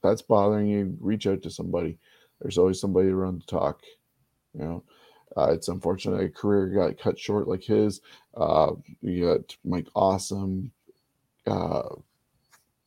that's 0.02 0.22
bothering 0.22 0.66
you, 0.66 0.96
reach 1.00 1.28
out 1.28 1.42
to 1.42 1.50
somebody. 1.50 1.98
There's 2.40 2.58
always 2.58 2.80
somebody 2.80 3.10
around 3.10 3.42
to 3.42 3.46
talk. 3.46 3.80
You 4.54 4.64
know, 4.64 4.84
uh, 5.36 5.52
it's 5.52 5.68
unfortunate 5.68 6.24
a 6.24 6.28
career 6.28 6.66
got 6.66 6.98
cut 6.98 7.18
short 7.18 7.46
like 7.46 7.62
his. 7.62 8.00
Uh, 8.36 8.72
you 9.02 9.26
got 9.26 9.56
Mike 9.64 9.88
Awesome, 9.94 10.72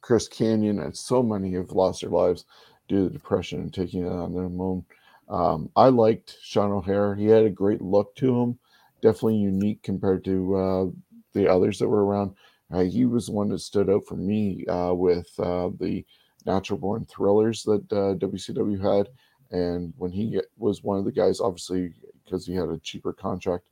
Chris 0.04 0.28
Kanyon 0.28 0.84
and 0.84 0.96
so 0.96 1.24
many 1.24 1.54
have 1.54 1.72
lost 1.72 2.02
their 2.02 2.10
lives 2.10 2.46
due 2.90 3.08
to 3.08 3.14
depression 3.14 3.62
and 3.62 3.74
taking 3.74 4.06
it 4.06 4.12
on 4.12 4.34
their 4.34 4.44
own. 4.44 4.86
Um, 5.30 5.70
I 5.78 5.88
liked 5.88 6.38
Sean 6.42 6.74
O'Haire. 6.74 7.16
He 7.16 7.26
had 7.26 7.46
a 7.46 7.50
great 7.50 7.82
look 7.82 8.14
to 8.18 8.38
him, 8.40 8.60
definitely 9.02 9.38
unique 9.38 9.82
compared 9.82 10.26
to 10.26 10.56
uh, 10.56 10.86
the 11.32 11.50
others 11.50 11.80
that 11.80 11.88
were 11.88 12.06
around. 12.06 12.36
Uh, 12.72 12.82
he 12.82 13.06
was 13.06 13.30
one 13.30 13.48
that 13.50 13.60
stood 13.60 13.90
out 13.90 14.06
for 14.06 14.16
me 14.16 14.66
uh, 14.68 14.94
with 14.94 15.32
uh, 15.40 15.70
the 15.80 16.06
natural 16.46 16.78
born 16.78 17.06
thrillers 17.06 17.64
that 17.64 17.88
WCW 17.88 18.84
uh, 18.84 18.96
had. 18.98 19.10
And 19.52 19.94
when 19.98 20.12
he 20.12 20.42
was 20.58 20.84
one 20.84 20.98
of 20.98 21.06
the 21.06 21.12
guys, 21.12 21.40
obviously, 21.40 21.94
because 22.26 22.46
he 22.46 22.54
had 22.54 22.68
a 22.68 22.80
cheaper 22.80 23.14
contract 23.14 23.64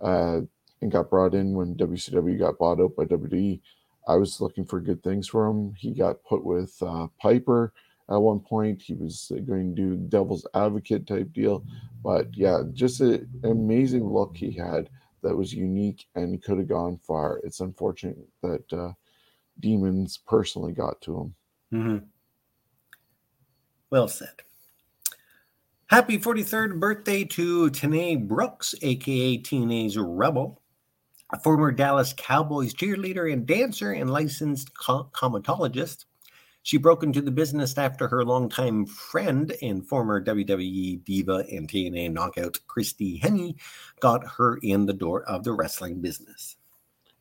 uh, 0.00 0.40
and 0.80 0.90
got 0.90 1.10
brought 1.10 1.34
in 1.34 1.54
when 1.54 1.76
WCW 1.76 2.38
got 2.38 2.58
bought 2.58 2.80
out 2.80 2.96
by 2.96 3.04
WWE, 3.04 3.60
I 4.06 4.16
was 4.16 4.40
looking 4.40 4.64
for 4.64 4.80
good 4.80 5.02
things 5.02 5.28
for 5.28 5.46
him. 5.46 5.74
He 5.74 5.92
got 5.92 6.22
put 6.24 6.44
with 6.44 6.74
uh, 6.80 7.08
Piper 7.20 7.72
at 8.08 8.16
one 8.16 8.40
point. 8.40 8.80
He 8.80 8.94
was 8.94 9.32
going 9.46 9.74
to 9.74 9.82
do 9.82 9.96
devil's 9.96 10.46
advocate 10.54 11.06
type 11.06 11.32
deal. 11.32 11.64
But 12.02 12.28
yeah, 12.36 12.62
just 12.72 13.00
an 13.00 13.28
amazing 13.44 14.04
look 14.08 14.36
he 14.36 14.52
had 14.52 14.88
that 15.22 15.36
was 15.36 15.52
unique 15.52 16.06
and 16.14 16.42
could 16.42 16.58
have 16.58 16.68
gone 16.68 16.98
far. 16.98 17.40
It's 17.42 17.60
unfortunate 17.60 18.18
that 18.42 18.72
uh, 18.72 18.92
demons 19.60 20.18
personally 20.18 20.72
got 20.72 21.00
to 21.02 21.20
him. 21.20 21.34
Mm-hmm. 21.72 22.04
Well 23.90 24.08
said. 24.08 24.42
Happy 25.88 26.18
43rd 26.18 26.80
birthday 26.80 27.24
to 27.24 27.70
Tanea 27.70 28.26
Brooks, 28.26 28.74
aka 28.82 29.36
Teenage 29.36 29.96
Rebel, 29.96 30.60
a 31.32 31.40
former 31.40 31.72
Dallas 31.72 32.14
Cowboys 32.16 32.72
cheerleader 32.74 33.32
and 33.32 33.46
dancer 33.46 33.92
and 33.92 34.10
licensed 34.10 34.72
cosmetologist. 34.74 36.04
She 36.62 36.78
broke 36.78 37.04
into 37.04 37.20
the 37.20 37.30
business 37.30 37.78
after 37.78 38.08
her 38.08 38.24
longtime 38.24 38.86
friend 38.86 39.54
and 39.62 39.86
former 39.86 40.20
WWE 40.24 41.04
diva 41.04 41.44
and 41.50 41.68
TNA 41.68 42.12
knockout 42.12 42.58
Christy 42.66 43.20
Hemme 43.20 43.54
got 44.00 44.26
her 44.36 44.58
in 44.62 44.86
the 44.86 44.92
door 44.92 45.22
of 45.24 45.44
the 45.44 45.52
wrestling 45.52 46.00
business. 46.00 46.56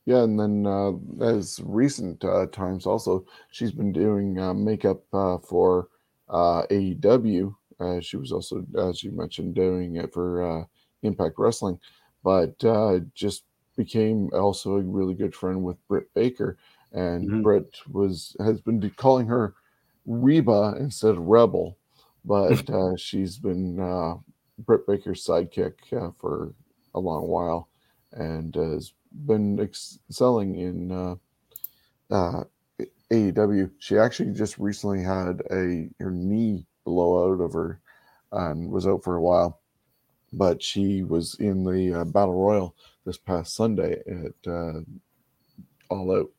Yeah, 0.06 0.24
and 0.24 0.40
then 0.40 0.68
uh, 0.68 0.94
as 1.24 1.60
recent 1.64 2.24
uh, 2.24 2.46
times 2.48 2.86
also, 2.86 3.26
she's 3.52 3.72
been 3.72 3.92
doing 3.92 4.40
uh, 4.40 4.54
makeup 4.54 5.04
uh, 5.14 5.40
for 5.40 5.90
uh, 6.30 6.64
AEW. 6.70 7.56
Uh, 7.80 8.00
she 8.00 8.18
was 8.18 8.32
also, 8.32 8.66
as 8.78 9.04
you 9.04 9.12
mentioned, 9.12 9.56
doing 9.56 9.96
it 9.96 10.14
for 10.14 10.68
Impact 11.02 11.36
Wrestling, 11.38 11.80
but 12.24 12.58
just 13.16 13.44
became 13.76 14.30
also 14.34 14.76
a 14.76 14.82
really 14.82 15.14
good 15.14 15.36
friend 15.36 15.64
with 15.64 15.86
Britt 15.88 16.14
Baker 16.14 16.58
and 16.96 17.28
mm-hmm. 17.28 17.42
Britt 17.42 17.78
was 17.92 18.36
has 18.40 18.62
been 18.62 18.90
calling 18.96 19.28
her 19.28 19.54
Reba 20.06 20.76
instead 20.80 21.12
of 21.12 21.20
Rebel, 21.20 21.78
but 22.24 22.68
uh, 22.74 22.96
she's 22.96 23.38
been 23.38 23.80
uh, 23.80 24.16
Britt 24.60 24.88
Baker's 24.88 25.26
sidekick 25.26 25.74
uh, 25.94 26.12
for 26.18 26.54
a 26.96 27.00
long 27.00 27.28
while, 27.28 27.70
and 28.14 28.56
has 28.56 28.94
been 29.26 29.60
excelling 29.60 30.56
in 30.56 30.92
uh, 30.92 31.16
uh, 32.10 32.44
AEW. 33.12 33.72
She 33.80 33.98
actually 33.98 34.32
just 34.32 34.58
recently 34.58 35.04
had 35.04 35.42
a 35.52 35.90
her 36.00 36.12
knee 36.12 36.66
blowout 36.86 37.42
of 37.42 37.54
her 37.54 37.82
and 38.32 38.70
was 38.70 38.88
out 38.88 39.04
for 39.04 39.16
a 39.16 39.22
while, 39.22 39.60
but 40.36 40.62
she 40.62 41.04
was 41.04 41.36
in 41.40 41.64
the 41.64 42.02
uh, 42.02 42.06
Battle 42.06 42.36
Royal 42.36 42.76
this 43.06 43.18
past 43.18 43.56
Sunday 43.56 44.02
at 44.08 44.52
All 45.90 46.16
Out 46.16 46.30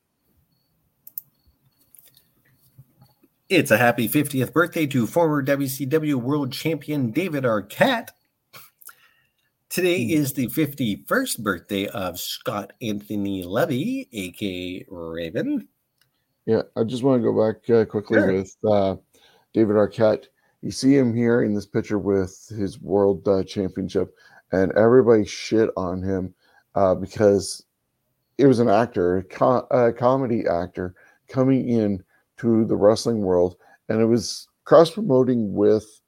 It's 3.49 3.71
a 3.71 3.79
happy 3.79 4.09
50th 4.09 4.53
birthday 4.53 4.89
to 4.89 5.07
former 5.07 5.41
WCW 5.41 6.17
World 6.17 6.53
Champion 6.53 7.13
David 7.13 7.45
Arquette. 7.45 8.09
Today 9.69 10.05
hmm. 10.05 10.11
is 10.11 10.33
the 10.33 10.49
51st 10.49 11.43
birthday 11.43 11.87
of 11.87 12.19
Scott 12.19 12.73
Anthony 12.83 13.45
Levy, 13.45 14.09
aka 14.13 14.85
Raven. 14.89 15.69
Yeah, 16.45 16.63
I 16.77 16.83
just 16.83 17.05
want 17.05 17.23
to 17.23 17.33
go 17.33 17.47
back 17.53 17.71
uh, 17.71 17.85
quickly 17.85 18.19
sure. 18.19 18.33
with 18.33 18.57
uh, 18.69 18.97
David 19.55 19.77
Arquette. 19.77 20.27
You 20.63 20.71
see 20.71 20.97
him 20.97 21.15
here 21.15 21.43
in 21.43 21.55
this 21.55 21.67
picture 21.67 21.99
with 21.99 22.47
his 22.49 22.81
World 22.81 23.27
uh, 23.29 23.45
Championship, 23.45 24.15
and 24.53 24.73
everybody 24.73 25.25
shit 25.25 25.71
on 25.77 26.03
him 26.03 26.35
uh, 26.75 26.95
because 26.95 27.65
it 28.39 28.47
was 28.47 28.59
an 28.59 28.69
actor, 28.69 29.19
a, 29.19 29.23
co- 29.23 29.67
a 29.71 29.93
comedy 29.93 30.47
actor 30.47 30.95
coming 31.29 31.69
in 31.69 32.03
to 32.39 32.65
the 32.65 32.77
wrestling 32.77 33.21
world, 33.21 33.57
and 33.89 34.01
it 34.01 34.07
was 34.07 34.49
cross 34.65 34.91
promoting 34.91 35.55
with 35.55 36.01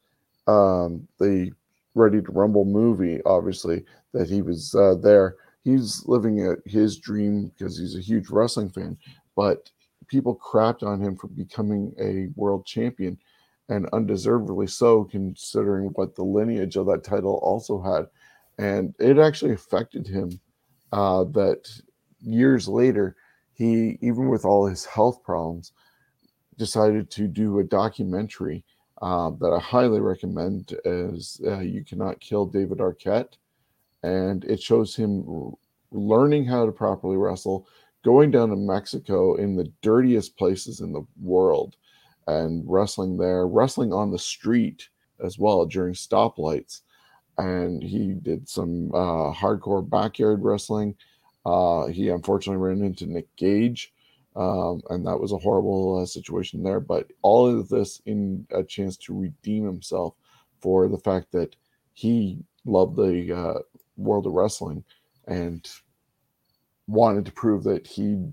um, 0.47 1.07
the 1.19 1.53
Ready 1.95 2.23
to 2.23 2.33
Rumble 2.33 2.65
movie. 2.65 3.21
Obviously, 3.25 3.85
that 4.13 4.29
he 4.29 4.43
was 4.43 4.75
uh, 4.75 4.95
there. 4.95 5.37
He's 5.65 6.05
living 6.07 6.57
his 6.65 6.99
dream 6.99 7.49
because 7.49 7.79
he's 7.79 7.97
a 7.97 8.01
huge 8.01 8.31
wrestling 8.31 8.71
fan, 8.71 8.97
but 9.37 9.71
people 10.07 10.39
crapped 10.39 10.83
on 10.83 11.01
him 11.01 11.17
for 11.17 11.29
becoming 11.29 11.93
a 12.01 12.29
world 12.37 12.65
champion, 12.67 13.19
and 13.69 13.89
undeservedly 13.93 14.67
so, 14.67 15.05
considering 15.05 15.89
what 15.95 16.15
the 16.15 16.25
lineage 16.25 16.77
of 16.77 16.87
that 16.87 17.05
title 17.05 17.39
also 17.43 17.81
had. 17.81 18.07
And 18.59 18.95
it 18.99 19.19
actually 19.19 19.53
affected 19.53 20.07
him 20.07 20.41
uh, 20.93 21.25
that 21.25 21.69
years 22.21 22.67
later, 22.67 23.17
he, 23.53 23.99
even 24.01 24.29
with 24.29 24.45
all 24.45 24.67
his 24.67 24.85
health 24.85 25.23
problems, 25.23 25.73
decided 26.57 27.11
to 27.11 27.29
do 27.29 27.59
a 27.59 27.65
documentary 27.65 28.65
uh, 29.03 29.31
that 29.39 29.53
I 29.53 29.61
highly 29.61 30.01
recommend 30.01 30.75
as 30.85 31.41
uh, 31.47 31.61
You 31.61 31.85
Cannot 31.85 32.21
Kill 32.21 32.47
David 32.47 32.79
Arquette. 32.79 33.35
And 34.03 34.45
it 34.45 34.61
shows 34.63 34.95
him 34.97 35.55
learning 35.91 36.47
how 36.47 36.67
to 36.67 36.73
properly 36.73 37.17
wrestle, 37.17 37.69
going 38.05 38.31
down 38.31 38.49
to 38.51 38.57
Mexico 38.57 39.35
in 39.35 39.57
the 39.57 39.71
dirtiest 39.83 40.37
places 40.37 40.81
in 40.81 40.93
the 40.93 41.05
world 41.21 41.77
and 42.29 42.63
wrestling 42.67 43.17
there, 43.17 43.47
wrestling 43.47 43.93
on 43.93 44.11
the 44.11 44.19
street 44.19 44.89
as 45.25 45.39
well 45.39 45.67
during 45.67 45.95
stoplights. 45.95 46.83
And 47.39 47.83
he 47.83 48.15
did 48.15 48.49
some 48.49 48.91
uh, 48.95 49.33
hardcore 49.33 49.89
backyard 49.89 50.43
wrestling. 50.43 50.95
Uh, 51.45 51.87
he 51.87 52.09
unfortunately 52.09 52.63
ran 52.65 52.83
into 52.83 53.07
Nick 53.07 53.35
Gage 53.37 53.93
um, 54.39 54.83
and 54.91 55.05
that 55.05 55.19
was 55.19 55.33
a 55.33 55.39
horrible 55.39 56.01
uh, 56.01 56.07
situation 56.07 56.63
there. 56.63 56.79
But 56.79 57.11
all 57.23 57.49
of 57.49 57.69
this 57.69 58.01
in 58.07 58.47
a 58.53 58.63
chance 58.63 58.97
to 58.99 59.19
redeem 59.19 59.65
himself 59.65 60.15
for 60.61 60.89
the 60.89 60.99
fact 60.99 61.33
that 61.33 61.57
he 61.93 62.39
loved 62.65 62.97
the 62.97 63.37
uh, 63.37 63.59
world 63.97 64.27
of 64.27 64.33
wrestling 64.33 64.85
and 65.27 65.69
wanted 66.87 67.27
to 67.27 67.33
prove 67.33 67.65
that 67.65 67.87
he 67.87 68.31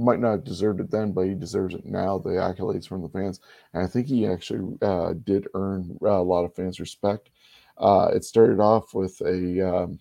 might 0.00 0.20
not 0.20 0.32
have 0.32 0.44
deserved 0.44 0.80
it 0.80 0.90
then, 0.90 1.12
but 1.12 1.26
he 1.26 1.34
deserves 1.34 1.74
it 1.74 1.84
now. 1.86 2.18
The 2.18 2.30
accolades 2.30 2.88
from 2.88 3.02
the 3.02 3.08
fans, 3.08 3.40
and 3.72 3.82
I 3.82 3.86
think 3.86 4.06
he 4.06 4.26
actually 4.26 4.76
uh, 4.82 5.14
did 5.24 5.46
earn 5.54 5.98
uh, 6.02 6.10
a 6.10 6.22
lot 6.22 6.44
of 6.44 6.54
fans' 6.54 6.80
respect. 6.80 7.30
Uh, 7.78 8.10
it 8.14 8.24
started 8.24 8.60
off 8.60 8.94
with 8.94 9.20
a 9.22 9.60
um, 9.66 9.98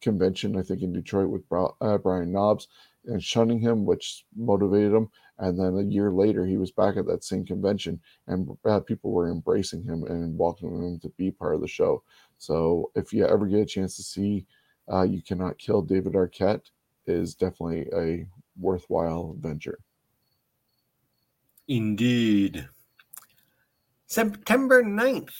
convention, 0.00 0.56
I 0.56 0.62
think, 0.62 0.82
in 0.82 0.92
Detroit 0.92 1.30
with 1.30 1.42
uh, 1.80 1.98
Brian 1.98 2.32
Knobbs 2.32 2.68
and 3.06 3.22
shunning 3.22 3.60
him, 3.60 3.84
which 3.84 4.24
motivated 4.36 4.92
him. 4.92 5.08
And 5.38 5.58
then 5.58 5.76
a 5.76 5.82
year 5.82 6.10
later, 6.10 6.46
he 6.46 6.56
was 6.56 6.70
back 6.70 6.96
at 6.96 7.06
that 7.06 7.24
same 7.24 7.44
convention, 7.44 8.00
and 8.26 8.56
uh, 8.64 8.80
people 8.80 9.12
were 9.12 9.30
embracing 9.30 9.82
him 9.82 10.04
and 10.04 10.38
welcoming 10.38 10.82
him 10.82 10.98
to 11.00 11.10
be 11.10 11.30
part 11.30 11.54
of 11.54 11.60
the 11.60 11.68
show. 11.68 12.02
So, 12.38 12.90
if 12.94 13.12
you 13.12 13.26
ever 13.26 13.46
get 13.46 13.60
a 13.60 13.66
chance 13.66 13.96
to 13.96 14.02
see 14.02 14.46
uh, 14.90 15.02
"You 15.02 15.20
Cannot 15.20 15.58
Kill 15.58 15.82
David 15.82 16.14
Arquette," 16.14 16.70
is 17.06 17.34
definitely 17.34 17.86
a 17.94 18.26
worthwhile 18.58 19.36
venture. 19.38 19.78
Indeed. 21.68 22.68
September 24.06 24.84
9th, 24.84 25.34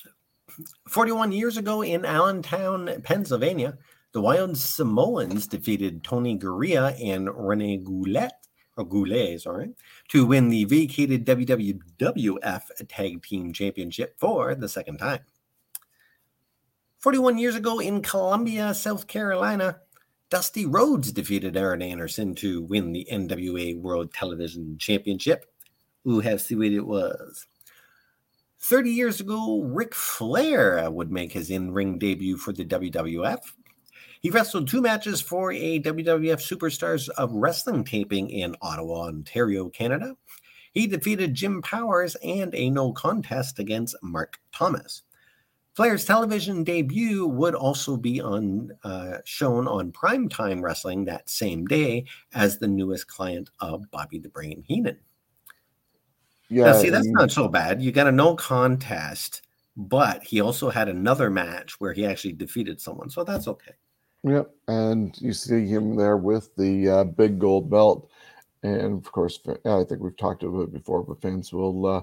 41 0.88 1.32
years 1.32 1.56
ago 1.56 1.82
in 1.82 2.04
Allentown, 2.04 3.00
Pennsylvania, 3.02 3.78
the 4.12 4.20
Wild 4.20 4.56
Samoans 4.56 5.46
defeated 5.46 6.02
Tony 6.02 6.38
Garea 6.38 6.96
and 7.04 7.28
Rene 7.32 7.78
Goulet, 7.78 8.32
or 8.76 8.84
Goulet, 8.84 9.40
sorry, 9.40 9.70
to 10.08 10.26
win 10.26 10.48
the 10.48 10.64
vacated 10.64 11.24
WWF 11.26 12.62
Tag 12.88 13.22
Team 13.22 13.52
Championship 13.52 14.18
for 14.18 14.54
the 14.54 14.68
second 14.68 14.98
time. 14.98 15.20
41 16.98 17.38
years 17.38 17.54
ago 17.54 17.78
in 17.78 18.02
Columbia, 18.02 18.74
South 18.74 19.06
Carolina, 19.06 19.80
Dusty 20.28 20.66
Rhodes 20.66 21.12
defeated 21.12 21.56
Arn 21.56 21.82
Anderson 21.82 22.34
to 22.36 22.62
win 22.62 22.92
the 22.92 23.06
NWA 23.12 23.80
World 23.80 24.12
Television 24.12 24.76
Championship. 24.78 25.46
Who 26.02 26.20
have 26.20 26.44
what 26.50 26.66
it 26.66 26.80
was. 26.80 27.46
30 28.60 28.90
years 28.90 29.20
ago, 29.20 29.62
Ric 29.62 29.94
Flair 29.94 30.90
would 30.90 31.12
make 31.12 31.32
his 31.32 31.50
in 31.50 31.72
ring 31.72 31.98
debut 31.98 32.36
for 32.36 32.52
the 32.52 32.64
WWF. 32.64 33.38
He 34.20 34.30
wrestled 34.30 34.68
two 34.68 34.80
matches 34.80 35.20
for 35.20 35.52
a 35.52 35.80
WWF 35.80 36.40
Superstars 36.40 37.08
of 37.10 37.32
Wrestling 37.32 37.84
taping 37.84 38.30
in 38.30 38.56
Ottawa, 38.62 39.06
Ontario, 39.06 39.68
Canada. 39.68 40.16
He 40.72 40.86
defeated 40.86 41.34
Jim 41.34 41.62
Powers 41.62 42.16
and 42.16 42.54
a 42.54 42.70
no 42.70 42.92
contest 42.92 43.58
against 43.58 43.96
Mark 44.02 44.38
Thomas. 44.52 45.02
Flair's 45.76 46.06
television 46.06 46.64
debut 46.64 47.26
would 47.26 47.54
also 47.54 47.98
be 47.98 48.18
on 48.18 48.72
uh, 48.82 49.18
shown 49.26 49.68
on 49.68 49.92
primetime 49.92 50.62
wrestling 50.62 51.04
that 51.04 51.28
same 51.28 51.66
day 51.66 52.06
as 52.32 52.56
the 52.56 52.66
newest 52.66 53.08
client 53.08 53.50
of 53.60 53.88
Bobby 53.90 54.18
the 54.18 54.30
Brain 54.30 54.64
Heenan. 54.66 54.98
Yeah, 56.48 56.64
now, 56.64 56.80
see, 56.80 56.88
that's 56.88 57.08
not 57.08 57.30
so 57.30 57.46
bad. 57.46 57.82
You 57.82 57.92
got 57.92 58.06
a 58.06 58.12
no 58.12 58.34
contest, 58.36 59.42
but 59.76 60.24
he 60.24 60.40
also 60.40 60.70
had 60.70 60.88
another 60.88 61.28
match 61.28 61.78
where 61.78 61.92
he 61.92 62.06
actually 62.06 62.32
defeated 62.32 62.80
someone, 62.80 63.10
so 63.10 63.22
that's 63.22 63.46
okay. 63.46 63.72
Yep, 64.22 64.50
and 64.68 65.20
you 65.20 65.34
see 65.34 65.66
him 65.66 65.94
there 65.94 66.16
with 66.16 66.56
the 66.56 66.88
uh, 66.88 67.04
big 67.04 67.38
gold 67.38 67.68
belt, 67.68 68.08
and 68.62 69.04
of 69.04 69.12
course, 69.12 69.38
I 69.66 69.84
think 69.84 70.00
we've 70.00 70.16
talked 70.16 70.42
about 70.42 70.62
it 70.62 70.72
before, 70.72 71.02
but 71.02 71.20
fans 71.20 71.52
will 71.52 71.84
uh, 71.84 72.02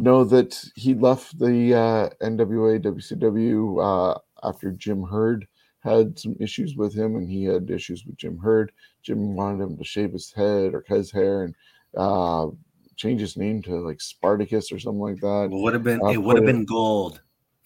know 0.00 0.24
that 0.24 0.62
he 0.74 0.94
left 0.94 1.38
the 1.38 1.74
uh, 1.74 2.08
NWA 2.22 2.80
WCW 2.80 4.14
uh, 4.14 4.18
after 4.42 4.72
Jim 4.72 5.02
Herd 5.02 5.46
had 5.80 6.18
some 6.18 6.36
issues 6.38 6.76
with 6.76 6.94
him, 6.94 7.16
and 7.16 7.28
he 7.28 7.44
had 7.44 7.70
issues 7.70 8.04
with 8.04 8.16
Jim 8.16 8.38
Herd. 8.38 8.72
Jim 9.02 9.34
wanted 9.34 9.64
him 9.64 9.76
to 9.76 9.84
shave 9.84 10.12
his 10.12 10.32
head 10.32 10.74
or 10.74 10.82
cut 10.82 10.98
his 10.98 11.10
hair 11.10 11.44
and 11.44 11.54
uh, 11.96 12.48
change 12.96 13.20
his 13.20 13.36
name 13.36 13.62
to 13.62 13.76
like 13.76 14.00
Spartacus 14.00 14.70
or 14.70 14.78
something 14.78 15.00
like 15.00 15.20
that. 15.20 15.44
It 15.44 15.56
would 15.56 15.74
have 15.74 15.84
been. 15.84 16.02
Uh, 16.02 16.10
it 16.10 16.18
would 16.22 16.36
have 16.36 16.46
been 16.46 16.64
gold. 16.64 17.22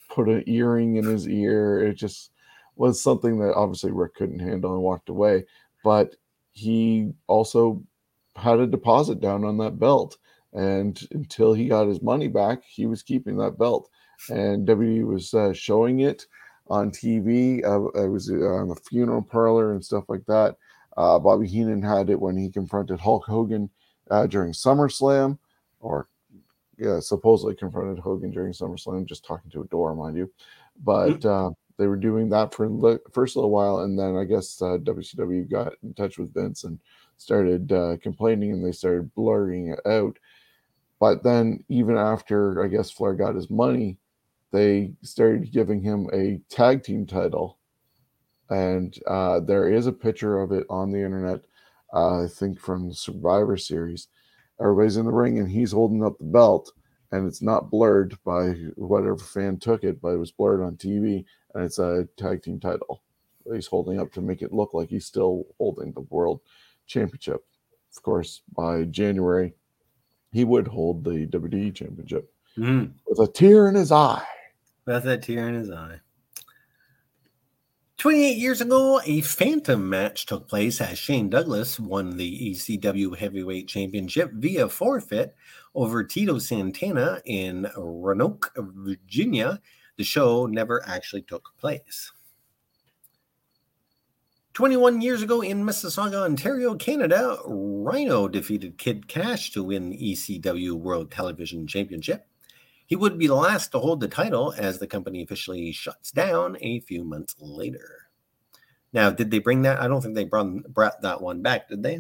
Put 0.09 0.29
an 0.29 0.45
earring 0.47 0.97
in 0.97 1.05
his 1.05 1.29
ear. 1.29 1.85
It 1.85 1.95
just 1.95 2.31
was 2.77 3.03
something 3.03 3.39
that 3.41 3.55
obviously 3.55 3.91
Ric 3.91 4.15
couldn't 4.15 4.39
handle 4.39 4.75
and 4.75 4.83
walked 4.83 5.09
away. 5.09 5.45
But 5.83 6.15
he 6.53 7.13
also 7.27 7.83
had 8.37 8.61
a 8.61 8.67
deposit 8.67 9.21
down 9.21 9.45
on 9.45 9.59
that 9.59 9.79
belt 9.79 10.17
and 10.55 11.01
until 11.11 11.53
he 11.53 11.67
got 11.67 11.89
his 11.89 12.01
money 12.01 12.29
back, 12.29 12.63
he 12.65 12.87
was 12.87 13.03
keeping 13.03 13.37
that 13.39 13.59
belt. 13.59 13.91
And 14.31 14.67
WWE 14.67 15.05
was 15.05 15.35
uh, 15.35 15.53
showing 15.53 16.01
it 16.01 16.27
on 16.69 16.91
TV. 16.91 17.65
Uh, 17.65 17.89
it 18.01 18.09
was 18.09 18.31
uh, 18.31 18.35
on 18.35 18.69
the 18.69 18.77
funeral 18.77 19.23
parlor 19.23 19.73
and 19.73 19.85
stuff 19.85 20.05
like 20.09 20.25
that. 20.27 20.57
Uh, 20.97 21.19
Bobby 21.19 21.49
Heenan 21.49 21.83
had 21.83 22.09
it 22.09 22.21
when 22.21 22.37
he 22.37 22.49
confronted 22.49 23.01
Hulk 23.01 23.25
Hogan 23.25 23.69
uh, 24.11 24.29
during 24.29 24.53
SummerSlam, 24.53 25.39
or 25.81 26.09
yeah, 26.79 27.01
supposedly 27.01 27.57
confronted 27.57 27.99
Hogan 27.99 28.31
during 28.31 28.53
SummerSlam, 28.53 29.05
just 29.07 29.25
talking 29.25 29.51
to 29.51 29.63
a 29.63 29.67
door, 29.67 29.95
mind 29.97 30.17
you. 30.17 30.31
But 30.85 31.25
uh, 31.25 31.51
they 31.79 31.89
were 31.89 31.97
doing 31.97 32.29
that 32.29 32.55
for 32.55 32.69
the 32.69 33.01
first 33.13 33.35
little 33.35 33.51
while, 33.51 33.81
and 33.81 33.99
then 33.99 34.17
I 34.17 34.23
guess 34.23 34.59
WCW 34.61 35.51
got 35.51 35.73
in 35.83 35.95
touch 35.95 36.19
with 36.19 36.33
Vince 36.33 36.63
and 36.63 36.79
started 37.17 37.69
complaining, 38.01 38.53
and 38.53 38.65
they 38.65 38.73
started 38.73 39.13
blurring 39.17 39.69
it 39.69 39.81
out 39.85 40.17
but 41.05 41.23
then, 41.23 41.63
even 41.69 41.99
after 41.99 42.65
I 42.65 42.67
guess 42.67 42.91
Flair 42.91 43.13
got 43.13 43.35
his 43.35 43.51
money, 43.51 43.99
they 44.53 44.95
started 45.03 45.53
giving 45.53 45.83
him 45.83 46.09
a 46.15 46.41
tag 46.49 46.83
team 46.83 47.05
title. 47.05 47.59
And 48.49 48.99
uh, 49.07 49.41
there 49.41 49.69
is 49.71 49.87
a 49.87 49.93
picture 49.93 50.41
of 50.41 50.51
it 50.51 50.65
on 50.71 50.91
the 50.91 51.05
internet, 51.05 51.43
uh, 51.93 52.25
I 52.25 52.27
think 52.27 52.59
from 52.59 52.91
Survivor 52.95 53.59
Series. 53.59 54.09
Everybody's 54.59 54.97
in 54.97 55.05
the 55.05 55.13
ring 55.13 55.39
and 55.39 55.51
he's 55.51 55.73
holding 55.73 56.03
up 56.03 56.17
the 56.17 56.25
belt, 56.25 56.73
and 57.13 57.27
it's 57.27 57.43
not 57.43 57.71
blurred 57.71 58.17
by 58.25 58.53
whatever 58.77 59.19
fan 59.19 59.59
took 59.59 59.85
it, 59.85 60.01
but 60.01 60.15
it 60.15 60.19
was 60.19 60.33
blurred 60.33 60.63
on 60.63 60.79
TV, 60.79 61.27
and 61.53 61.65
it's 61.65 61.79
a 61.79 62.09
tag 62.17 62.43
team 62.43 62.59
title. 62.59 63.03
He's 63.53 63.67
holding 63.67 64.01
up 64.01 64.11
to 64.15 64.23
make 64.23 64.41
it 64.41 64.55
look 64.55 64.73
like 64.73 64.89
he's 64.89 65.05
still 65.05 65.45
holding 65.59 65.93
the 65.93 66.07
world 66.09 66.41
championship. 66.87 67.45
Of 67.95 68.03
course, 68.03 68.41
by 68.57 68.85
January, 68.85 69.53
he 70.35 70.45
would 70.45 70.67
hold 70.67 71.05
the 71.05 71.27
WWE 71.29 71.73
championship 71.73 72.29
mm. 72.59 72.93
with 73.07 73.21
a 73.21 73.31
tear 73.31 73.69
in 73.69 73.77
his 73.77 73.93
eye. 73.93 74.27
With 74.85 75.07
a 75.07 75.17
tear 75.17 75.49
in 75.49 75.55
his 75.55 75.71
eye. 75.71 76.01
28 77.99 78.37
years 78.37 78.61
ago, 78.61 79.01
a 79.07 79.21
phantom 79.21 79.89
match 79.89 80.27
took 80.27 80.49
place 80.49 80.81
as 80.81 80.99
Shane 80.99 81.31
Douglas 81.31 81.79
won 81.79 82.17
the 82.17 82.51
ECW 82.51 83.17
Heavyweight 83.17 83.69
Championship 83.69 84.33
via 84.35 84.69
forfeit 84.69 85.37
over 85.77 86.03
Tito 86.03 86.39
Santana 86.39 87.23
in 87.25 87.69
Roanoke, 87.77 88.53
Virginia. 88.57 89.61
The 89.97 90.05
show 90.05 90.47
never 90.47 90.85
actually 90.85 91.23
took 91.23 91.49
place. 91.59 92.11
21 94.55 95.01
years 95.01 95.21
ago 95.21 95.41
in 95.41 95.65
Mississauga, 95.65 96.23
Ontario, 96.23 96.77
Canada, 96.77 97.39
Rhino 97.45 98.29
defeated 98.29 98.79
Kid 98.79 99.09
Cash 99.09 99.51
to 99.51 99.65
win 99.65 99.91
the 99.91 100.13
ECW 100.13 100.75
World 100.75 101.11
Television 101.11 101.67
Championship. 101.67 102.29
He 102.87 102.95
would 102.95 103.19
be 103.19 103.27
the 103.27 103.35
last 103.35 103.73
to 103.73 103.81
hold 103.81 104.01
the 104.01 104.07
title 104.07 104.55
as 104.57 104.79
the 104.79 104.87
company 104.87 105.23
officially 105.23 105.73
shuts 105.73 106.13
down 106.13 106.57
a 106.61 106.79
few 106.81 107.03
months 107.03 107.35
later. 107.41 108.07
Now, 108.93 109.11
did 109.11 109.33
they 109.33 109.41
bring 109.41 109.63
that? 109.63 109.81
I 109.81 109.89
don't 109.89 110.01
think 110.01 110.15
they 110.15 110.25
brought, 110.25 110.73
brought 110.73 111.03
that 111.03 111.21
one 111.21 111.43
back, 111.43 111.69
did 111.69 111.83
they? 111.83 111.99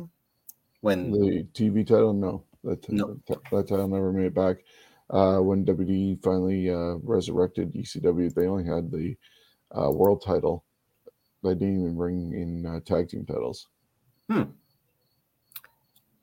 When 0.81 1.11
the 1.11 1.47
TV 1.55 1.85
title, 1.85 2.13
no, 2.13 2.45
that, 2.63 2.89
no. 2.89 3.19
that, 3.27 3.39
that 3.51 3.69
title 3.69 3.89
never 3.89 4.13
made 4.13 4.27
it 4.27 4.35
back. 4.35 4.59
Uh, 5.11 5.39
when 5.39 5.65
WWE 5.65 6.23
finally 6.23 6.71
uh, 6.71 6.99
resurrected 7.03 7.75
ECW, 7.75 8.33
they 8.33 8.47
only 8.47 8.65
had 8.65 8.93
the 8.93 9.17
uh, 9.77 9.91
world 9.91 10.23
title 10.25 10.65
they 11.45 11.55
didn't 11.55 11.81
even 11.81 11.97
bring 11.97 12.33
in 12.33 12.67
uh, 12.67 12.81
tag 12.85 13.09
team 13.09 13.25
titles. 13.25 13.69
Hmm. 14.31 14.43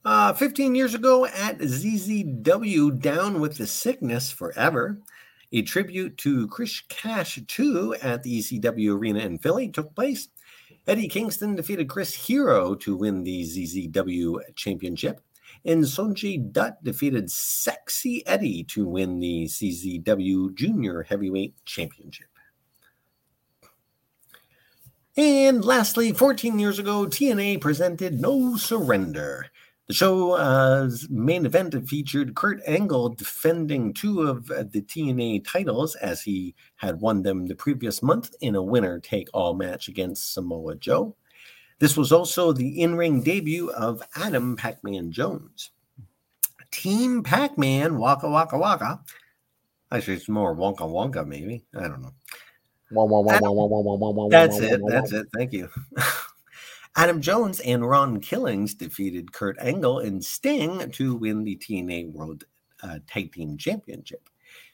Uh, 0.04 0.34
15 0.34 0.74
years 0.74 0.96
ago 0.96 1.26
at 1.26 1.60
CZW 1.60 3.00
Down 3.00 3.40
with 3.40 3.58
the 3.58 3.68
Sickness 3.68 4.32
Forever, 4.32 5.00
a 5.52 5.62
tribute 5.62 6.18
to 6.18 6.48
Chris 6.48 6.82
Cash 6.90 7.40
2 7.48 7.98
at 8.02 8.24
the 8.24 8.40
ECW 8.40 8.98
Arena 8.98 9.20
in 9.20 9.38
Philly 9.38 9.70
took 9.70 9.94
place. 9.94 10.30
Eddie 10.88 11.08
Kingston 11.08 11.56
defeated 11.56 11.88
Chris 11.88 12.16
Hero 12.16 12.74
to 12.76 12.96
win 12.96 13.24
the 13.24 13.44
CZW 13.44 14.56
Championship, 14.56 15.22
and 15.66 15.84
Sonjay 15.84 16.52
Dutt 16.52 16.84
defeated 16.84 17.30
Sexy 17.30 18.26
Eddie 18.26 18.64
to 18.66 18.88
win 18.88 19.20
the 19.20 19.46
CZW 19.46 20.56
Junior 20.56 21.04
Heavyweight 21.04 21.54
Championship. 21.66 22.31
And 25.18 25.66
lastly, 25.66 26.14
14 26.14 26.58
years 26.58 26.80
ago, 26.80 27.06
TNA 27.06 27.60
presented 27.60 28.22
No 28.22 28.56
Surrender. 28.56 29.48
The 29.88 29.94
show's 29.94 30.40
uh, 30.40 30.90
main 31.10 31.46
event 31.46 31.76
featured 31.90 32.34
Kurt 32.34 32.62
Angle 32.66 33.10
defending 33.10 33.94
two 33.94 34.22
of 34.22 34.48
the 34.48 34.82
TNA 34.82 35.46
titles 35.46 35.96
as 35.96 36.22
he 36.22 36.56
had 36.78 37.02
won 37.02 37.24
them 37.24 37.46
the 37.46 37.56
previous 37.56 38.02
month 38.02 38.34
in 38.40 38.56
a 38.56 38.64
winner 38.64 39.02
take 39.02 39.28
all 39.34 39.54
match 39.54 39.90
against 39.90 40.34
Samoa 40.34 40.76
Joe. 40.76 41.14
This 41.80 41.98
was 41.98 42.14
also 42.14 42.54
the 42.54 42.82
in 42.82 42.96
ring 42.96 43.22
debut 43.22 43.70
of 43.72 44.02
Adam 44.16 44.56
Pac 44.56 44.82
Man 44.82 45.12
Jones. 45.12 45.72
Team 46.72 47.22
Pac 47.22 47.58
Man, 47.58 47.98
Waka 47.98 48.30
Waka 48.30 48.58
Waka. 48.58 49.02
Actually, 49.92 50.14
it's 50.14 50.30
more 50.30 50.56
Wonka 50.56 50.88
Wonka, 50.88 51.28
maybe. 51.28 51.66
I 51.76 51.90
don't 51.90 52.02
know. 52.02 52.14
That's 54.30 54.60
it. 54.60 54.82
That's 54.88 55.12
it. 55.12 55.28
Thank 55.36 55.54
you. 55.54 55.70
Adam 56.96 57.22
Jones 57.22 57.62
and 57.62 57.88
Ron 57.88 58.20
Killings 58.20 58.74
defeated 58.74 59.32
Kurt 59.32 59.58
Angle 59.60 60.00
and 60.00 60.24
Sting 60.24 60.92
to 60.92 61.16
win 61.16 61.46
the 61.46 61.56
TNA 61.56 62.12
World 62.12 62.44
uh, 62.84 63.00
Tag 63.08 63.32
Team 63.32 63.58
Championship. 63.58 64.28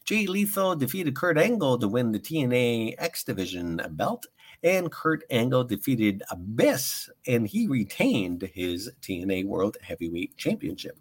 Jay 0.03 0.26
Lethal 0.26 0.76
defeated 0.76 1.15
Kurt 1.15 1.38
Angle 1.38 1.78
to 1.78 1.88
win 1.88 2.11
the 2.11 2.20
TNA 2.20 2.95
X 2.97 3.24
Division 3.24 3.82
belt, 3.91 4.26
and 4.63 4.91
Kurt 4.91 5.24
Angle 5.30 5.65
defeated 5.65 6.24
Abyss, 6.32 7.09
and 7.28 7.45
he 7.45 7.68
retained 7.68 8.49
his 8.53 8.89
TNA 9.01 9.45
World 9.45 9.78
Heavyweight 9.82 10.38
Championship. 10.38 10.97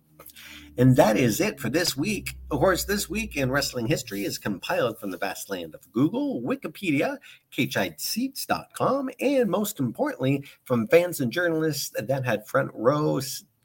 And 0.78 0.96
that 0.96 1.16
is 1.16 1.40
it 1.40 1.58
for 1.58 1.70
this 1.70 1.96
week. 1.96 2.36
Of 2.50 2.60
course, 2.60 2.84
this 2.84 3.08
week 3.08 3.36
in 3.36 3.50
wrestling 3.50 3.86
history 3.86 4.24
is 4.24 4.38
compiled 4.38 4.98
from 4.98 5.10
the 5.10 5.18
vast 5.18 5.48
land 5.48 5.74
of 5.74 5.90
Google, 5.92 6.42
Wikipedia, 6.42 7.18
KHISeats.com, 7.56 9.10
and 9.20 9.50
most 9.50 9.80
importantly, 9.80 10.44
from 10.64 10.86
fans 10.88 11.20
and 11.20 11.32
journalists 11.32 11.92
that 11.98 12.24
had 12.24 12.46
front 12.46 12.70
row 12.74 13.20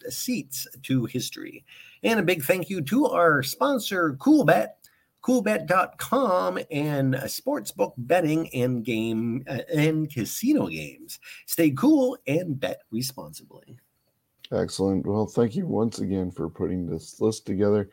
seats 0.10 0.68
to 0.84 1.06
history. 1.06 1.66
And 2.04 2.20
a 2.20 2.24
big 2.24 2.44
thank 2.44 2.70
you 2.70 2.82
to 2.84 3.08
our 3.08 3.44
sponsor, 3.44 4.14
CoolBet, 4.14 4.70
coolbet.com 5.22 6.60
and 6.72 7.14
sportsbook 7.14 7.94
betting 7.98 8.50
and 8.54 8.84
game 8.84 9.44
uh, 9.48 9.60
and 9.74 10.12
casino 10.12 10.68
games. 10.68 11.20
Stay 11.46 11.72
cool 11.72 12.18
and 12.26 12.60
bet 12.60 12.82
responsibly. 12.90 13.78
Excellent. 14.52 15.06
Well, 15.06 15.28
thank 15.28 15.56
you 15.56 15.66
once 15.66 16.00
again 16.00 16.30
for 16.30 16.50
putting 16.50 16.86
this 16.86 17.22
list 17.22 17.46
together. 17.46 17.90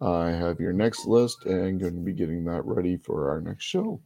I 0.00 0.30
have 0.30 0.60
your 0.60 0.72
next 0.72 1.06
list 1.06 1.46
and 1.46 1.80
going 1.80 1.94
to 1.94 2.00
be 2.00 2.12
getting 2.12 2.44
that 2.44 2.64
ready 2.64 2.96
for 2.96 3.30
our 3.30 3.40
next 3.40 3.64
show. 3.64 4.00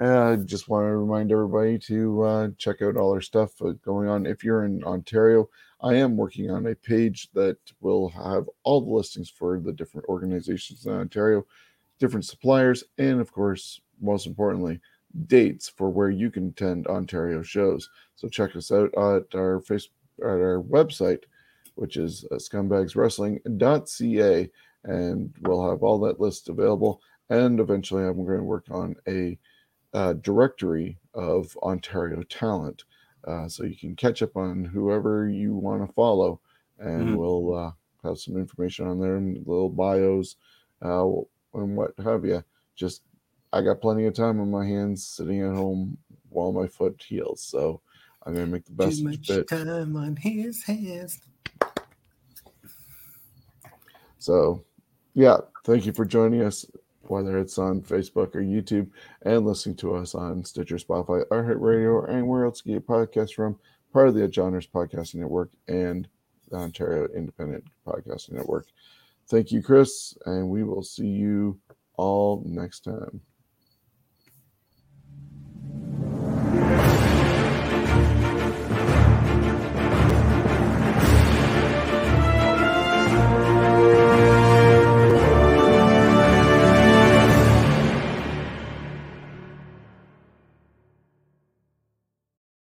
I 0.00 0.36
just 0.36 0.68
want 0.68 0.84
to 0.84 0.96
remind 0.96 1.32
everybody 1.32 1.78
to 1.80 2.22
uh, 2.22 2.48
check 2.58 2.80
out 2.80 2.96
all 2.96 3.12
our 3.12 3.20
stuff 3.20 3.60
uh, 3.60 3.72
going 3.84 4.08
on. 4.08 4.24
If 4.24 4.42
you're 4.44 4.64
in 4.64 4.84
Ontario, 4.84 5.50
I 5.80 5.94
am 5.94 6.16
working 6.16 6.50
on 6.50 6.66
a 6.66 6.74
page 6.74 7.28
that 7.34 7.58
will 7.80 8.08
have 8.10 8.48
all 8.62 8.80
the 8.80 8.90
listings 8.90 9.28
for 9.28 9.58
the 9.58 9.72
different 9.72 10.06
organizations 10.08 10.86
in 10.86 10.92
Ontario, 10.92 11.44
different 11.98 12.24
suppliers, 12.24 12.84
and 12.98 13.20
of 13.20 13.32
course, 13.32 13.80
most 14.00 14.26
importantly, 14.26 14.80
dates 15.26 15.68
for 15.68 15.90
where 15.90 16.10
you 16.10 16.30
can 16.30 16.48
attend 16.48 16.86
Ontario 16.86 17.42
shows. 17.42 17.90
So 18.16 18.28
check 18.28 18.56
us 18.56 18.70
out 18.72 18.90
at 18.94 19.34
our 19.38 19.60
Facebook, 19.60 19.90
at 20.20 20.40
our 20.40 20.62
website, 20.62 21.24
which 21.74 21.96
is 21.96 22.24
uh, 22.30 22.36
scumbagswrestling.ca, 22.36 24.50
and 24.84 25.34
we'll 25.42 25.70
have 25.70 25.82
all 25.82 25.98
that 26.00 26.20
list 26.20 26.48
available. 26.48 27.00
And 27.30 27.60
eventually, 27.60 28.04
I'm 28.04 28.24
going 28.24 28.38
to 28.38 28.44
work 28.44 28.66
on 28.70 28.96
a 29.08 29.38
uh, 29.94 30.14
directory 30.14 30.98
of 31.14 31.56
Ontario 31.62 32.22
talent, 32.24 32.84
uh, 33.26 33.48
so 33.48 33.64
you 33.64 33.76
can 33.76 33.96
catch 33.96 34.22
up 34.22 34.36
on 34.36 34.64
whoever 34.64 35.28
you 35.28 35.54
want 35.54 35.86
to 35.86 35.92
follow, 35.92 36.40
and 36.78 37.08
mm-hmm. 37.08 37.16
we'll 37.16 37.54
uh, 37.54 37.70
have 38.04 38.18
some 38.18 38.36
information 38.36 38.86
on 38.86 39.00
there 39.00 39.16
and 39.16 39.36
little 39.46 39.68
bios 39.68 40.36
uh, 40.82 41.06
and 41.54 41.76
what 41.76 41.92
have 42.02 42.24
you. 42.24 42.42
Just 42.74 43.02
I 43.52 43.60
got 43.60 43.80
plenty 43.80 44.06
of 44.06 44.14
time 44.14 44.40
on 44.40 44.50
my 44.50 44.66
hands 44.66 45.06
sitting 45.06 45.42
at 45.42 45.54
home 45.54 45.98
while 46.30 46.52
my 46.52 46.66
foot 46.66 47.02
heals, 47.06 47.42
so 47.42 47.80
I'm 48.24 48.34
gonna 48.34 48.46
make 48.46 48.64
the 48.64 48.72
best 48.72 48.98
Too 48.98 49.04
much 49.04 49.28
bit. 49.28 49.48
time 49.48 49.96
on 49.96 50.16
his 50.16 50.64
hands. 50.64 51.20
So, 54.22 54.64
yeah, 55.14 55.38
thank 55.64 55.84
you 55.84 55.92
for 55.92 56.04
joining 56.04 56.42
us, 56.42 56.64
whether 57.02 57.38
it's 57.38 57.58
on 57.58 57.82
Facebook 57.82 58.36
or 58.36 58.40
YouTube, 58.40 58.88
and 59.22 59.44
listening 59.44 59.74
to 59.76 59.96
us 59.96 60.14
on 60.14 60.44
Stitcher, 60.44 60.76
Spotify, 60.76 61.26
iHeartRadio, 61.26 61.92
or 61.92 62.08
anywhere 62.08 62.44
else 62.44 62.62
you 62.64 62.74
get 62.74 62.86
podcasts 62.86 63.34
from, 63.34 63.58
part 63.92 64.06
of 64.06 64.14
the 64.14 64.32
Genres 64.32 64.68
Podcasting 64.68 65.16
Network 65.16 65.50
and 65.66 66.06
the 66.50 66.56
Ontario 66.56 67.08
Independent 67.16 67.64
Podcasting 67.84 68.34
Network. 68.34 68.68
Thank 69.28 69.50
you, 69.50 69.60
Chris, 69.60 70.16
and 70.24 70.48
we 70.48 70.62
will 70.62 70.84
see 70.84 71.08
you 71.08 71.58
all 71.96 72.44
next 72.46 72.84
time. 72.84 73.20